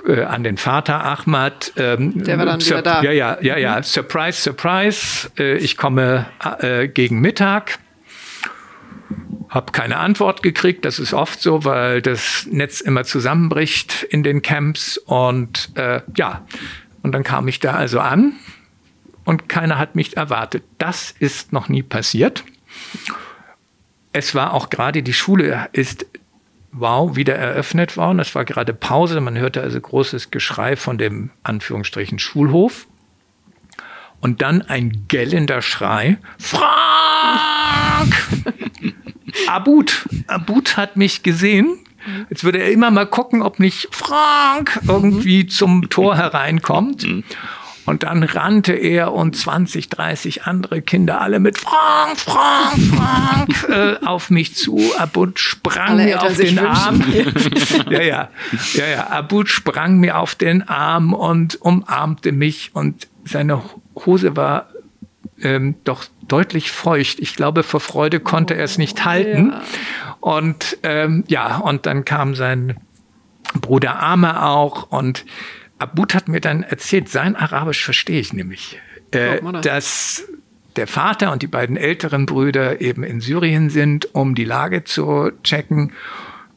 äh, 0.07 0.23
an 0.23 0.45
den 0.45 0.57
Vater 0.57 1.05
Ahmad. 1.05 1.73
Ähm, 1.77 2.23
der 2.23 2.39
war 2.39 2.47
dann 2.47 2.61
wieder 2.61 2.83
da. 2.83 3.03
Ja, 3.03 3.11
ja, 3.11 3.39
ja, 3.41 3.57
ja. 3.57 3.77
Mhm. 3.79 3.83
Surprise, 3.83 4.41
surprise. 4.41 5.31
Äh, 5.39 5.57
ich 5.57 5.77
komme 5.77 6.27
äh, 6.61 6.87
gegen 6.87 7.21
Mittag. 7.21 7.79
Hab 9.49 9.73
keine 9.73 9.97
Antwort 9.97 10.43
gekriegt. 10.43 10.85
Das 10.85 10.99
ist 10.99 11.13
oft 11.13 11.41
so, 11.41 11.65
weil 11.65 12.03
das 12.03 12.47
Netz 12.51 12.81
immer 12.81 13.05
zusammenbricht 13.05 14.03
in 14.05 14.23
den 14.23 14.43
Camps. 14.43 14.99
Und 14.99 15.71
äh, 15.77 16.03
ja, 16.17 16.47
und 17.07 17.13
dann 17.13 17.23
kam 17.23 17.47
ich 17.47 17.61
da 17.61 17.75
also 17.75 18.01
an 18.01 18.33
und 19.25 19.49
keiner 19.49 19.79
hat 19.79 19.95
mich 19.95 20.17
erwartet. 20.17 20.65
Das 20.79 21.15
ist 21.17 21.53
noch 21.53 21.69
nie 21.69 21.85
passiert. 21.85 22.43
Es 24.13 24.35
war 24.35 24.53
auch 24.53 24.71
gerade 24.71 25.05
die 25.05 25.13
Schule 25.13 25.69
ist 25.71 26.05
wow 26.73 27.15
wieder 27.15 27.37
eröffnet 27.37 27.97
worden. 27.97 28.19
Es 28.19 28.35
war 28.35 28.45
gerade 28.45 28.75
Pause. 28.75 29.21
Man 29.21 29.39
hörte 29.39 29.63
also 29.63 29.81
großes 29.81 30.33
Geschrei 30.33 30.75
von 30.75 30.99
dem 30.99 31.31
Anführungsstrichen 31.45 32.19
Schulhof. 32.19 32.89
Und 34.21 34.43
dann 34.43 34.63
ein 34.63 35.05
gellender 35.07 35.63
Schrei. 35.63 36.19
Frank! 36.41 38.17
Abut. 39.47 40.09
Abut 40.27 40.77
hat 40.77 40.97
mich 40.97 41.23
gesehen. 41.23 41.79
Jetzt 42.31 42.45
würde 42.45 42.59
er 42.59 42.71
immer 42.71 42.91
mal 42.91 43.07
gucken, 43.07 43.43
ob 43.43 43.59
nicht 43.61 43.89
Frank 43.91 44.81
irgendwie 44.87 45.47
zum 45.47 45.89
Tor 45.89 46.17
hereinkommt. 46.17 47.07
Und 47.87 48.03
dann 48.03 48.25
rannte 48.25 48.73
er 48.73 49.13
und 49.13 49.37
20, 49.37 49.89
30 49.89 50.43
andere 50.43 50.83
Kinder 50.83 51.21
alle 51.21 51.39
mit 51.39 51.59
Frank, 51.59 52.19
Frank, 52.19 52.83
Frank 52.83 53.69
äh, 54.03 54.05
auf 54.05 54.29
mich 54.29 54.57
zu. 54.57 54.81
Abud 54.99 55.39
sprang 55.39 55.91
alle 55.91 56.05
mir 56.05 56.23
auf 56.23 56.37
den 56.37 56.59
Arm. 56.59 57.05
ja, 57.91 58.03
ja, 58.03 58.29
ja, 58.75 58.87
ja. 58.87 59.07
Abud 59.07 59.49
sprang 59.49 59.99
mir 59.99 60.19
auf 60.19 60.35
den 60.35 60.69
Arm 60.69 61.15
und 61.15 61.63
umarmte 61.63 62.33
mich 62.33 62.73
und 62.75 63.07
seine 63.25 63.63
Hose 63.95 64.37
war 64.37 64.67
ähm, 65.41 65.77
doch 65.85 66.05
deutlich 66.27 66.73
feucht. 66.73 67.21
Ich 67.21 67.37
glaube, 67.37 67.63
vor 67.63 67.81
Freude 67.81 68.19
konnte 68.19 68.55
er 68.55 68.65
es 68.65 68.79
nicht 68.79 69.05
halten. 69.05 69.51
Ja. 69.51 69.63
Und 70.21 70.79
ähm, 70.83 71.25
ja, 71.29 71.59
und 71.59 71.87
dann 71.87 72.05
kam 72.05 72.35
sein 72.35 72.77
Bruder 73.61 73.97
Arme 73.97 74.45
auch 74.45 74.91
und 74.91 75.25
Abud 75.79 76.15
hat 76.15 76.29
mir 76.29 76.41
dann 76.41 76.63
erzählt, 76.63 77.09
sein 77.09 77.37
Arabisch 77.37 77.85
verstehe 77.85 78.21
ich 78.21 78.33
nämlich, 78.33 78.81
äh, 79.11 79.41
dass 79.63 80.25
der 80.77 80.87
Vater 80.87 81.33
und 81.33 81.43
die 81.43 81.47
beiden 81.47 81.77
älteren 81.77 82.27
Brüder 82.27 82.81
eben 82.81 83.03
in 83.03 83.21
Syrien 83.21 83.71
sind, 83.71 84.15
um 84.15 84.35
die 84.35 84.45
Lage 84.45 84.85
zu 84.85 85.31
checken, 85.43 85.93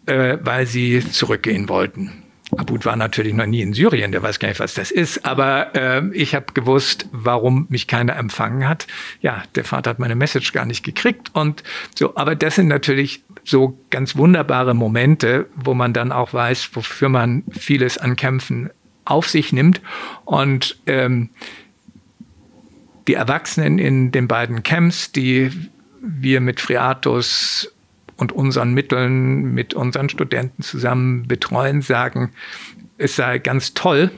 äh, 0.06 0.38
weil 0.42 0.66
sie 0.66 1.04
zurückgehen 1.10 1.70
wollten. 1.70 2.24
Abud 2.58 2.86
war 2.86 2.96
natürlich 2.96 3.34
noch 3.34 3.46
nie 3.46 3.62
in 3.62 3.74
Syrien, 3.74 4.12
der 4.12 4.24
weiß 4.24 4.40
gar 4.40 4.48
nicht, 4.48 4.60
was 4.60 4.74
das 4.74 4.90
ist, 4.90 5.24
aber 5.24 5.76
äh, 5.76 6.02
ich 6.14 6.34
habe 6.34 6.48
gewusst, 6.54 7.08
warum 7.12 7.68
mich 7.70 7.88
keiner 7.88 8.16
empfangen 8.16 8.68
hat. 8.68 8.88
Ja, 9.22 9.44
der 9.54 9.66
Vater 9.66 9.92
hat 9.92 10.00
meine 10.00 10.16
Message 10.16 10.52
gar 10.52 10.66
nicht 10.66 10.84
gekriegt 10.84 11.30
und 11.34 11.64
so, 11.96 12.16
aber 12.16 12.36
das 12.36 12.56
sind 12.56 12.68
natürlich 12.68 13.24
so 13.50 13.78
ganz 13.90 14.16
wunderbare 14.16 14.74
Momente, 14.74 15.48
wo 15.56 15.74
man 15.74 15.94
dann 15.94 16.12
auch 16.12 16.34
weiß, 16.34 16.70
wofür 16.74 17.10
man 17.10 17.44
vieles 17.52 17.98
an 17.98 18.16
Kämpfen 18.16 18.70
auf 19.06 19.28
sich 19.28 19.52
nimmt. 19.52 19.82
Und 20.26 20.80
ähm, 20.86 21.30
die 23.08 23.16
Erwachsenen 23.16 23.80
in 23.80 24.12
den 24.12 24.28
beiden 24.28 24.62
Camps, 24.64 25.12
die 25.12 25.52
wir 26.02 26.42
mit 26.42 26.60
Friatus 26.60 27.74
und 28.18 28.32
unseren 28.32 28.74
Mitteln, 28.74 29.54
mit 29.54 29.74
unseren 29.74 30.10
Studenten 30.10 30.62
zusammen 30.62 31.28
betreuen, 31.28 31.82
sagen, 31.82 32.32
es 32.98 33.16
sei 33.16 33.40
ganz 33.40 33.74
toll, 33.74 34.12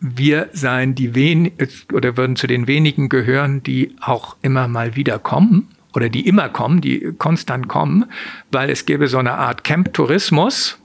wir 0.00 0.50
seien 0.52 0.94
die 0.94 1.14
wen 1.14 1.52
oder 1.92 2.16
würden 2.16 2.36
zu 2.36 2.46
den 2.46 2.66
wenigen 2.66 3.08
gehören, 3.08 3.62
die 3.62 3.94
auch 4.00 4.36
immer 4.42 4.68
mal 4.68 4.96
wieder 4.96 5.18
kommen 5.18 5.68
oder 5.96 6.10
die 6.10 6.28
immer 6.28 6.50
kommen, 6.50 6.82
die 6.82 7.14
konstant 7.16 7.68
kommen, 7.68 8.04
weil 8.52 8.68
es 8.68 8.84
gäbe 8.84 9.08
so 9.08 9.16
eine 9.16 9.32
Art 9.32 9.64
Camp-Tourismus, 9.64 10.78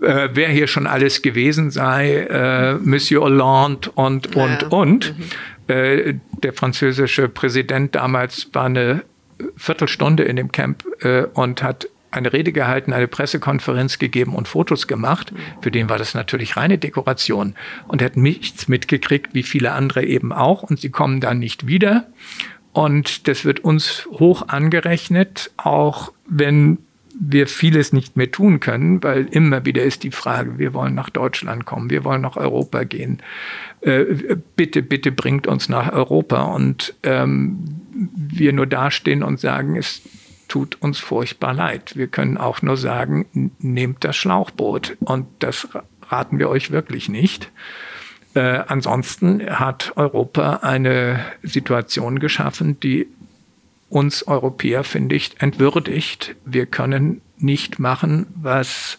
äh, 0.00 0.28
wer 0.32 0.48
hier 0.50 0.68
schon 0.68 0.86
alles 0.86 1.20
gewesen 1.20 1.72
sei, 1.72 2.18
äh, 2.18 2.74
Monsieur 2.74 3.22
Hollande 3.24 3.90
und, 3.90 4.36
und, 4.36 4.62
ja. 4.62 4.68
und. 4.68 5.18
Mhm. 5.18 5.24
Äh, 5.66 6.14
der 6.44 6.52
französische 6.52 7.28
Präsident 7.28 7.96
damals 7.96 8.48
war 8.52 8.66
eine 8.66 9.02
Viertelstunde 9.56 10.22
in 10.22 10.36
dem 10.36 10.52
Camp 10.52 10.84
äh, 11.00 11.24
und 11.34 11.62
hat 11.64 11.88
eine 12.12 12.32
Rede 12.32 12.52
gehalten, 12.52 12.92
eine 12.92 13.08
Pressekonferenz 13.08 13.98
gegeben 13.98 14.36
und 14.36 14.46
Fotos 14.46 14.86
gemacht. 14.86 15.32
Für 15.60 15.70
den 15.72 15.88
war 15.88 15.98
das 15.98 16.14
natürlich 16.14 16.56
reine 16.56 16.78
Dekoration. 16.78 17.54
Und 17.88 18.02
er 18.02 18.06
hat 18.06 18.16
nichts 18.16 18.68
mitgekriegt, 18.68 19.34
wie 19.34 19.42
viele 19.42 19.72
andere 19.72 20.04
eben 20.04 20.32
auch. 20.32 20.62
Und 20.62 20.78
sie 20.78 20.90
kommen 20.90 21.20
dann 21.20 21.38
nicht 21.38 21.66
wieder. 21.66 22.06
Und 22.72 23.28
das 23.28 23.44
wird 23.44 23.60
uns 23.60 24.08
hoch 24.12 24.48
angerechnet, 24.48 25.50
auch 25.56 26.12
wenn 26.26 26.78
wir 27.18 27.46
vieles 27.46 27.92
nicht 27.92 28.16
mehr 28.16 28.30
tun 28.30 28.60
können, 28.60 29.02
weil 29.02 29.26
immer 29.26 29.66
wieder 29.66 29.82
ist 29.82 30.02
die 30.02 30.10
Frage, 30.10 30.58
wir 30.58 30.72
wollen 30.72 30.94
nach 30.94 31.10
Deutschland 31.10 31.66
kommen, 31.66 31.90
wir 31.90 32.04
wollen 32.04 32.22
nach 32.22 32.36
Europa 32.36 32.84
gehen. 32.84 33.22
Äh, 33.82 34.36
bitte, 34.56 34.82
bitte 34.82 35.12
bringt 35.12 35.46
uns 35.46 35.68
nach 35.68 35.92
Europa. 35.92 36.42
Und 36.42 36.94
ähm, 37.02 37.58
wir 37.92 38.52
nur 38.52 38.66
dastehen 38.66 39.22
und 39.22 39.40
sagen, 39.40 39.76
es 39.76 40.02
tut 40.48 40.80
uns 40.80 40.98
furchtbar 40.98 41.52
leid. 41.52 41.96
Wir 41.96 42.06
können 42.06 42.38
auch 42.38 42.62
nur 42.62 42.76
sagen, 42.76 43.52
nehmt 43.58 44.04
das 44.04 44.16
Schlauchboot. 44.16 44.96
Und 45.00 45.26
das 45.38 45.68
raten 46.08 46.38
wir 46.38 46.48
euch 46.48 46.70
wirklich 46.70 47.08
nicht. 47.08 47.50
Äh, 48.34 48.62
ansonsten 48.66 49.44
hat 49.48 49.92
Europa 49.96 50.60
eine 50.62 51.20
Situation 51.42 52.18
geschaffen, 52.18 52.80
die 52.80 53.06
uns 53.88 54.26
Europäer, 54.26 54.84
finde 54.84 55.14
ich, 55.14 55.40
entwürdigt. 55.40 56.34
Wir 56.46 56.66
können 56.66 57.20
nicht 57.36 57.78
machen, 57.78 58.26
was 58.34 58.98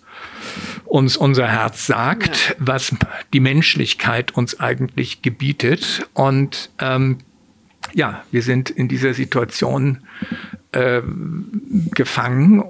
uns 0.86 1.18
unser 1.18 1.48
Herz 1.48 1.88
sagt, 1.88 2.50
ja. 2.50 2.56
was 2.60 2.96
die 3.34 3.40
Menschlichkeit 3.40 4.36
uns 4.38 4.60
eigentlich 4.60 5.24
gebietet. 5.24 6.08
Und 6.14 6.70
ähm, 6.80 7.18
ja, 7.94 8.24
wir 8.32 8.44
sind 8.44 8.70
in 8.70 8.88
dieser 8.88 9.14
Situation 9.14 10.00
äh, 10.72 11.02
gefangen. 11.96 12.64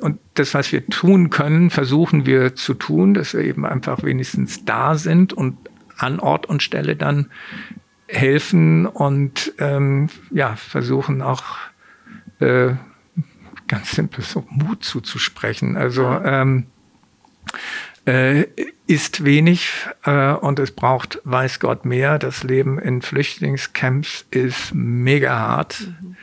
Und 0.00 0.18
das, 0.34 0.52
was 0.54 0.70
wir 0.72 0.86
tun 0.86 1.30
können, 1.30 1.70
versuchen 1.70 2.26
wir 2.26 2.54
zu 2.54 2.74
tun, 2.74 3.14
dass 3.14 3.32
wir 3.32 3.40
eben 3.40 3.64
einfach 3.64 4.02
wenigstens 4.02 4.64
da 4.66 4.96
sind 4.96 5.32
und 5.32 5.56
an 5.98 6.20
Ort 6.20 6.46
und 6.46 6.62
Stelle 6.62 6.96
dann 6.96 7.30
helfen 8.06 8.86
und 8.86 9.52
ähm, 9.58 10.08
ja, 10.30 10.56
versuchen 10.56 11.20
auch 11.20 11.44
äh, 12.40 12.70
ganz 13.66 13.92
simpel 13.92 14.24
so 14.24 14.44
Mut 14.48 14.82
zuzusprechen. 14.82 15.76
Also 15.76 16.04
ähm, 16.24 16.66
äh, 18.06 18.46
ist 18.86 19.24
wenig 19.24 19.70
äh, 20.04 20.32
und 20.32 20.58
es 20.58 20.70
braucht, 20.70 21.20
weiß 21.24 21.60
Gott, 21.60 21.84
mehr. 21.84 22.18
Das 22.18 22.42
Leben 22.42 22.78
in 22.78 23.02
Flüchtlingscamps 23.02 24.24
ist 24.30 24.74
mega 24.74 25.38
hart. 25.38 25.80
Mhm. 25.80 26.16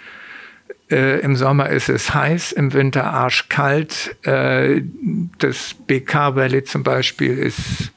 Äh, 0.90 1.20
Im 1.22 1.36
Sommer 1.36 1.70
ist 1.70 1.90
es 1.90 2.14
heiß, 2.14 2.52
im 2.52 2.74
Winter 2.74 3.06
arschkalt. 3.12 4.16
Äh, 4.24 4.82
das 5.40 5.76
BK 5.88 6.36
Valley 6.36 6.64
zum 6.64 6.84
Beispiel 6.84 7.38
ist 7.38 7.92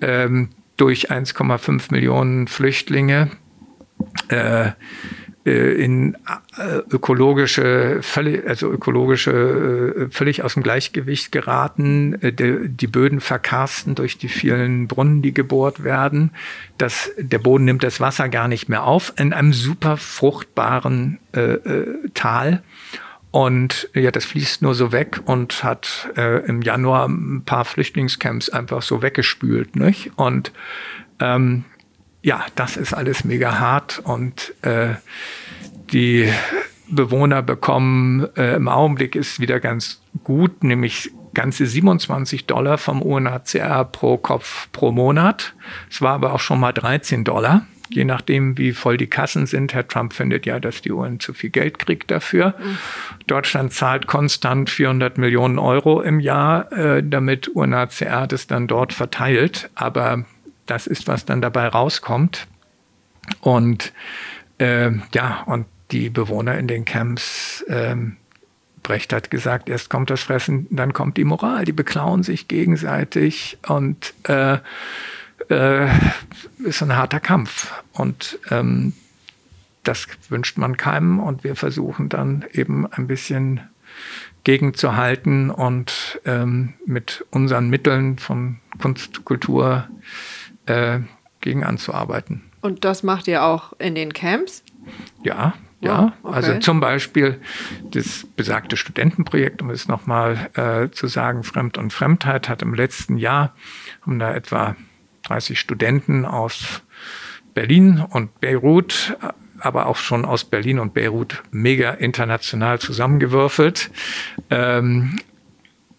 ähm, 0.00 0.50
durch 0.80 1.10
1,5 1.10 1.92
Millionen 1.92 2.46
Flüchtlinge 2.46 3.30
äh, 4.28 4.70
äh, 5.46 5.82
in 5.82 6.16
äh, 6.58 6.80
ökologische, 6.90 8.00
völlig, 8.02 8.46
also 8.46 8.70
ökologische, 8.70 9.30
äh, 9.30 10.10
völlig 10.10 10.42
aus 10.42 10.54
dem 10.54 10.62
Gleichgewicht 10.62 11.32
geraten, 11.32 12.18
die 12.22 12.86
Böden 12.86 13.20
verkarsten 13.20 13.94
durch 13.94 14.18
die 14.18 14.28
vielen 14.28 14.86
Brunnen, 14.86 15.22
die 15.22 15.32
gebohrt 15.32 15.82
werden. 15.82 16.30
Das, 16.76 17.10
der 17.16 17.38
Boden 17.38 17.64
nimmt 17.64 17.82
das 17.82 18.00
Wasser 18.00 18.28
gar 18.28 18.48
nicht 18.48 18.68
mehr 18.68 18.84
auf 18.84 19.14
in 19.16 19.32
einem 19.32 19.54
super 19.54 19.96
fruchtbaren 19.96 21.18
äh, 21.32 21.56
Tal. 22.12 22.62
Und 23.30 23.88
ja, 23.94 24.10
das 24.10 24.24
fließt 24.24 24.62
nur 24.62 24.74
so 24.74 24.90
weg 24.92 25.20
und 25.24 25.62
hat 25.62 26.08
äh, 26.16 26.44
im 26.46 26.62
Januar 26.62 27.08
ein 27.08 27.44
paar 27.44 27.64
Flüchtlingscamps 27.64 28.48
einfach 28.48 28.82
so 28.82 29.02
weggespült. 29.02 29.76
Nicht? 29.76 30.10
Und 30.16 30.52
ähm, 31.20 31.64
ja, 32.22 32.44
das 32.56 32.76
ist 32.76 32.92
alles 32.92 33.24
mega 33.24 33.58
hart 33.58 34.00
und 34.02 34.54
äh, 34.62 34.94
die 35.92 36.30
Bewohner 36.88 37.42
bekommen, 37.42 38.28
äh, 38.36 38.56
im 38.56 38.68
Augenblick 38.68 39.14
ist 39.14 39.38
wieder 39.38 39.60
ganz 39.60 40.00
gut, 40.24 40.64
nämlich 40.64 41.12
ganze 41.34 41.66
27 41.66 42.46
Dollar 42.46 42.78
vom 42.78 43.00
UNHCR 43.00 43.84
pro 43.84 44.16
Kopf 44.16 44.68
pro 44.72 44.90
Monat. 44.90 45.54
Es 45.88 46.02
war 46.02 46.14
aber 46.14 46.34
auch 46.34 46.40
schon 46.40 46.58
mal 46.58 46.72
13 46.72 47.22
Dollar 47.22 47.64
je 47.90 48.04
nachdem, 48.04 48.56
wie 48.56 48.72
voll 48.72 48.96
die 48.96 49.08
Kassen 49.08 49.46
sind. 49.46 49.74
Herr 49.74 49.86
Trump 49.86 50.12
findet 50.12 50.46
ja, 50.46 50.60
dass 50.60 50.82
die 50.82 50.92
UN 50.92 51.20
zu 51.20 51.34
viel 51.34 51.50
Geld 51.50 51.78
kriegt 51.78 52.10
dafür. 52.10 52.54
Mhm. 52.58 52.78
Deutschland 53.26 53.72
zahlt 53.72 54.06
konstant 54.06 54.70
400 54.70 55.18
Millionen 55.18 55.58
Euro 55.58 56.00
im 56.00 56.20
Jahr, 56.20 56.72
äh, 56.72 57.02
damit 57.02 57.48
UNHCR 57.48 58.26
das 58.26 58.46
dann 58.46 58.66
dort 58.66 58.92
verteilt. 58.92 59.70
Aber 59.74 60.24
das 60.66 60.86
ist, 60.86 61.08
was 61.08 61.24
dann 61.24 61.40
dabei 61.40 61.66
rauskommt. 61.66 62.46
Und 63.40 63.92
äh, 64.58 64.90
ja, 65.14 65.42
und 65.46 65.66
die 65.90 66.10
Bewohner 66.10 66.56
in 66.58 66.68
den 66.68 66.84
Camps, 66.84 67.62
äh, 67.68 67.96
Brecht 68.82 69.12
hat 69.12 69.30
gesagt, 69.30 69.68
erst 69.68 69.90
kommt 69.90 70.10
das 70.10 70.22
Fressen, 70.22 70.66
dann 70.70 70.92
kommt 70.92 71.16
die 71.16 71.24
Moral. 71.24 71.64
Die 71.64 71.72
beklauen 71.72 72.22
sich 72.22 72.48
gegenseitig 72.48 73.58
und 73.68 74.14
äh, 74.24 74.58
äh, 75.50 75.88
ist 76.58 76.82
ein 76.82 76.96
harter 76.96 77.20
Kampf. 77.20 77.72
Und 77.92 78.38
ähm, 78.50 78.94
das 79.82 80.06
wünscht 80.28 80.58
man 80.58 80.76
keinem. 80.76 81.18
Und 81.18 81.44
wir 81.44 81.56
versuchen 81.56 82.08
dann 82.08 82.44
eben 82.52 82.90
ein 82.90 83.06
bisschen 83.06 83.60
gegenzuhalten 84.44 85.50
und 85.50 86.20
ähm, 86.24 86.74
mit 86.86 87.24
unseren 87.30 87.68
Mitteln 87.68 88.18
von 88.18 88.58
Kunst, 88.80 89.24
Kultur 89.24 89.88
äh, 90.66 91.00
gegen 91.40 91.64
anzuarbeiten. 91.64 92.42
Und 92.62 92.84
das 92.84 93.02
macht 93.02 93.28
ihr 93.28 93.42
auch 93.42 93.72
in 93.78 93.94
den 93.94 94.12
Camps? 94.12 94.62
Ja, 95.22 95.54
ja. 95.80 96.12
Oh, 96.22 96.28
okay. 96.28 96.36
Also 96.36 96.58
zum 96.58 96.80
Beispiel 96.80 97.40
das 97.90 98.26
besagte 98.36 98.76
Studentenprojekt, 98.76 99.62
um 99.62 99.70
es 99.70 99.88
nochmal 99.88 100.50
äh, 100.54 100.90
zu 100.90 101.06
sagen, 101.06 101.42
Fremd 101.42 101.78
und 101.78 101.92
Fremdheit 101.92 102.48
hat 102.48 102.62
im 102.62 102.74
letzten 102.74 103.16
Jahr, 103.16 103.54
haben 104.02 104.18
da 104.18 104.34
etwa 104.34 104.76
30 105.30 105.60
Studenten 105.60 106.24
aus 106.24 106.82
Berlin 107.54 108.04
und 108.10 108.40
Beirut, 108.40 109.16
aber 109.60 109.86
auch 109.86 109.96
schon 109.96 110.24
aus 110.24 110.44
Berlin 110.44 110.80
und 110.80 110.92
Beirut 110.92 111.42
mega 111.52 111.90
international 111.90 112.80
zusammengewürfelt. 112.80 113.90
Ähm, 114.50 115.20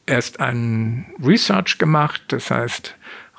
erst 0.05 0.41
ein 0.41 1.05
Research 1.23 1.77
gemacht, 1.77 2.21
das 2.27 2.51
heißt 2.51 2.97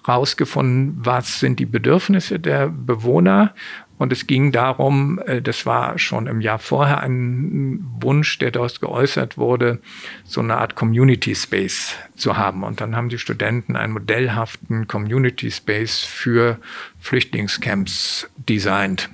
rausgefunden, 0.09 0.95
was 0.97 1.41
sind 1.41 1.61
die 1.61 1.67
Bedürfnisse 1.67 2.41
der 2.41 2.69
Bewohner 2.69 3.55
und 4.03 4.13
es 4.13 4.27
ging 4.27 4.51
darum, 4.51 5.21
äh, 5.27 5.41
das 5.41 5.65
war 5.65 5.97
schon 5.97 6.27
im 6.27 6.41
Jahr 6.41 6.59
vorher 6.59 7.03
ein 7.03 7.87
Wunsch, 8.01 8.37
der 8.39 8.51
dort 8.51 8.81
geäußert 8.81 9.39
wurde, 9.39 9.81
so 10.25 10.41
eine 10.41 10.57
Art 10.57 10.75
Community 10.75 11.37
Space 11.37 11.95
zu 12.17 12.37
haben. 12.37 12.65
Und 12.65 12.81
dann 12.81 12.97
haben 12.97 13.11
die 13.11 13.19
Studenten 13.19 13.77
einen 13.77 13.93
modellhaften 13.93 14.89
Community 14.89 15.53
Space 15.53 16.01
für 16.01 16.59
Flüchtlingscamps 16.99 18.29
designt. 18.37 19.09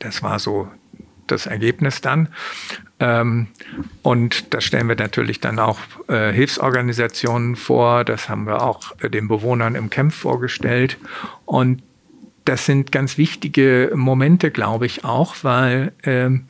Das 0.00 0.22
war 0.22 0.40
so 0.40 0.68
das 1.26 1.46
Ergebnis 1.46 2.02
dann. 2.02 2.28
Ähm, 3.00 3.46
und 4.02 4.52
da 4.52 4.60
stellen 4.60 4.88
wir 4.88 4.96
natürlich 4.96 5.40
dann 5.40 5.58
auch 5.58 5.78
äh, 6.08 6.34
Hilfsorganisationen 6.34 7.56
vor. 7.56 8.04
Das 8.04 8.28
haben 8.28 8.46
wir 8.46 8.60
auch 8.60 8.92
äh, 9.00 9.08
den 9.08 9.26
Bewohnern 9.26 9.74
im 9.74 9.88
Camp 9.88 10.12
vorgestellt. 10.12 10.98
Und 11.46 11.82
das 12.46 12.66
sind 12.66 12.92
ganz 12.92 13.18
wichtige 13.18 13.92
Momente, 13.94 14.50
glaube 14.50 14.86
ich 14.86 15.04
auch, 15.04 15.36
weil 15.42 15.92
ähm, 16.04 16.46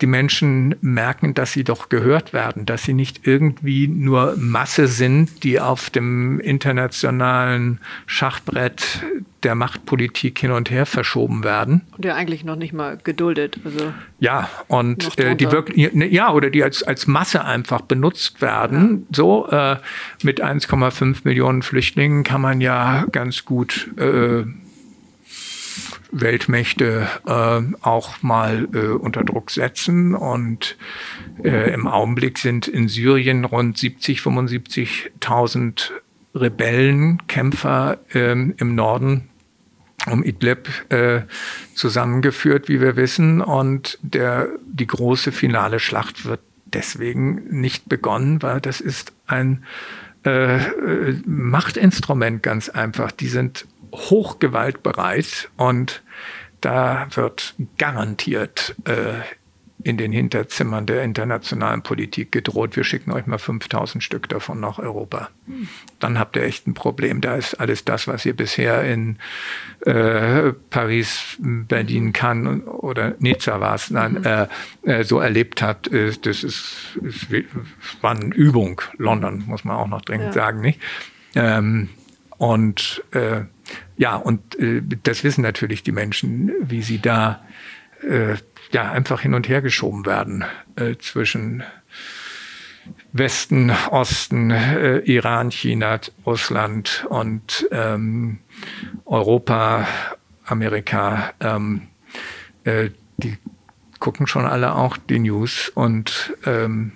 die 0.00 0.06
Menschen 0.06 0.74
merken, 0.80 1.34
dass 1.34 1.52
sie 1.52 1.62
doch 1.62 1.88
gehört 1.88 2.32
werden, 2.32 2.66
dass 2.66 2.82
sie 2.82 2.94
nicht 2.94 3.26
irgendwie 3.26 3.86
nur 3.86 4.34
Masse 4.36 4.88
sind, 4.88 5.44
die 5.44 5.60
auf 5.60 5.88
dem 5.88 6.40
internationalen 6.40 7.80
Schachbrett 8.06 9.02
der 9.44 9.54
Machtpolitik 9.54 10.38
hin 10.38 10.50
und 10.50 10.70
her 10.70 10.84
verschoben 10.84 11.44
werden. 11.44 11.82
Und 11.96 12.04
ja 12.04 12.16
eigentlich 12.16 12.44
noch 12.44 12.56
nicht 12.56 12.72
mal 12.72 12.98
geduldet. 13.02 13.60
Also 13.64 13.92
ja, 14.18 14.48
und 14.66 15.18
äh, 15.18 15.36
die 15.36 15.50
wirklich, 15.52 15.90
ja, 15.94 16.32
oder 16.32 16.50
die 16.50 16.64
als, 16.64 16.82
als 16.82 17.06
Masse 17.06 17.44
einfach 17.44 17.82
benutzt 17.82 18.42
werden. 18.42 19.06
Ja. 19.10 19.16
So, 19.16 19.48
äh, 19.48 19.76
mit 20.22 20.42
1,5 20.42 21.18
Millionen 21.24 21.62
Flüchtlingen 21.62 22.24
kann 22.24 22.40
man 22.40 22.60
ja 22.60 23.06
ganz 23.12 23.44
gut 23.44 23.90
äh, 23.96 24.44
Weltmächte 26.20 27.08
äh, 27.26 27.60
auch 27.82 28.22
mal 28.22 28.68
äh, 28.72 28.86
unter 28.88 29.24
Druck 29.24 29.50
setzen. 29.50 30.14
Und 30.14 30.76
äh, 31.42 31.72
im 31.72 31.86
Augenblick 31.86 32.38
sind 32.38 32.68
in 32.68 32.88
Syrien 32.88 33.44
rund 33.44 33.78
70, 33.78 34.20
75.000 34.20 35.90
Rebellenkämpfer 36.34 37.98
im 38.12 38.74
Norden 38.74 39.28
um 40.10 40.22
Idlib 40.22 40.68
äh, 40.90 41.22
zusammengeführt, 41.74 42.68
wie 42.68 42.80
wir 42.80 42.96
wissen. 42.96 43.40
Und 43.40 43.98
der, 44.02 44.48
die 44.66 44.86
große 44.86 45.32
finale 45.32 45.80
Schlacht 45.80 46.24
wird 46.24 46.40
deswegen 46.66 47.44
nicht 47.60 47.88
begonnen, 47.88 48.42
weil 48.42 48.60
das 48.60 48.80
ist 48.80 49.12
ein 49.26 49.64
äh, 50.24 50.56
äh 50.56 51.22
Machtinstrument 51.24 52.42
ganz 52.42 52.68
einfach. 52.68 53.12
Die 53.12 53.28
sind 53.28 53.66
hochgewaltbereit 53.94 55.50
und 55.56 56.02
da 56.60 57.08
wird 57.14 57.54
garantiert 57.76 58.74
äh, 58.84 59.20
in 59.84 59.98
den 59.98 60.12
Hinterzimmern 60.12 60.86
der 60.86 61.02
internationalen 61.02 61.82
Politik 61.82 62.32
gedroht, 62.32 62.74
wir 62.74 62.84
schicken 62.84 63.12
euch 63.12 63.26
mal 63.26 63.38
5000 63.38 64.02
Stück 64.02 64.28
davon 64.30 64.58
nach 64.58 64.78
Europa. 64.78 65.28
Dann 66.00 66.18
habt 66.18 66.36
ihr 66.36 66.42
echt 66.42 66.66
ein 66.66 66.72
Problem. 66.72 67.20
Da 67.20 67.36
ist 67.36 67.54
alles 67.60 67.84
das, 67.84 68.08
was 68.08 68.24
ihr 68.24 68.34
bisher 68.34 68.82
in 68.84 69.18
äh, 69.84 70.52
Paris, 70.70 71.36
Berlin, 71.38 72.14
Cannes 72.14 72.66
oder 72.66 73.14
Nizza 73.18 73.60
war 73.60 73.74
es, 73.74 73.90
nein, 73.90 74.12
mhm. 74.12 74.24
äh, 74.24 74.46
äh, 75.00 75.04
so 75.04 75.20
erlebt 75.20 75.60
habt, 75.60 75.86
ist, 75.86 76.24
das 76.24 76.42
ist, 76.42 76.98
ist, 77.02 77.26
war 78.00 78.12
eine 78.12 78.34
Übung. 78.34 78.80
London, 78.96 79.44
muss 79.46 79.64
man 79.64 79.76
auch 79.76 79.88
noch 79.88 80.00
dringend 80.00 80.28
ja. 80.28 80.32
sagen, 80.32 80.62
nicht? 80.62 80.80
Ähm, 81.34 81.90
und 82.38 83.04
äh, 83.10 83.42
ja, 83.96 84.16
und 84.16 84.58
äh, 84.58 84.82
das 85.02 85.24
wissen 85.24 85.42
natürlich 85.42 85.82
die 85.82 85.92
Menschen, 85.92 86.52
wie 86.60 86.82
sie 86.82 87.00
da 87.00 87.44
äh, 88.02 88.36
ja 88.72 88.90
einfach 88.90 89.20
hin 89.20 89.34
und 89.34 89.48
her 89.48 89.62
geschoben 89.62 90.04
werden 90.06 90.44
äh, 90.76 90.96
zwischen 90.96 91.62
Westen, 93.12 93.70
Osten, 93.90 94.50
äh, 94.50 94.98
Iran, 94.98 95.50
China, 95.50 96.00
Russland 96.26 97.06
und 97.08 97.66
ähm, 97.70 98.40
Europa, 99.06 99.86
Amerika. 100.44 101.32
Ähm, 101.40 101.82
äh, 102.64 102.90
die 103.16 103.38
gucken 104.00 104.26
schon 104.26 104.44
alle 104.44 104.74
auch 104.74 104.96
die 104.96 105.18
News 105.18 105.70
und 105.70 106.36
ähm, 106.44 106.92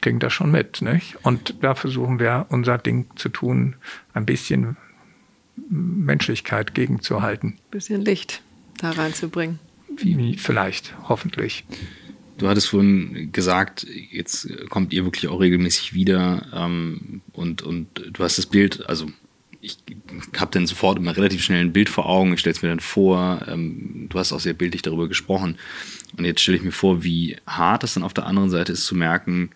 kriegen 0.00 0.18
das 0.18 0.32
schon 0.32 0.50
mit. 0.50 0.82
Nicht? 0.82 1.18
Und 1.22 1.62
da 1.62 1.74
versuchen 1.74 2.18
wir 2.18 2.46
unser 2.48 2.78
Ding 2.78 3.06
zu 3.14 3.28
tun, 3.28 3.76
ein 4.14 4.26
bisschen 4.26 4.76
Menschlichkeit 5.56 6.74
gegenzuhalten. 6.74 7.50
Ein 7.50 7.70
bisschen 7.70 8.02
Licht 8.02 8.42
da 8.78 8.90
reinzubringen. 8.90 9.58
Wie, 9.96 10.36
vielleicht, 10.36 10.94
hoffentlich. 11.08 11.64
Du 12.38 12.48
hattest 12.48 12.68
vorhin 12.68 13.30
gesagt, 13.32 13.86
jetzt 14.10 14.48
kommt 14.68 14.92
ihr 14.92 15.04
wirklich 15.04 15.28
auch 15.28 15.40
regelmäßig 15.40 15.94
wieder 15.94 16.46
ähm, 16.54 17.20
und, 17.32 17.62
und 17.62 18.10
du 18.10 18.24
hast 18.24 18.38
das 18.38 18.46
Bild, 18.46 18.88
also 18.88 19.06
ich 19.60 19.78
habe 20.36 20.50
dann 20.50 20.66
sofort 20.66 20.98
immer 20.98 21.16
relativ 21.16 21.44
schnell 21.44 21.60
ein 21.60 21.72
Bild 21.72 21.88
vor 21.88 22.06
Augen, 22.06 22.32
ich 22.32 22.40
stelle 22.40 22.56
es 22.56 22.62
mir 22.62 22.70
dann 22.70 22.80
vor, 22.80 23.46
ähm, 23.46 24.06
du 24.08 24.18
hast 24.18 24.32
auch 24.32 24.40
sehr 24.40 24.54
bildlich 24.54 24.82
darüber 24.82 25.08
gesprochen 25.08 25.56
und 26.16 26.24
jetzt 26.24 26.40
stelle 26.40 26.56
ich 26.56 26.64
mir 26.64 26.72
vor, 26.72 27.04
wie 27.04 27.36
hart 27.46 27.84
es 27.84 27.94
dann 27.94 28.02
auf 28.02 28.14
der 28.14 28.26
anderen 28.26 28.50
Seite 28.50 28.72
ist 28.72 28.86
zu 28.86 28.96
merken, 28.96 29.50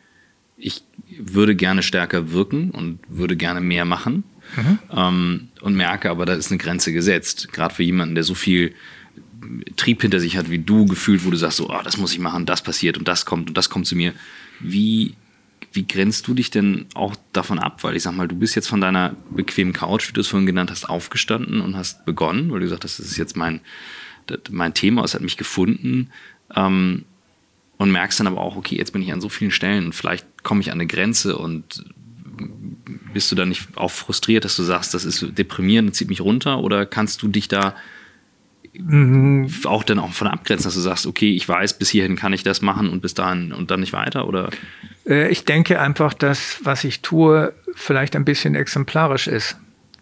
ich 0.59 0.84
würde 1.18 1.57
gerne 1.57 1.82
stärker 1.82 2.30
wirken 2.30 2.70
und 2.70 3.01
würde 3.09 3.36
gerne 3.36 3.61
mehr 3.61 3.84
machen 3.84 4.22
mhm. 4.57 4.78
ähm, 4.90 5.49
und 5.61 5.74
merke 5.74 6.11
aber, 6.11 6.26
da 6.26 6.34
ist 6.34 6.51
eine 6.51 6.59
Grenze 6.59 6.92
gesetzt. 6.92 7.53
Gerade 7.53 7.74
für 7.74 7.82
jemanden, 7.82 8.14
der 8.14 8.24
so 8.24 8.34
viel 8.34 8.74
Trieb 9.76 10.03
hinter 10.03 10.20
sich 10.20 10.36
hat 10.36 10.51
wie 10.51 10.59
du, 10.59 10.86
gefühlt, 10.86 11.24
wo 11.24 11.30
du 11.30 11.36
sagst, 11.36 11.59
so, 11.59 11.70
oh, 11.70 11.80
das 11.82 11.97
muss 11.97 12.12
ich 12.12 12.18
machen, 12.18 12.47
das 12.47 12.62
passiert 12.62 12.99
und 12.99 13.09
das 13.09 13.26
kommt 13.26 13.49
und 13.49 13.57
das 13.57 13.70
kommt 13.70 13.86
zu 13.86 13.97
mir. 13.97 14.12
Wie, 14.61 15.14
wie 15.72 15.86
grenzt 15.86 16.26
du 16.26 16.34
dich 16.34 16.51
denn 16.51 16.86
auch 16.94 17.14
davon 17.32 17.59
ab? 17.59 17.84
Weil 17.84 17.97
ich 17.97 18.03
sag 18.03 18.14
mal, 18.14 18.28
du 18.28 18.36
bist 18.36 18.55
jetzt 18.55 18.68
von 18.68 18.80
deiner 18.80 19.14
bequemen 19.30 19.72
Couch, 19.72 20.09
wie 20.09 20.12
du 20.12 20.20
es 20.20 20.28
vorhin 20.28 20.47
genannt 20.47 20.70
hast, 20.70 20.88
aufgestanden 20.88 21.61
und 21.61 21.76
hast 21.76 22.05
begonnen, 22.07 22.51
weil 22.51 22.61
du 22.61 22.66
gesagt 22.66 22.84
hast, 22.84 22.99
das 22.99 23.07
ist 23.07 23.18
jetzt 23.18 23.36
mein, 23.36 23.61
mein 24.51 24.74
Thema, 24.74 25.05
es 25.05 25.14
hat 25.14 25.22
mich 25.22 25.36
gefunden. 25.36 26.11
Ähm, 26.55 27.05
und 27.78 27.90
merkst 27.90 28.18
dann 28.20 28.26
aber 28.26 28.40
auch, 28.40 28.57
okay, 28.57 28.76
jetzt 28.76 28.92
bin 28.92 29.03
ich 29.03 29.12
an 29.12 29.20
so 29.20 29.28
vielen 29.28 29.51
Stellen 29.51 29.86
und 29.86 29.94
vielleicht 29.94 30.42
komme 30.42 30.61
ich 30.61 30.68
an 30.68 30.78
eine 30.78 30.86
Grenze 30.86 31.36
und 31.36 31.84
bist 33.12 33.30
du 33.30 33.37
dann 33.37 33.49
nicht 33.49 33.76
auch 33.76 33.91
frustriert, 33.91 34.45
dass 34.45 34.57
du 34.57 34.62
sagst, 34.62 34.95
das 34.95 35.05
ist 35.05 35.39
deprimierend, 35.39 35.95
zieht 35.95 36.09
mich 36.09 36.20
runter? 36.20 36.61
Oder 36.61 36.87
kannst 36.87 37.22
du 37.22 37.28
dich 37.28 37.49
da 37.49 37.74
mhm. 38.74 39.51
auch 39.64 39.84
dann 39.84 39.99
auch 39.99 40.12
von 40.12 40.28
abgrenzen, 40.28 40.64
dass 40.64 40.74
du 40.74 40.80
sagst, 40.80 41.07
okay, 41.07 41.32
ich 41.32 41.49
weiß, 41.49 41.78
bis 41.78 41.91
hierhin 41.91 42.16
kann 42.16 42.32
ich 42.32 42.43
das 42.43 42.62
machen 42.62 42.89
und 42.91 43.01
bis 43.01 43.14
dahin 43.14 43.53
und 43.53 43.70
dann 43.70 43.80
nicht 43.80 43.93
weiter? 43.93 44.28
Oder? 44.28 44.51
Äh, 45.07 45.28
ich 45.30 45.45
denke 45.45 45.80
einfach, 45.80 46.14
dass 46.14 46.59
was 46.62 46.84
ich 46.84 47.03
tue, 47.03 47.53
vielleicht 47.74 48.16
ein 48.16 48.24
bisschen 48.24 48.55
exemplarisch 48.55 49.26
ist. 49.26 49.57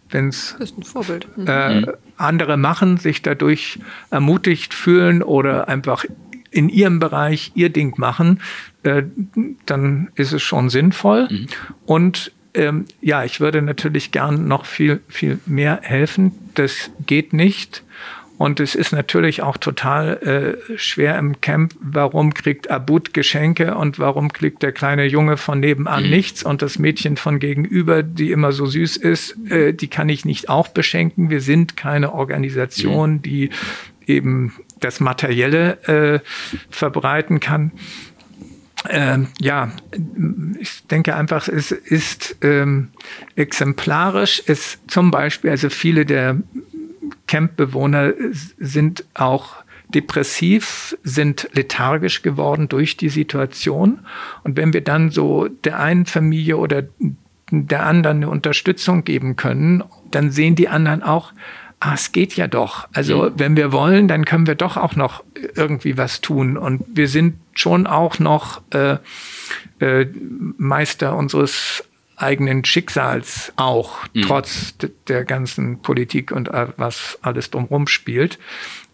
Wenn 0.09 0.29
es 0.29 0.55
mhm. 0.59 1.47
äh, 1.47 1.87
andere 2.17 2.57
machen, 2.57 2.97
sich 2.97 3.21
dadurch 3.21 3.79
ermutigt 4.11 4.73
fühlen 4.73 5.23
oder 5.23 5.67
einfach 5.67 6.05
in 6.55 6.69
ihrem 6.69 6.99
Bereich 6.99 7.51
ihr 7.55 7.69
Ding 7.69 7.99
machen, 7.99 8.39
äh, 8.83 9.03
dann 9.65 10.09
ist 10.15 10.31
es 10.31 10.41
schon 10.41 10.69
sinnvoll. 10.69 11.27
Mhm. 11.29 11.47
Und 11.85 12.31
ähm, 12.53 12.85
ja, 13.01 13.25
ich 13.25 13.41
würde 13.41 13.61
natürlich 13.61 14.11
gern 14.11 14.47
noch 14.47 14.65
viel, 14.65 15.01
viel 15.09 15.39
mehr 15.45 15.81
helfen. 15.83 16.31
Das 16.53 16.91
geht 17.05 17.33
nicht. 17.33 17.83
Und 18.37 18.59
es 18.59 18.75
ist 18.75 18.91
natürlich 18.91 19.41
auch 19.43 19.57
total 19.57 20.57
äh, 20.69 20.77
schwer 20.77 21.17
im 21.17 21.39
Camp. 21.41 21.73
Warum 21.79 22.33
kriegt 22.33 22.69
Abud 22.69 23.13
Geschenke 23.13 23.75
und 23.75 23.99
warum 23.99 24.31
kriegt 24.31 24.61
der 24.63 24.71
kleine 24.71 25.05
Junge 25.05 25.37
von 25.37 25.59
nebenan 25.59 26.05
mhm. 26.05 26.09
nichts 26.09 26.43
und 26.43 26.61
das 26.61 26.79
Mädchen 26.79 27.17
von 27.17 27.39
gegenüber, 27.39 28.03
die 28.03 28.31
immer 28.31 28.51
so 28.51 28.65
süß 28.65 28.97
ist, 28.97 29.37
äh, 29.49 29.73
die 29.73 29.87
kann 29.87 30.09
ich 30.09 30.25
nicht 30.25 30.49
auch 30.49 30.69
beschenken. 30.69 31.29
Wir 31.29 31.41
sind 31.41 31.77
keine 31.77 32.13
Organisation, 32.13 33.13
mhm. 33.13 33.21
die 33.21 33.49
eben 34.05 34.53
das 34.79 34.99
Materielle 34.99 35.83
äh, 35.87 36.19
verbreiten 36.69 37.39
kann. 37.39 37.71
Ähm, 38.89 39.29
ja, 39.39 39.71
ich 40.59 40.85
denke 40.87 41.15
einfach, 41.15 41.47
es 41.47 41.71
ist 41.71 42.37
ähm, 42.41 42.89
exemplarisch. 43.35 44.43
Es 44.45 44.79
zum 44.87 45.11
Beispiel, 45.11 45.49
also 45.49 45.69
viele 45.69 46.05
der 46.05 46.37
Campbewohner 47.27 48.13
sind 48.57 49.05
auch 49.13 49.63
depressiv, 49.89 50.97
sind 51.03 51.49
lethargisch 51.53 52.21
geworden 52.21 52.67
durch 52.67 52.97
die 52.97 53.09
Situation. 53.09 53.99
Und 54.43 54.57
wenn 54.57 54.73
wir 54.73 54.81
dann 54.81 55.09
so 55.09 55.47
der 55.47 55.79
einen 55.79 56.05
Familie 56.05 56.57
oder 56.57 56.83
der 57.51 57.85
anderen 57.85 58.17
eine 58.17 58.29
Unterstützung 58.29 59.03
geben 59.03 59.35
können, 59.35 59.83
dann 60.11 60.31
sehen 60.31 60.55
die 60.55 60.67
anderen 60.67 61.03
auch, 61.03 61.33
ah, 61.79 61.93
es 61.93 62.11
geht 62.11 62.35
ja 62.35 62.47
doch. 62.47 62.87
Also 62.93 63.23
mhm. 63.23 63.33
wenn 63.37 63.57
wir 63.57 63.71
wollen, 63.71 64.07
dann 64.07 64.25
können 64.25 64.47
wir 64.47 64.55
doch 64.55 64.77
auch 64.77 64.95
noch 64.95 65.23
irgendwie 65.55 65.97
was 65.97 66.21
tun. 66.21 66.57
Und 66.57 66.83
wir 66.87 67.07
sind 67.07 67.35
schon 67.53 67.87
auch 67.87 68.19
noch 68.19 68.61
äh, 68.71 68.97
äh, 69.79 70.07
Meister 70.57 71.15
unseres 71.15 71.83
eigenen 72.17 72.63
Schicksals 72.63 73.51
auch, 73.57 74.05
mhm. 74.13 74.21
trotz 74.21 74.75
der 75.07 75.25
ganzen 75.25 75.81
Politik 75.81 76.31
und 76.31 76.47
äh, 76.47 76.67
was 76.77 77.19
alles 77.21 77.51
drumherum 77.51 77.87
spielt. 77.87 78.39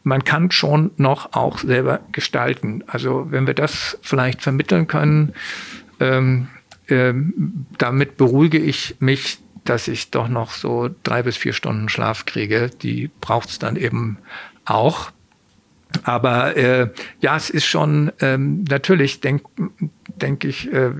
Man 0.04 0.24
kann 0.24 0.50
schon 0.50 0.92
noch 0.98 1.34
auch 1.34 1.60
selber 1.60 2.00
gestalten. 2.12 2.84
Also 2.88 3.28
wenn 3.30 3.46
wir 3.46 3.54
das 3.54 4.00
vielleicht 4.02 4.42
vermitteln 4.42 4.88
können, 4.88 5.34
ähm, 6.00 6.48
ähm, 6.88 7.68
damit 7.78 8.18
beruhige 8.18 8.58
ich 8.58 8.96
mich, 9.00 9.38
dass 9.64 9.88
ich 9.88 10.12
doch 10.12 10.28
noch 10.28 10.52
so 10.52 10.90
drei 11.04 11.24
bis 11.24 11.38
vier 11.38 11.54
Stunden 11.54 11.90
Schlaf 11.90 12.26
kriege. 12.26 12.70
Die 12.82 13.10
braucht 13.22 13.50
es 13.50 13.60
dann 13.60 13.76
eben 13.76 14.18
auch. 14.66 15.12
Aber 16.04 16.56
äh, 16.56 16.90
ja, 17.20 17.36
es 17.36 17.50
ist 17.50 17.66
schon 17.66 18.12
ähm, 18.22 18.64
natürlich, 18.70 19.20
denke 19.22 19.46
denk 20.08 20.44
ich, 20.44 20.72
äh, 20.72 20.92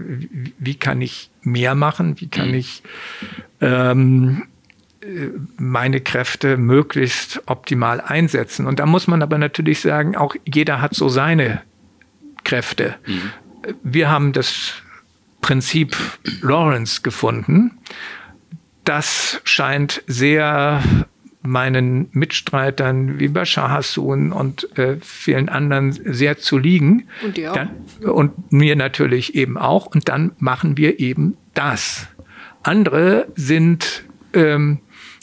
wie, 0.58 0.76
kann 0.76 1.02
ich 1.02 1.30
mehr 1.44 1.76
machen? 1.76 2.20
Wie 2.20 2.28
kann 2.28 2.50
mhm. 2.50 2.56
ich 2.56 2.84
ähm, 3.62 4.44
äh, 5.02 5.30
meine 5.58 6.02
Kräfte 6.02 6.58
möglichst 6.58 7.42
optimal 7.46 8.02
einsetzen? 8.02 8.66
Und 8.66 8.80
da 8.80 8.86
muss 8.86 9.08
man 9.08 9.22
aber 9.22 9.38
natürlich 9.38 9.80
sagen, 9.80 10.16
auch 10.16 10.36
jeder 10.46 10.82
hat 10.82 10.96
so 10.96 11.08
seine 11.08 11.62
Kräfte. 12.44 12.96
Mhm. 13.06 13.22
Wir 13.84 14.10
haben 14.10 14.34
das 14.34 14.74
Prinzip 15.42 15.96
Lawrence 16.42 17.02
gefunden. 17.02 17.80
Das 18.84 19.42
scheint 19.44 20.04
sehr 20.08 20.82
meinen 21.44 22.10
Mitstreitern 22.12 23.20
wie 23.20 23.28
Bashar 23.28 23.72
Hassun 23.72 24.32
und 24.32 24.78
äh, 24.78 24.98
vielen 25.02 25.50
anderen 25.50 25.92
sehr 25.92 26.38
zu 26.38 26.58
liegen. 26.58 27.08
Und 27.24 27.38
dir 27.38 27.52
auch. 27.52 27.56
Dann, 27.56 27.70
und 28.10 28.52
mir 28.52 28.76
natürlich 28.76 29.36
eben 29.36 29.58
auch. 29.58 29.88
Und 29.88 30.08
dann 30.10 30.34
machen 30.38 30.78
wir 30.78 31.00
eben 31.00 31.38
das. 31.54 32.08
Andere 32.64 33.28
sind 33.36 34.04
ähm, 34.34 34.80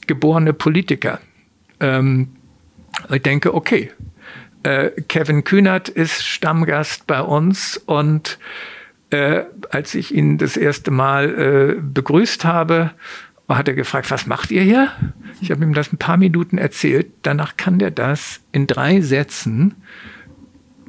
geborene 0.06 0.52
Politiker. 0.52 1.20
Ähm, 1.78 2.30
ich 3.10 3.22
denke, 3.22 3.54
okay, 3.54 3.92
äh, 4.64 4.90
Kevin 5.02 5.44
Kühnert 5.44 5.88
ist 5.88 6.26
Stammgast 6.26 7.06
bei 7.06 7.20
uns 7.20 7.76
und 7.76 8.38
äh, 9.10 9.44
als 9.70 9.94
ich 9.94 10.14
ihn 10.14 10.36
das 10.36 10.56
erste 10.56 10.90
Mal 10.90 11.76
äh, 11.78 11.80
begrüßt 11.80 12.44
habe, 12.44 12.90
hat 13.56 13.68
er 13.68 13.74
gefragt, 13.74 14.10
was 14.10 14.26
macht 14.26 14.50
ihr 14.50 14.62
hier? 14.62 14.92
Ich 15.40 15.50
habe 15.50 15.64
ihm 15.64 15.72
das 15.72 15.92
ein 15.92 15.98
paar 15.98 16.16
Minuten 16.16 16.58
erzählt. 16.58 17.06
Danach 17.22 17.56
kann 17.56 17.78
der 17.78 17.90
das 17.90 18.40
in 18.52 18.66
drei 18.66 19.00
Sätzen 19.00 19.74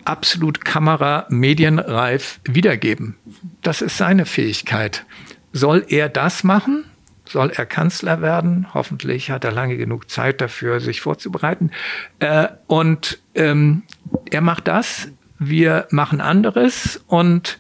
absolut 0.03 0.66
kamera 0.66 1.26
medienreif 1.30 2.39
wiedergeben. 2.43 3.16
Das 3.62 3.82
ist 3.82 3.97
seine 3.97 4.26
Fähigkeit. 4.26 5.05
Soll 5.53 5.86
er 5.88 6.10
das 6.10 6.43
machen? 6.43 6.86
Soll 7.26 7.51
er 7.55 7.66
Kanzler 7.66 8.22
werden? 8.22 8.74
Hoffentlich 8.74 9.30
hat 9.30 9.43
er 9.43 9.51
lange 9.51 9.78
genug 9.78 10.10
Zeit 10.10 10.41
dafür, 10.41 10.80
sich 10.80 11.01
vorzubereiten. 11.01 11.72
Äh, 12.20 12.47
und 12.66 13.20
ähm, 13.36 13.84
er 14.32 14.41
macht 14.41 14.68
das, 14.68 15.10
wir 15.38 15.88
machen 15.91 16.22
anderes 16.22 17.01
und 17.07 17.60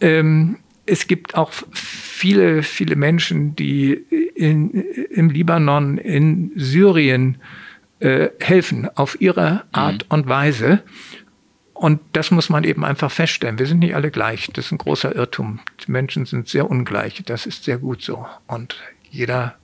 ähm, 0.00 0.58
es 0.86 1.06
gibt 1.06 1.34
auch 1.34 1.52
viele, 1.72 2.62
viele 2.62 2.96
Menschen, 2.96 3.56
die 3.56 3.92
in, 3.92 4.70
im 4.72 5.30
Libanon, 5.30 5.98
in 5.98 6.52
Syrien 6.56 7.38
äh, 8.00 8.28
helfen 8.40 8.88
auf 8.94 9.20
ihre 9.20 9.64
Art 9.72 10.04
mhm. 10.04 10.14
und 10.14 10.28
Weise. 10.28 10.82
Und 11.72 12.00
das 12.12 12.30
muss 12.30 12.48
man 12.50 12.64
eben 12.64 12.84
einfach 12.84 13.10
feststellen. 13.10 13.58
Wir 13.58 13.66
sind 13.66 13.80
nicht 13.80 13.94
alle 13.94 14.10
gleich. 14.10 14.48
Das 14.52 14.66
ist 14.66 14.72
ein 14.72 14.78
großer 14.78 15.14
Irrtum. 15.14 15.60
Die 15.86 15.90
Menschen 15.90 16.24
sind 16.24 16.48
sehr 16.48 16.70
ungleich. 16.70 17.22
Das 17.26 17.46
ist 17.46 17.64
sehr 17.64 17.78
gut 17.78 18.02
so. 18.02 18.26
Und 18.46 18.76
jeder 19.10 19.56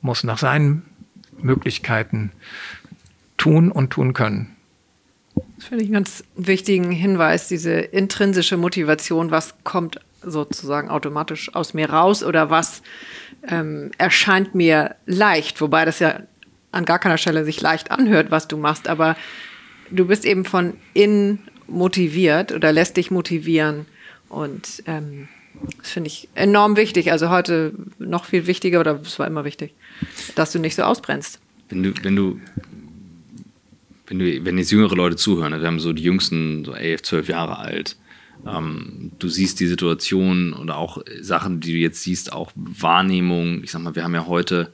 muss 0.00 0.24
nach 0.24 0.38
seinen 0.38 0.82
Möglichkeiten 1.38 2.32
tun 3.36 3.70
und 3.70 3.90
tun 3.90 4.12
können. 4.12 4.56
Das 5.56 5.66
finde 5.66 5.84
ich 5.84 5.88
einen 5.88 5.94
ganz 5.94 6.24
wichtigen 6.34 6.90
Hinweis, 6.90 7.48
diese 7.48 7.72
intrinsische 7.72 8.56
Motivation, 8.56 9.30
was 9.30 9.54
kommt 9.64 10.00
sozusagen 10.30 10.88
automatisch 10.88 11.54
aus 11.54 11.74
mir 11.74 11.90
raus 11.90 12.22
oder 12.22 12.50
was 12.50 12.82
ähm, 13.48 13.90
erscheint 13.98 14.54
mir 14.54 14.96
leicht, 15.06 15.60
wobei 15.60 15.84
das 15.84 15.98
ja 15.98 16.20
an 16.72 16.84
gar 16.84 16.98
keiner 16.98 17.18
Stelle 17.18 17.44
sich 17.44 17.60
leicht 17.60 17.90
anhört, 17.90 18.30
was 18.30 18.48
du 18.48 18.56
machst, 18.56 18.88
aber 18.88 19.16
du 19.90 20.06
bist 20.06 20.24
eben 20.24 20.44
von 20.44 20.74
innen 20.94 21.38
motiviert 21.68 22.52
oder 22.52 22.72
lässt 22.72 22.96
dich 22.96 23.10
motivieren 23.10 23.86
und 24.28 24.82
ähm, 24.86 25.28
das 25.78 25.90
finde 25.90 26.08
ich 26.08 26.28
enorm 26.34 26.76
wichtig. 26.76 27.12
Also 27.12 27.30
heute 27.30 27.72
noch 27.98 28.26
viel 28.26 28.46
wichtiger 28.46 28.80
oder 28.80 29.00
es 29.02 29.18
war 29.18 29.26
immer 29.26 29.44
wichtig, 29.44 29.72
dass 30.34 30.52
du 30.52 30.58
nicht 30.58 30.74
so 30.74 30.82
ausbrennst. 30.82 31.40
Wenn 31.68 31.82
du, 31.82 31.92
wenn 32.02 32.16
du, 32.16 32.40
wenn 34.06 34.18
du, 34.18 34.44
wenn 34.44 34.58
jetzt 34.58 34.70
jüngere 34.70 34.94
Leute 34.94 35.16
zuhören, 35.16 35.52
ne, 35.52 35.60
wir 35.60 35.66
haben 35.66 35.80
so 35.80 35.92
die 35.92 36.02
jüngsten, 36.02 36.64
so 36.64 36.74
elf, 36.74 37.02
zwölf 37.02 37.28
Jahre 37.28 37.58
alt, 37.58 37.96
ähm, 38.46 39.12
du 39.18 39.28
siehst 39.28 39.60
die 39.60 39.66
Situation 39.66 40.52
oder 40.52 40.76
auch 40.76 41.02
Sachen, 41.20 41.60
die 41.60 41.72
du 41.72 41.78
jetzt 41.78 42.02
siehst, 42.02 42.32
auch 42.32 42.52
Wahrnehmung. 42.54 43.62
Ich 43.64 43.70
sag 43.70 43.82
mal, 43.82 43.94
wir 43.94 44.04
haben 44.04 44.14
ja 44.14 44.26
heute 44.26 44.72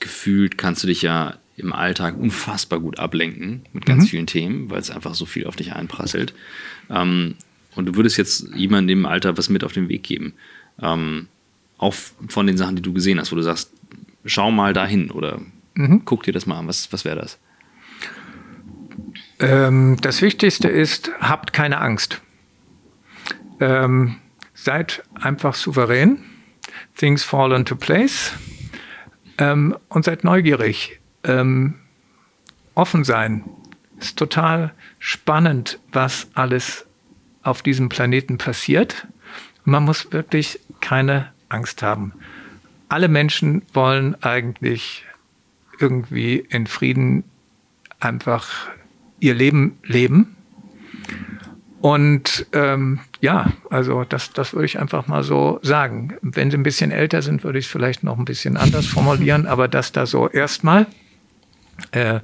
gefühlt, 0.00 0.58
kannst 0.58 0.82
du 0.82 0.86
dich 0.86 1.02
ja 1.02 1.38
im 1.56 1.72
Alltag 1.72 2.16
unfassbar 2.18 2.80
gut 2.80 2.98
ablenken 2.98 3.62
mit 3.72 3.84
ganz 3.84 4.04
mhm. 4.04 4.08
vielen 4.08 4.26
Themen, 4.26 4.70
weil 4.70 4.80
es 4.80 4.90
einfach 4.90 5.14
so 5.14 5.26
viel 5.26 5.46
auf 5.46 5.56
dich 5.56 5.72
einprasselt. 5.72 6.34
Ähm, 6.88 7.34
und 7.74 7.86
du 7.86 7.94
würdest 7.96 8.16
jetzt 8.16 8.48
jemandem 8.54 9.00
im 9.00 9.06
Alter 9.06 9.36
was 9.36 9.48
mit 9.48 9.64
auf 9.64 9.72
den 9.72 9.88
Weg 9.88 10.02
geben. 10.02 10.34
Ähm, 10.80 11.26
auch 11.78 11.94
von 12.28 12.46
den 12.46 12.56
Sachen, 12.56 12.76
die 12.76 12.82
du 12.82 12.92
gesehen 12.92 13.18
hast, 13.18 13.32
wo 13.32 13.36
du 13.36 13.42
sagst, 13.42 13.72
schau 14.24 14.50
mal 14.50 14.72
dahin 14.72 15.10
oder 15.10 15.40
mhm. 15.74 16.02
guck 16.04 16.22
dir 16.22 16.32
das 16.32 16.46
mal 16.46 16.58
an. 16.58 16.68
Was, 16.68 16.92
was 16.92 17.04
wäre 17.04 17.16
das? 17.16 17.38
Ähm, 19.40 19.96
das 20.00 20.22
Wichtigste 20.22 20.68
ist, 20.68 21.10
habt 21.20 21.52
keine 21.52 21.78
Angst. 21.78 22.20
Ähm, 23.60 24.16
seid 24.54 25.02
einfach 25.14 25.54
souverän. 25.54 26.18
Things 26.96 27.24
fall 27.24 27.52
into 27.52 27.76
place. 27.76 28.32
Ähm, 29.38 29.76
und 29.88 30.04
seid 30.04 30.24
neugierig. 30.24 31.00
Ähm, 31.24 31.74
offen 32.74 33.04
sein. 33.04 33.44
Ist 33.98 34.18
total 34.18 34.72
spannend, 34.98 35.80
was 35.92 36.28
alles 36.34 36.86
auf 37.42 37.62
diesem 37.62 37.88
Planeten 37.88 38.38
passiert. 38.38 39.06
man 39.64 39.84
muss 39.84 40.12
wirklich 40.12 40.60
keine 40.80 41.32
Angst 41.50 41.82
haben. 41.82 42.12
Alle 42.88 43.08
Menschen 43.08 43.62
wollen 43.74 44.14
eigentlich 44.22 45.04
irgendwie 45.78 46.38
in 46.38 46.66
Frieden 46.66 47.24
einfach 48.00 48.70
ihr 49.20 49.34
Leben 49.34 49.78
leben. 49.82 50.36
Und 51.80 52.46
ähm, 52.52 53.00
ja, 53.20 53.52
also 53.70 54.04
das, 54.04 54.32
das 54.32 54.52
würde 54.52 54.66
ich 54.66 54.78
einfach 54.78 55.06
mal 55.06 55.22
so 55.22 55.60
sagen. 55.62 56.14
Wenn 56.22 56.50
sie 56.50 56.56
ein 56.56 56.62
bisschen 56.62 56.90
älter 56.90 57.22
sind, 57.22 57.44
würde 57.44 57.58
ich 57.58 57.66
es 57.66 57.70
vielleicht 57.70 58.02
noch 58.02 58.18
ein 58.18 58.24
bisschen 58.24 58.56
anders 58.56 58.86
formulieren, 58.88 59.46
aber 59.46 59.68
das 59.68 59.92
da 59.92 60.06
so 60.06 60.28
erstmal. 60.28 60.86
Äh, 61.92 62.20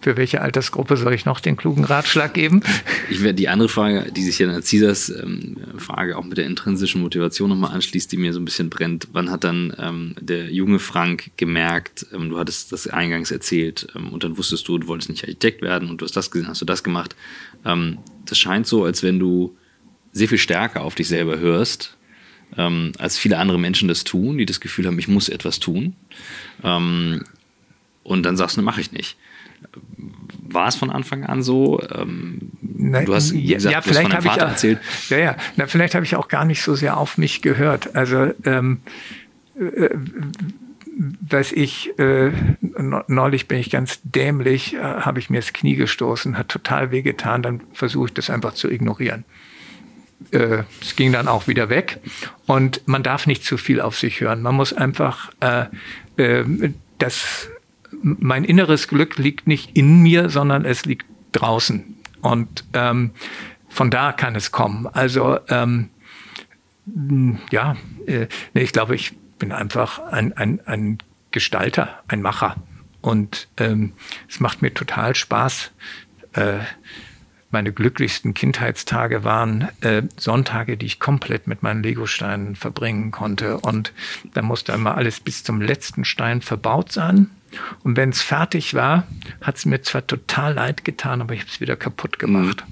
für 0.00 0.16
welche 0.16 0.40
Altersgruppe 0.40 0.96
soll 0.96 1.12
ich 1.12 1.26
noch 1.26 1.40
den 1.40 1.56
klugen 1.56 1.84
Ratschlag 1.84 2.32
geben? 2.32 2.62
Ich 3.10 3.22
werde 3.22 3.34
die 3.34 3.48
andere 3.48 3.68
Frage, 3.68 4.10
die 4.10 4.22
sich 4.22 4.38
ja 4.38 4.48
an 4.48 4.62
Caesars 4.62 5.10
ähm, 5.10 5.58
Frage 5.76 6.16
auch 6.16 6.24
mit 6.24 6.38
der 6.38 6.46
intrinsischen 6.46 7.02
Motivation 7.02 7.50
nochmal 7.50 7.72
anschließt, 7.72 8.10
die 8.10 8.16
mir 8.16 8.32
so 8.32 8.40
ein 8.40 8.46
bisschen 8.46 8.70
brennt. 8.70 9.08
Wann 9.12 9.30
hat 9.30 9.44
dann 9.44 9.74
ähm, 9.78 10.14
der 10.18 10.50
junge 10.50 10.78
Frank 10.78 11.32
gemerkt, 11.36 12.06
ähm, 12.14 12.30
du 12.30 12.38
hattest 12.38 12.72
das 12.72 12.86
eingangs 12.86 13.30
erzählt 13.30 13.88
ähm, 13.94 14.08
und 14.08 14.24
dann 14.24 14.38
wusstest 14.38 14.66
du, 14.68 14.78
du 14.78 14.86
wolltest 14.86 15.10
nicht 15.10 15.24
Architekt 15.24 15.60
werden 15.60 15.90
und 15.90 16.00
du 16.00 16.06
hast 16.06 16.16
das 16.16 16.30
gesehen, 16.30 16.48
hast 16.48 16.62
du 16.62 16.66
das 16.66 16.82
gemacht. 16.82 17.14
Ähm, 18.20 18.24
das 18.26 18.38
scheint 18.38 18.66
so, 18.66 18.84
als 18.84 19.02
wenn 19.02 19.18
du 19.18 19.56
sehr 20.12 20.28
viel 20.28 20.38
stärker 20.38 20.82
auf 20.82 20.94
dich 20.94 21.08
selber 21.08 21.38
hörst, 21.38 21.96
ähm, 22.56 22.92
als 22.98 23.18
viele 23.18 23.38
andere 23.38 23.58
Menschen 23.58 23.88
das 23.88 24.04
tun, 24.04 24.38
die 24.38 24.46
das 24.46 24.60
Gefühl 24.60 24.86
haben, 24.86 24.98
ich 24.98 25.08
muss 25.08 25.28
etwas 25.28 25.60
tun. 25.60 25.94
und 26.62 28.22
dann 28.24 28.36
sagst 28.36 28.56
du, 28.56 28.62
mache 28.62 28.80
ich 28.80 28.92
nicht. 28.92 29.16
War 30.48 30.68
es 30.68 30.74
von 30.74 30.90
Anfang 30.90 31.24
an 31.24 31.42
so? 31.42 31.80
Ähm, 31.94 32.50
Na, 32.60 33.02
du 33.02 33.14
hast, 33.14 33.32
ja, 33.32 33.56
gesagt, 33.56 33.72
ja, 33.72 33.82
vielleicht 33.82 34.12
habe 34.12 34.26
ich 34.26 34.32
auch, 34.32 34.38
erzählt. 34.38 34.80
Ja, 35.08 35.18
ja. 35.18 35.36
Na, 35.56 35.66
vielleicht 35.66 35.94
habe 35.94 36.04
ich 36.04 36.16
auch 36.16 36.28
gar 36.28 36.44
nicht 36.44 36.62
so 36.62 36.74
sehr 36.74 36.96
auf 36.96 37.18
mich 37.18 37.40
gehört. 37.40 37.94
Also 37.94 38.32
ähm, 38.44 38.80
äh, 39.58 39.90
weiß 41.00 41.52
ich, 41.52 41.98
äh, 41.98 42.30
neulich 43.08 43.48
bin 43.48 43.58
ich 43.58 43.70
ganz 43.70 44.00
dämlich, 44.02 44.74
äh, 44.74 44.80
habe 44.80 45.18
ich 45.18 45.30
mir 45.30 45.38
das 45.38 45.54
Knie 45.54 45.74
gestoßen, 45.74 46.36
hat 46.36 46.48
total 46.48 46.90
wehgetan, 46.90 47.42
dann 47.42 47.62
versuche 47.72 48.08
ich 48.08 48.14
das 48.14 48.28
einfach 48.28 48.52
zu 48.52 48.70
ignorieren. 48.70 49.24
Äh, 50.30 50.64
es 50.82 50.96
ging 50.96 51.12
dann 51.12 51.26
auch 51.26 51.48
wieder 51.48 51.70
weg 51.70 52.00
und 52.46 52.86
man 52.86 53.02
darf 53.02 53.26
nicht 53.26 53.44
zu 53.44 53.56
viel 53.56 53.80
auf 53.80 53.96
sich 53.96 54.20
hören. 54.20 54.42
Man 54.42 54.54
muss 54.54 54.74
einfach 54.74 55.30
äh, 55.40 55.66
äh, 56.18 56.44
das 56.98 57.48
mein 58.02 58.44
inneres 58.44 58.86
Glück 58.86 59.16
liegt 59.16 59.46
nicht 59.46 59.76
in 59.76 60.00
mir, 60.02 60.28
sondern 60.28 60.64
es 60.64 60.84
liegt 60.84 61.06
draußen. 61.32 61.96
Und 62.20 62.64
ähm, 62.74 63.12
von 63.68 63.90
da 63.90 64.12
kann 64.12 64.36
es 64.36 64.52
kommen. 64.52 64.86
Also 64.86 65.38
ähm, 65.48 65.88
ja, 67.50 67.76
äh, 68.06 68.26
nee, 68.52 68.62
ich 68.62 68.72
glaube, 68.72 68.94
ich 68.94 69.14
bin 69.40 69.50
einfach 69.50 69.98
ein, 69.98 70.32
ein, 70.36 70.60
ein 70.66 70.98
Gestalter, 71.32 72.00
ein 72.06 72.22
Macher. 72.22 72.54
Und 73.00 73.48
ähm, 73.56 73.94
es 74.28 74.38
macht 74.38 74.62
mir 74.62 74.72
total 74.72 75.16
Spaß. 75.16 75.72
Äh, 76.34 76.60
meine 77.50 77.72
glücklichsten 77.72 78.34
Kindheitstage 78.34 79.24
waren 79.24 79.68
äh, 79.80 80.02
Sonntage, 80.16 80.76
die 80.76 80.86
ich 80.86 81.00
komplett 81.00 81.46
mit 81.46 81.62
meinen 81.62 81.82
Legosteinen 81.82 82.54
verbringen 82.54 83.10
konnte. 83.10 83.58
Und 83.58 83.92
da 84.34 84.42
musste 84.42 84.72
immer 84.72 84.96
alles 84.96 85.20
bis 85.20 85.42
zum 85.42 85.60
letzten 85.60 86.04
Stein 86.04 86.42
verbaut 86.42 86.92
sein. 86.92 87.30
Und 87.82 87.96
wenn 87.96 88.10
es 88.10 88.22
fertig 88.22 88.74
war, 88.74 89.06
hat 89.40 89.56
es 89.56 89.66
mir 89.66 89.82
zwar 89.82 90.06
total 90.06 90.54
leid 90.54 90.84
getan, 90.84 91.20
aber 91.20 91.34
ich 91.34 91.40
habe 91.40 91.50
es 91.50 91.60
wieder 91.60 91.76
kaputt 91.76 92.18
gemacht. 92.18 92.64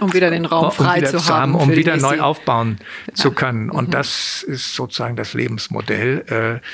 Um 0.00 0.12
wieder 0.12 0.30
den 0.30 0.46
Raum 0.46 0.72
frei 0.72 1.00
um 1.00 1.18
zu, 1.18 1.26
haben, 1.26 1.54
um 1.54 1.70
wieder 1.70 1.96
neu 1.96 2.20
aufbauen 2.20 2.78
ja. 3.06 3.14
zu 3.14 3.30
können. 3.32 3.70
Und 3.70 3.88
mhm. 3.88 3.92
das 3.92 4.42
ist 4.42 4.74
sozusagen 4.74 5.16
das 5.16 5.34
Lebensmodell. 5.34 6.60
Äh, 6.62 6.66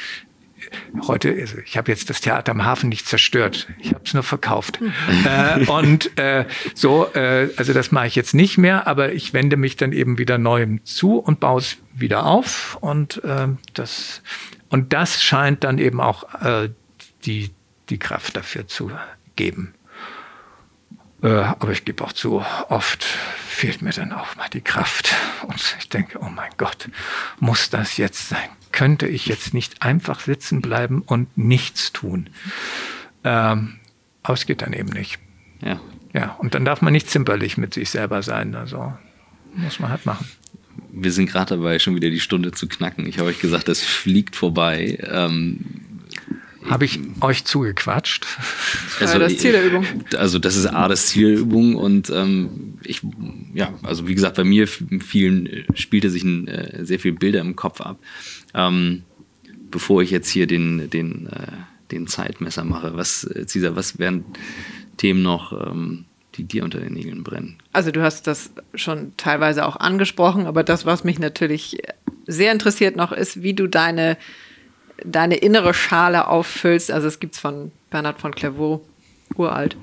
heute, 1.07 1.31
ich 1.31 1.77
habe 1.77 1.91
jetzt 1.91 2.11
das 2.11 2.21
Theater 2.21 2.53
am 2.53 2.65
Hafen 2.65 2.89
nicht 2.89 3.07
zerstört, 3.07 3.69
ich 3.79 3.91
habe 3.91 4.03
es 4.05 4.15
nur 4.15 4.23
verkauft. 4.23 4.81
Äh, 5.25 5.67
und 5.67 6.17
äh, 6.19 6.45
so, 6.75 7.07
äh, 7.15 7.49
also 7.57 7.73
das 7.73 7.93
mache 7.93 8.07
ich 8.07 8.15
jetzt 8.15 8.35
nicht 8.35 8.59
mehr, 8.59 8.87
aber 8.87 9.13
ich 9.13 9.33
wende 9.33 9.57
mich 9.57 9.77
dann 9.77 9.93
eben 9.93 10.19
wieder 10.19 10.39
neuem 10.39 10.85
zu 10.85 11.19
und 11.19 11.41
baue 11.41 11.61
es 11.61 11.79
wieder 11.95 12.27
auf. 12.27 12.79
Und 12.81 13.23
äh, 13.25 13.49
das 13.75 14.23
und 14.69 14.93
das 14.93 15.23
scheint 15.23 15.65
dann 15.65 15.79
eben 15.79 16.01
auch 16.01 16.25
äh, 16.43 16.71
die, 17.25 17.51
die 17.89 17.99
Kraft 17.99 18.37
dafür 18.37 18.67
zu 18.67 18.91
geben. 19.37 19.75
Äh, 21.23 21.29
aber 21.29 21.73
ich 21.73 21.85
gebe 21.85 22.05
auch 22.05 22.13
zu, 22.13 22.45
oft 22.69 23.05
fehlt 23.05 23.83
mir 23.83 23.93
dann 23.93 24.13
auch 24.13 24.37
mal 24.37 24.49
die 24.53 24.61
Kraft. 24.61 25.15
Und 25.47 25.77
ich 25.79 25.89
denke, 25.89 26.19
oh 26.21 26.29
mein 26.29 26.51
Gott, 26.57 26.89
muss 27.41 27.71
das 27.71 27.97
jetzt 27.97 28.29
sein? 28.29 28.49
Könnte 28.73 29.07
ich 29.09 29.27
jetzt 29.27 29.55
nicht 29.55 29.83
einfach 29.83 30.21
sitzen 30.21 30.61
bleiben 30.61 31.03
und 31.03 31.37
nichts 31.39 31.93
tun? 31.93 32.29
Ähm, 33.25 33.81
aber 34.23 34.35
es 34.35 34.47
geht 34.47 34.63
dann 34.63 34.73
eben 34.73 34.91
nicht. 34.91 35.19
Ja. 35.63 35.81
Ja, 36.13 36.35
und 36.39 36.55
dann 36.55 36.65
darf 36.65 36.83
man 36.83 36.93
nicht 36.93 37.11
zimperlich 37.11 37.59
mit 37.59 37.75
sich 37.75 37.91
selber 37.91 38.23
sein. 38.23 38.55
Also 38.55 38.95
muss 39.55 39.81
man 39.81 39.91
halt 39.91 40.07
machen. 40.07 40.27
Wir 40.91 41.13
sind 41.13 41.27
gerade 41.31 41.57
dabei, 41.57 41.79
schon 41.79 41.95
wieder 41.95 42.11
die 42.11 42.21
Stunde 42.21 42.53
zu 42.53 42.69
knacken. 42.69 43.07
Ich 43.07 43.19
habe 43.19 43.29
euch 43.29 43.41
gesagt, 43.41 43.69
es 43.69 43.83
fliegt 43.83 44.37
vorbei. 44.37 44.99
Ähm, 45.03 45.59
habe 46.69 46.85
ich 46.85 47.01
euch 47.21 47.45
zugequatscht? 47.45 48.27
Also, 48.99 49.19
das 49.19 49.37
Ziel 49.37 49.53
der 49.53 49.63
Übung. 49.63 49.85
Also 50.17 50.39
das 50.39 50.57
ist 50.57 50.67
A, 50.67 50.89
das 50.89 51.09
Ziel 51.09 51.33
der 51.33 51.39
Übung 51.41 51.75
und 51.75 52.09
ähm, 52.09 52.79
ich, 52.83 53.03
ja, 53.53 53.75
also 53.83 54.09
wie 54.09 54.15
gesagt, 54.15 54.37
bei 54.37 54.45
mir 54.45 54.67
vielen 54.67 55.67
spielte 55.75 56.09
sich 56.09 56.25
ein, 56.25 56.49
äh, 56.49 56.83
sehr 56.83 56.99
viel 56.99 57.13
Bilder 57.13 57.41
im 57.41 57.57
Kopf 57.57 57.83
ab. 57.83 57.99
Ähm, 58.55 59.03
bevor 59.71 60.01
ich 60.03 60.11
jetzt 60.11 60.31
hier 60.31 60.47
den, 60.47 60.89
den, 60.89 61.27
äh, 61.27 61.53
den 61.91 62.07
Zeitmesser 62.07 62.65
mache, 62.65 62.97
was, 62.97 63.25
äh, 63.25 63.47
Cesar, 63.47 63.77
was 63.77 63.99
wären 63.99 64.25
Themen 64.97 65.23
noch, 65.23 65.53
ähm, 65.53 66.07
die 66.37 66.45
dir 66.45 66.65
unter 66.65 66.81
den 66.81 66.95
Nägeln 66.95 67.23
brennen? 67.23 67.59
Also 67.73 67.91
du 67.91 68.03
hast 68.03 68.27
das 68.27 68.51
schon 68.75 69.13
teilweise 69.19 69.67
auch 69.67 69.77
angesprochen, 69.77 70.47
aber 70.47 70.65
das, 70.65 70.87
was 70.87 71.05
mich 71.05 71.19
natürlich 71.19 71.79
sehr 72.27 72.53
interessiert 72.53 72.97
noch, 72.97 73.13
ist, 73.13 73.43
wie 73.43 73.55
du 73.55 73.67
deine 73.67 74.17
deine 75.05 75.37
innere 75.37 75.75
Schale 75.75 76.29
auffüllst. 76.29 76.91
Also 76.91 77.09
es 77.09 77.21
gibt 77.21 77.35
es 77.35 77.41
von 77.41 77.73
Bernhard 77.91 78.21
von 78.21 78.35
Clairvaux, 78.35 78.81
uralt. 79.37 79.77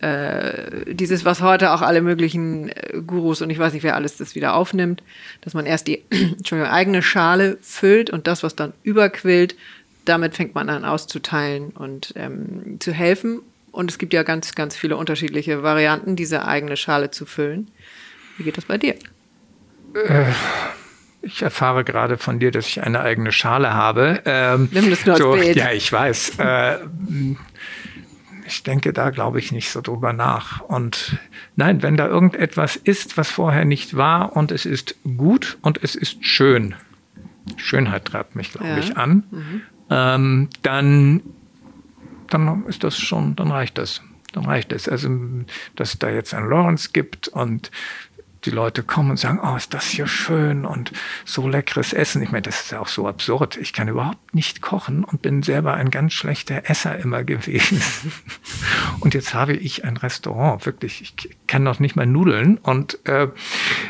Äh, 0.00 0.94
dieses, 0.94 1.24
was 1.24 1.40
heute 1.40 1.72
auch 1.72 1.80
alle 1.80 2.02
möglichen 2.02 2.70
äh, 2.70 3.00
Gurus 3.06 3.40
und 3.40 3.50
ich 3.50 3.58
weiß 3.58 3.72
nicht, 3.72 3.84
wer 3.84 3.94
alles 3.94 4.16
das 4.16 4.34
wieder 4.34 4.54
aufnimmt, 4.54 5.02
dass 5.42 5.54
man 5.54 5.64
erst 5.64 5.86
die 5.86 6.02
Entschuldigung, 6.10 6.72
eigene 6.72 7.02
Schale 7.02 7.56
füllt 7.60 8.10
und 8.10 8.26
das, 8.26 8.42
was 8.42 8.56
dann 8.56 8.72
überquillt, 8.82 9.54
damit 10.04 10.34
fängt 10.34 10.56
man 10.56 10.68
an 10.68 10.84
auszuteilen 10.84 11.70
und 11.70 12.14
ähm, 12.16 12.78
zu 12.80 12.92
helfen. 12.92 13.42
Und 13.70 13.90
es 13.90 13.98
gibt 13.98 14.12
ja 14.12 14.24
ganz, 14.24 14.54
ganz 14.54 14.76
viele 14.76 14.96
unterschiedliche 14.96 15.62
Varianten, 15.62 16.16
diese 16.16 16.44
eigene 16.46 16.76
Schale 16.76 17.10
zu 17.12 17.24
füllen. 17.24 17.70
Wie 18.36 18.42
geht 18.42 18.56
das 18.56 18.64
bei 18.64 18.78
dir? 18.78 18.96
Äh 19.94 20.24
ich 21.22 21.42
erfahre 21.42 21.84
gerade 21.84 22.18
von 22.18 22.38
dir, 22.38 22.50
dass 22.50 22.66
ich 22.66 22.82
eine 22.82 23.00
eigene 23.00 23.32
Schale 23.32 23.72
habe. 23.72 24.22
Ähm, 24.24 24.68
Nimm 24.72 24.90
das 24.90 25.06
nur 25.06 25.16
so, 25.16 25.32
Bild. 25.32 25.56
Ja, 25.56 25.70
ich 25.70 25.90
weiß. 25.90 26.38
Äh, 26.38 26.78
ich 28.46 28.62
denke 28.64 28.92
da, 28.92 29.10
glaube 29.10 29.38
ich, 29.38 29.52
nicht 29.52 29.70
so 29.70 29.80
drüber 29.80 30.12
nach. 30.12 30.60
Und 30.60 31.18
nein, 31.56 31.82
wenn 31.82 31.96
da 31.96 32.06
irgendetwas 32.06 32.76
ist, 32.76 33.16
was 33.16 33.30
vorher 33.30 33.64
nicht 33.64 33.96
war 33.96 34.36
und 34.36 34.50
es 34.50 34.66
ist 34.66 34.96
gut 35.16 35.58
und 35.62 35.82
es 35.82 35.94
ist 35.94 36.24
schön, 36.24 36.74
Schönheit 37.56 38.04
treibt 38.06 38.34
mich, 38.34 38.52
glaube 38.52 38.68
ja. 38.68 38.78
ich, 38.78 38.96
an, 38.96 39.24
mhm. 39.30 39.60
ähm, 39.90 40.48
dann, 40.62 41.22
dann 42.30 42.66
ist 42.66 42.84
das 42.84 42.98
schon, 42.98 43.36
dann 43.36 43.50
reicht 43.50 43.78
das. 43.78 44.02
Dann 44.32 44.46
reicht 44.46 44.72
es. 44.72 44.88
Also, 44.88 45.10
dass 45.76 45.94
es 45.94 45.98
da 45.98 46.08
jetzt 46.08 46.32
ein 46.34 46.48
Lawrence 46.48 46.90
gibt 46.92 47.28
und 47.28 47.70
die 48.44 48.50
Leute 48.50 48.82
kommen 48.82 49.12
und 49.12 49.16
sagen, 49.18 49.40
oh, 49.42 49.56
ist 49.56 49.72
das 49.74 49.86
hier 49.86 50.06
schön 50.06 50.64
und 50.64 50.92
so 51.24 51.48
leckeres 51.48 51.92
Essen. 51.92 52.22
Ich 52.22 52.30
meine, 52.30 52.42
das 52.42 52.62
ist 52.62 52.72
ja 52.72 52.80
auch 52.80 52.88
so 52.88 53.06
absurd. 53.06 53.56
Ich 53.56 53.72
kann 53.72 53.88
überhaupt 53.88 54.34
nicht 54.34 54.62
kochen 54.62 55.04
und 55.04 55.22
bin 55.22 55.42
selber 55.42 55.74
ein 55.74 55.90
ganz 55.90 56.12
schlechter 56.12 56.68
Esser 56.68 56.98
immer 56.98 57.24
gewesen. 57.24 57.80
und 59.00 59.14
jetzt 59.14 59.34
habe 59.34 59.54
ich 59.54 59.84
ein 59.84 59.96
Restaurant, 59.96 60.66
wirklich. 60.66 61.02
Ich 61.02 61.36
kann 61.46 61.62
noch 61.62 61.78
nicht 61.78 61.96
mal 61.96 62.06
Nudeln 62.06 62.58
und 62.58 62.98
äh, 63.06 63.28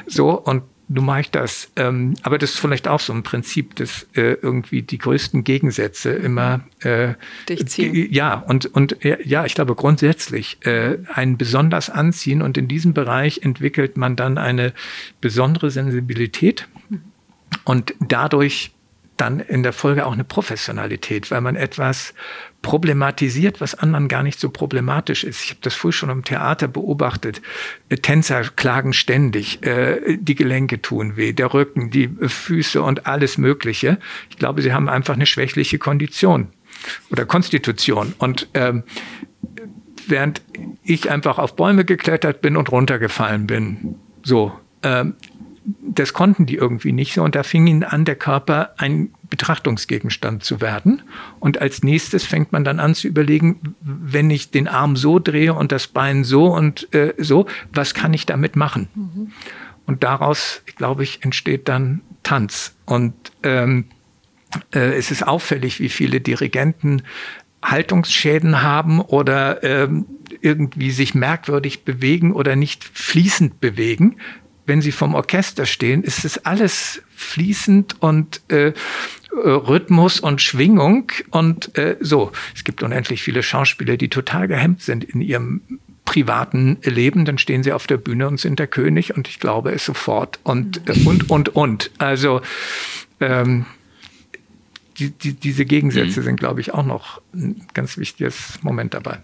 so 0.07 0.30
und 0.38 0.64
nun 0.89 1.07
mache 1.07 1.20
ich 1.20 1.30
das. 1.30 1.70
Ähm, 1.76 2.14
aber 2.22 2.39
das 2.39 2.51
ist 2.51 2.59
vielleicht 2.59 2.89
auch 2.89 3.01
so 3.01 3.12
ein 3.12 3.22
Prinzip, 3.22 3.76
dass 3.76 4.07
äh, 4.14 4.35
irgendwie 4.43 4.83
die 4.83 4.99
größten 4.99 5.45
Gegensätze 5.45 6.11
immer 6.11 6.61
äh, 6.80 7.14
dich 7.49 7.66
ziehen. 7.66 8.09
Ja, 8.12 8.35
und, 8.35 8.66
und 8.66 8.97
ja, 9.03 9.45
ich 9.45 9.55
glaube 9.55 9.74
grundsätzlich 9.74 10.59
äh, 10.66 10.99
einen 11.12 11.39
besonders 11.39 11.89
anziehen 11.89 12.43
und 12.43 12.59
in 12.59 12.68
diesem 12.68 12.95
Bereich 12.95 13.43
entwickelt 13.43 13.97
man 13.97 14.16
dann 14.16 14.39
eine 14.39 14.72
besondere 15.20 15.70
Sensibilität 15.70 16.68
und 17.64 17.95
dadurch 18.01 18.72
dann 19.22 19.38
in 19.38 19.62
der 19.62 19.72
Folge 19.72 20.04
auch 20.04 20.12
eine 20.12 20.24
Professionalität, 20.24 21.30
weil 21.30 21.40
man 21.40 21.54
etwas 21.54 22.12
problematisiert, 22.60 23.60
was 23.60 23.76
anderen 23.76 24.08
gar 24.08 24.24
nicht 24.24 24.40
so 24.40 24.50
problematisch 24.50 25.22
ist. 25.22 25.44
Ich 25.44 25.50
habe 25.50 25.60
das 25.62 25.74
früh 25.74 25.92
schon 25.92 26.10
im 26.10 26.24
Theater 26.24 26.66
beobachtet. 26.66 27.40
Äh, 27.88 27.98
Tänzer 27.98 28.42
klagen 28.42 28.92
ständig, 28.92 29.64
äh, 29.64 30.16
die 30.16 30.34
Gelenke 30.34 30.82
tun 30.82 31.16
weh, 31.16 31.32
der 31.32 31.54
Rücken, 31.54 31.90
die 31.90 32.08
Füße 32.08 32.82
und 32.82 33.06
alles 33.06 33.38
Mögliche. 33.38 33.98
Ich 34.28 34.38
glaube, 34.38 34.60
sie 34.60 34.72
haben 34.72 34.88
einfach 34.88 35.14
eine 35.14 35.26
schwächliche 35.26 35.78
Kondition 35.78 36.48
oder 37.10 37.24
Konstitution. 37.24 38.14
Und 38.18 38.48
ähm, 38.54 38.82
während 40.08 40.42
ich 40.82 41.10
einfach 41.10 41.38
auf 41.38 41.54
Bäume 41.54 41.84
geklettert 41.84 42.40
bin 42.40 42.56
und 42.56 42.72
runtergefallen 42.72 43.46
bin, 43.46 43.94
So, 44.24 44.52
ähm, 44.82 45.14
das 45.64 46.12
konnten 46.12 46.46
die 46.46 46.56
irgendwie 46.56 46.92
nicht 46.92 47.14
so 47.14 47.22
und 47.22 47.34
da 47.34 47.42
fing 47.42 47.66
ihnen 47.66 47.84
an, 47.84 48.04
der 48.04 48.16
Körper 48.16 48.74
ein 48.78 49.10
Betrachtungsgegenstand 49.30 50.42
zu 50.42 50.60
werden. 50.60 51.02
Und 51.40 51.60
als 51.60 51.82
nächstes 51.82 52.24
fängt 52.24 52.52
man 52.52 52.64
dann 52.64 52.80
an 52.80 52.94
zu 52.94 53.06
überlegen, 53.08 53.74
wenn 53.80 54.30
ich 54.30 54.50
den 54.50 54.68
Arm 54.68 54.96
so 54.96 55.18
drehe 55.18 55.54
und 55.54 55.72
das 55.72 55.86
Bein 55.86 56.24
so 56.24 56.46
und 56.46 56.92
äh, 56.94 57.14
so, 57.18 57.46
was 57.72 57.94
kann 57.94 58.12
ich 58.12 58.26
damit 58.26 58.56
machen? 58.56 58.88
Mhm. 58.94 59.32
Und 59.86 60.02
daraus, 60.02 60.62
glaube 60.76 61.02
ich, 61.02 61.22
entsteht 61.22 61.68
dann 61.68 62.02
Tanz. 62.22 62.74
Und 62.84 63.14
ähm, 63.42 63.86
äh, 64.74 64.94
es 64.94 65.10
ist 65.10 65.26
auffällig, 65.26 65.80
wie 65.80 65.88
viele 65.88 66.20
Dirigenten 66.20 67.02
Haltungsschäden 67.62 68.62
haben 68.62 69.00
oder 69.00 69.62
ähm, 69.62 70.06
irgendwie 70.40 70.90
sich 70.90 71.14
merkwürdig 71.14 71.84
bewegen 71.84 72.32
oder 72.32 72.56
nicht 72.56 72.84
fließend 72.84 73.60
bewegen. 73.60 74.16
Wenn 74.66 74.80
sie 74.80 74.92
vom 74.92 75.14
Orchester 75.14 75.66
stehen, 75.66 76.02
ist 76.02 76.24
es 76.24 76.44
alles 76.44 77.02
fließend 77.14 78.00
und 78.00 78.42
äh, 78.48 78.72
Rhythmus 79.32 80.20
und 80.20 80.40
Schwingung 80.40 81.10
und 81.30 81.76
äh, 81.76 81.96
so. 82.00 82.32
Es 82.54 82.64
gibt 82.64 82.82
unendlich 82.82 83.22
viele 83.22 83.42
Schauspieler, 83.42 83.96
die 83.96 84.08
total 84.08 84.46
gehemmt 84.46 84.82
sind 84.82 85.04
in 85.04 85.20
ihrem 85.20 85.62
privaten 86.04 86.78
Leben, 86.82 87.24
dann 87.24 87.38
stehen 87.38 87.62
sie 87.62 87.72
auf 87.72 87.86
der 87.86 87.96
Bühne 87.96 88.28
und 88.28 88.38
sind 88.38 88.58
der 88.58 88.66
König 88.66 89.16
und 89.16 89.28
ich 89.28 89.40
glaube 89.40 89.72
es 89.72 89.84
sofort 89.84 90.38
und 90.42 90.88
äh, 90.88 91.06
und 91.06 91.30
und 91.30 91.54
und. 91.56 91.90
Also 91.98 92.42
ähm, 93.20 93.66
die, 94.98 95.10
die, 95.10 95.32
diese 95.32 95.64
Gegensätze 95.64 96.20
mhm. 96.20 96.24
sind, 96.24 96.36
glaube 96.36 96.60
ich, 96.60 96.74
auch 96.74 96.84
noch 96.84 97.22
ein 97.32 97.66
ganz 97.72 97.96
wichtiges 97.96 98.58
Moment 98.62 98.94
dabei. 98.94 99.18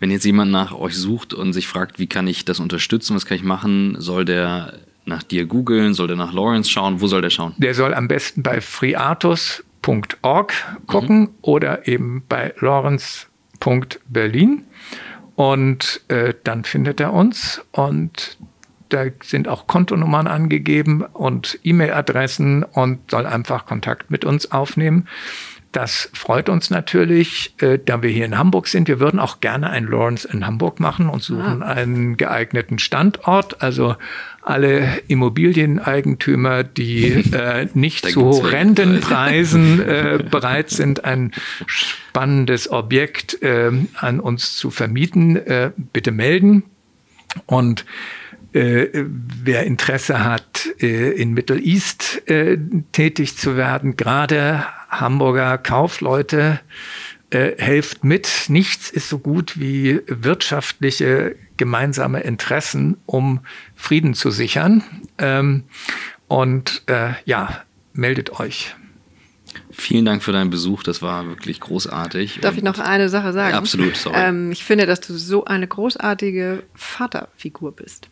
Wenn 0.00 0.10
jetzt 0.10 0.24
jemand 0.24 0.50
nach 0.52 0.72
euch 0.72 0.96
sucht 0.96 1.34
und 1.34 1.52
sich 1.52 1.68
fragt, 1.68 1.98
wie 1.98 2.06
kann 2.06 2.26
ich 2.26 2.44
das 2.44 2.60
unterstützen, 2.60 3.16
was 3.16 3.26
kann 3.26 3.36
ich 3.36 3.42
machen, 3.42 3.96
soll 3.98 4.24
der 4.24 4.74
nach 5.04 5.22
dir 5.22 5.46
googeln, 5.46 5.94
soll 5.94 6.06
der 6.06 6.16
nach 6.16 6.32
Lawrence 6.32 6.70
schauen, 6.70 7.00
wo 7.00 7.06
soll 7.06 7.22
der 7.22 7.30
schauen? 7.30 7.54
Der 7.56 7.74
soll 7.74 7.94
am 7.94 8.08
besten 8.08 8.42
bei 8.42 8.60
freatus.org 8.60 10.52
gucken 10.86 11.20
mhm. 11.20 11.30
oder 11.42 11.88
eben 11.88 12.22
bei 12.28 12.54
lawrence.berlin 12.60 14.64
und 15.34 16.02
äh, 16.08 16.34
dann 16.44 16.64
findet 16.64 17.00
er 17.00 17.12
uns 17.12 17.62
und 17.72 18.38
da 18.88 19.04
sind 19.22 19.48
auch 19.48 19.66
Kontonummern 19.66 20.26
angegeben 20.26 21.02
und 21.02 21.58
E-Mail-Adressen 21.62 22.62
und 22.62 23.10
soll 23.10 23.26
einfach 23.26 23.66
Kontakt 23.66 24.10
mit 24.10 24.24
uns 24.24 24.50
aufnehmen. 24.50 25.06
Das 25.78 26.10
freut 26.12 26.48
uns 26.48 26.70
natürlich, 26.70 27.54
äh, 27.58 27.78
da 27.78 28.02
wir 28.02 28.10
hier 28.10 28.24
in 28.24 28.36
Hamburg 28.36 28.66
sind. 28.66 28.88
Wir 28.88 28.98
würden 28.98 29.20
auch 29.20 29.38
gerne 29.38 29.70
ein 29.70 29.86
Lawrence 29.86 30.26
in 30.26 30.44
Hamburg 30.44 30.80
machen 30.80 31.08
und 31.08 31.22
suchen 31.22 31.62
ah. 31.62 31.66
einen 31.66 32.16
geeigneten 32.16 32.80
Standort. 32.80 33.62
Also 33.62 33.94
alle 34.42 34.98
Immobilieneigentümer, 35.06 36.64
die 36.64 37.04
äh, 37.32 37.68
nicht 37.74 38.06
zu 38.06 38.28
Rentenpreisen 38.30 39.80
äh, 39.88 40.24
bereit 40.28 40.70
sind, 40.70 41.04
ein 41.04 41.30
spannendes 41.66 42.72
Objekt 42.72 43.40
äh, 43.44 43.70
an 43.94 44.18
uns 44.18 44.56
zu 44.56 44.72
vermieten, 44.72 45.36
äh, 45.36 45.70
bitte 45.76 46.10
melden. 46.10 46.64
Und 47.46 47.84
äh, 48.52 48.88
wer 49.44 49.62
Interesse 49.62 50.24
hat, 50.24 50.66
äh, 50.80 51.12
in 51.12 51.34
Middle 51.34 51.60
East 51.60 52.28
äh, 52.28 52.58
tätig 52.90 53.36
zu 53.36 53.56
werden, 53.56 53.96
gerade 53.96 54.64
Hamburger 54.88 55.58
Kaufleute, 55.58 56.60
äh, 57.30 57.52
helft 57.58 58.04
mit. 58.04 58.46
Nichts 58.48 58.90
ist 58.90 59.08
so 59.08 59.18
gut 59.18 59.60
wie 59.60 60.00
wirtschaftliche 60.06 61.36
gemeinsame 61.56 62.20
Interessen, 62.20 62.96
um 63.04 63.40
Frieden 63.74 64.14
zu 64.14 64.30
sichern. 64.30 64.82
Ähm, 65.18 65.64
und 66.26 66.82
äh, 66.86 67.10
ja, 67.26 67.62
meldet 67.92 68.40
euch. 68.40 68.74
Vielen 69.70 70.04
Dank 70.04 70.22
für 70.22 70.32
deinen 70.32 70.50
Besuch, 70.50 70.82
das 70.82 71.02
war 71.02 71.26
wirklich 71.26 71.60
großartig. 71.60 72.40
Darf 72.40 72.56
ich 72.56 72.62
noch 72.62 72.78
eine 72.78 73.08
Sache 73.08 73.32
sagen? 73.32 73.52
Ja, 73.52 73.58
absolut, 73.58 73.96
sorry. 73.96 74.16
Ähm, 74.18 74.50
ich 74.50 74.64
finde, 74.64 74.86
dass 74.86 75.00
du 75.00 75.14
so 75.14 75.44
eine 75.44 75.66
großartige 75.66 76.62
Vaterfigur 76.74 77.72
bist. 77.72 78.08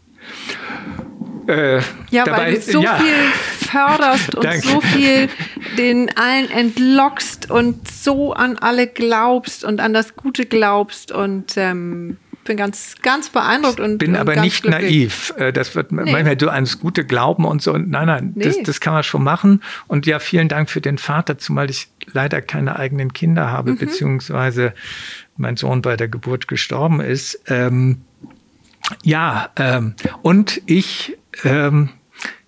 Äh, 1.49 1.81
ja, 2.11 2.25
dabei, 2.25 2.39
weil 2.39 2.55
du 2.55 2.61
so 2.61 2.83
ja. 2.83 2.97
viel 2.97 3.67
förderst 3.67 4.35
und 4.35 4.63
so 4.63 4.81
viel 4.81 5.29
den 5.77 6.11
allen 6.17 6.51
entlockst 6.51 7.51
und 7.51 7.89
so 7.89 8.33
an 8.33 8.59
alle 8.59 8.87
glaubst 8.87 9.65
und 9.65 9.81
an 9.81 9.93
das 9.93 10.17
Gute 10.17 10.47
glaubst 10.47 11.13
und 11.13 11.57
ähm, 11.57 12.17
bin 12.47 12.57
ganz, 12.57 12.95
ganz 13.03 13.29
beeindruckt 13.29 13.81
und 13.81 13.99
bin 13.99 14.11
und 14.11 14.17
aber 14.17 14.37
nicht 14.37 14.63
glücklich. 14.63 14.83
naiv. 14.83 15.35
Äh, 15.37 15.53
das 15.53 15.75
wird 15.75 15.93
nee. 15.93 16.11
manchmal 16.11 16.39
so 16.41 16.49
ans 16.49 16.79
Gute 16.79 17.05
glauben 17.05 17.45
und 17.45 17.61
so. 17.61 17.73
Nein, 17.77 18.07
nein, 18.07 18.33
nee. 18.35 18.45
das, 18.45 18.63
das 18.63 18.81
kann 18.81 18.95
man 18.95 19.03
schon 19.03 19.23
machen. 19.23 19.63
Und 19.87 20.07
ja, 20.07 20.19
vielen 20.19 20.49
Dank 20.49 20.71
für 20.71 20.81
den 20.81 20.99
Vater, 20.99 21.39
zumal 21.39 21.69
ich 21.69 21.89
leider 22.07 22.41
keine 22.41 22.79
eigenen 22.79 23.13
Kinder 23.13 23.51
habe, 23.51 23.73
mhm. 23.73 23.79
beziehungsweise 23.79 24.73
mein 25.37 25.57
Sohn 25.57 25.83
bei 25.83 25.97
der 25.97 26.09
Geburt 26.09 26.49
gestorben 26.49 27.01
ist. 27.01 27.41
Ähm, 27.49 28.03
ja, 29.03 29.51
ähm, 29.57 29.95
und 30.23 30.63
ich 30.67 31.19
ähm, 31.45 31.91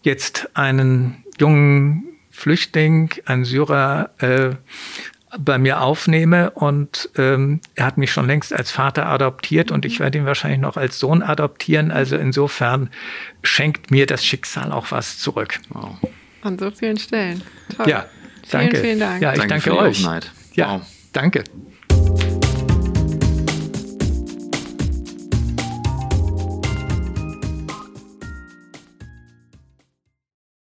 jetzt 0.02 0.50
einen 0.54 1.24
jungen 1.38 2.04
Flüchtling, 2.30 3.10
einen 3.26 3.44
Syrer, 3.44 4.10
äh, 4.18 4.50
bei 5.36 5.58
mir 5.58 5.82
aufnehme 5.82 6.50
und 6.50 7.10
ähm, 7.16 7.60
er 7.74 7.86
hat 7.86 7.98
mich 7.98 8.10
schon 8.10 8.26
längst 8.26 8.52
als 8.52 8.70
Vater 8.70 9.06
adoptiert 9.06 9.70
und 9.70 9.84
ich 9.84 9.98
mhm. 9.98 10.04
werde 10.04 10.18
ihn 10.18 10.24
wahrscheinlich 10.24 10.60
noch 10.60 10.76
als 10.76 10.98
Sohn 10.98 11.22
adoptieren. 11.22 11.90
Also 11.90 12.16
insofern 12.16 12.90
schenkt 13.42 13.90
mir 13.90 14.06
das 14.06 14.24
Schicksal 14.24 14.72
auch 14.72 14.90
was 14.90 15.18
zurück. 15.18 15.60
Wow. 15.68 15.96
An 16.42 16.58
so 16.58 16.70
vielen 16.70 16.96
Stellen. 16.96 17.42
Toll. 17.76 17.88
Ja, 17.88 18.06
danke. 18.50 18.70
Vielen, 18.70 18.84
vielen 18.84 19.00
Dank. 19.00 19.22
Ja, 19.22 19.32
ich 19.32 19.38
danke, 19.38 19.70
danke 19.70 19.76
euch. 19.76 20.06
Ja, 20.54 20.74
wow. 20.74 20.82
danke. 21.12 21.44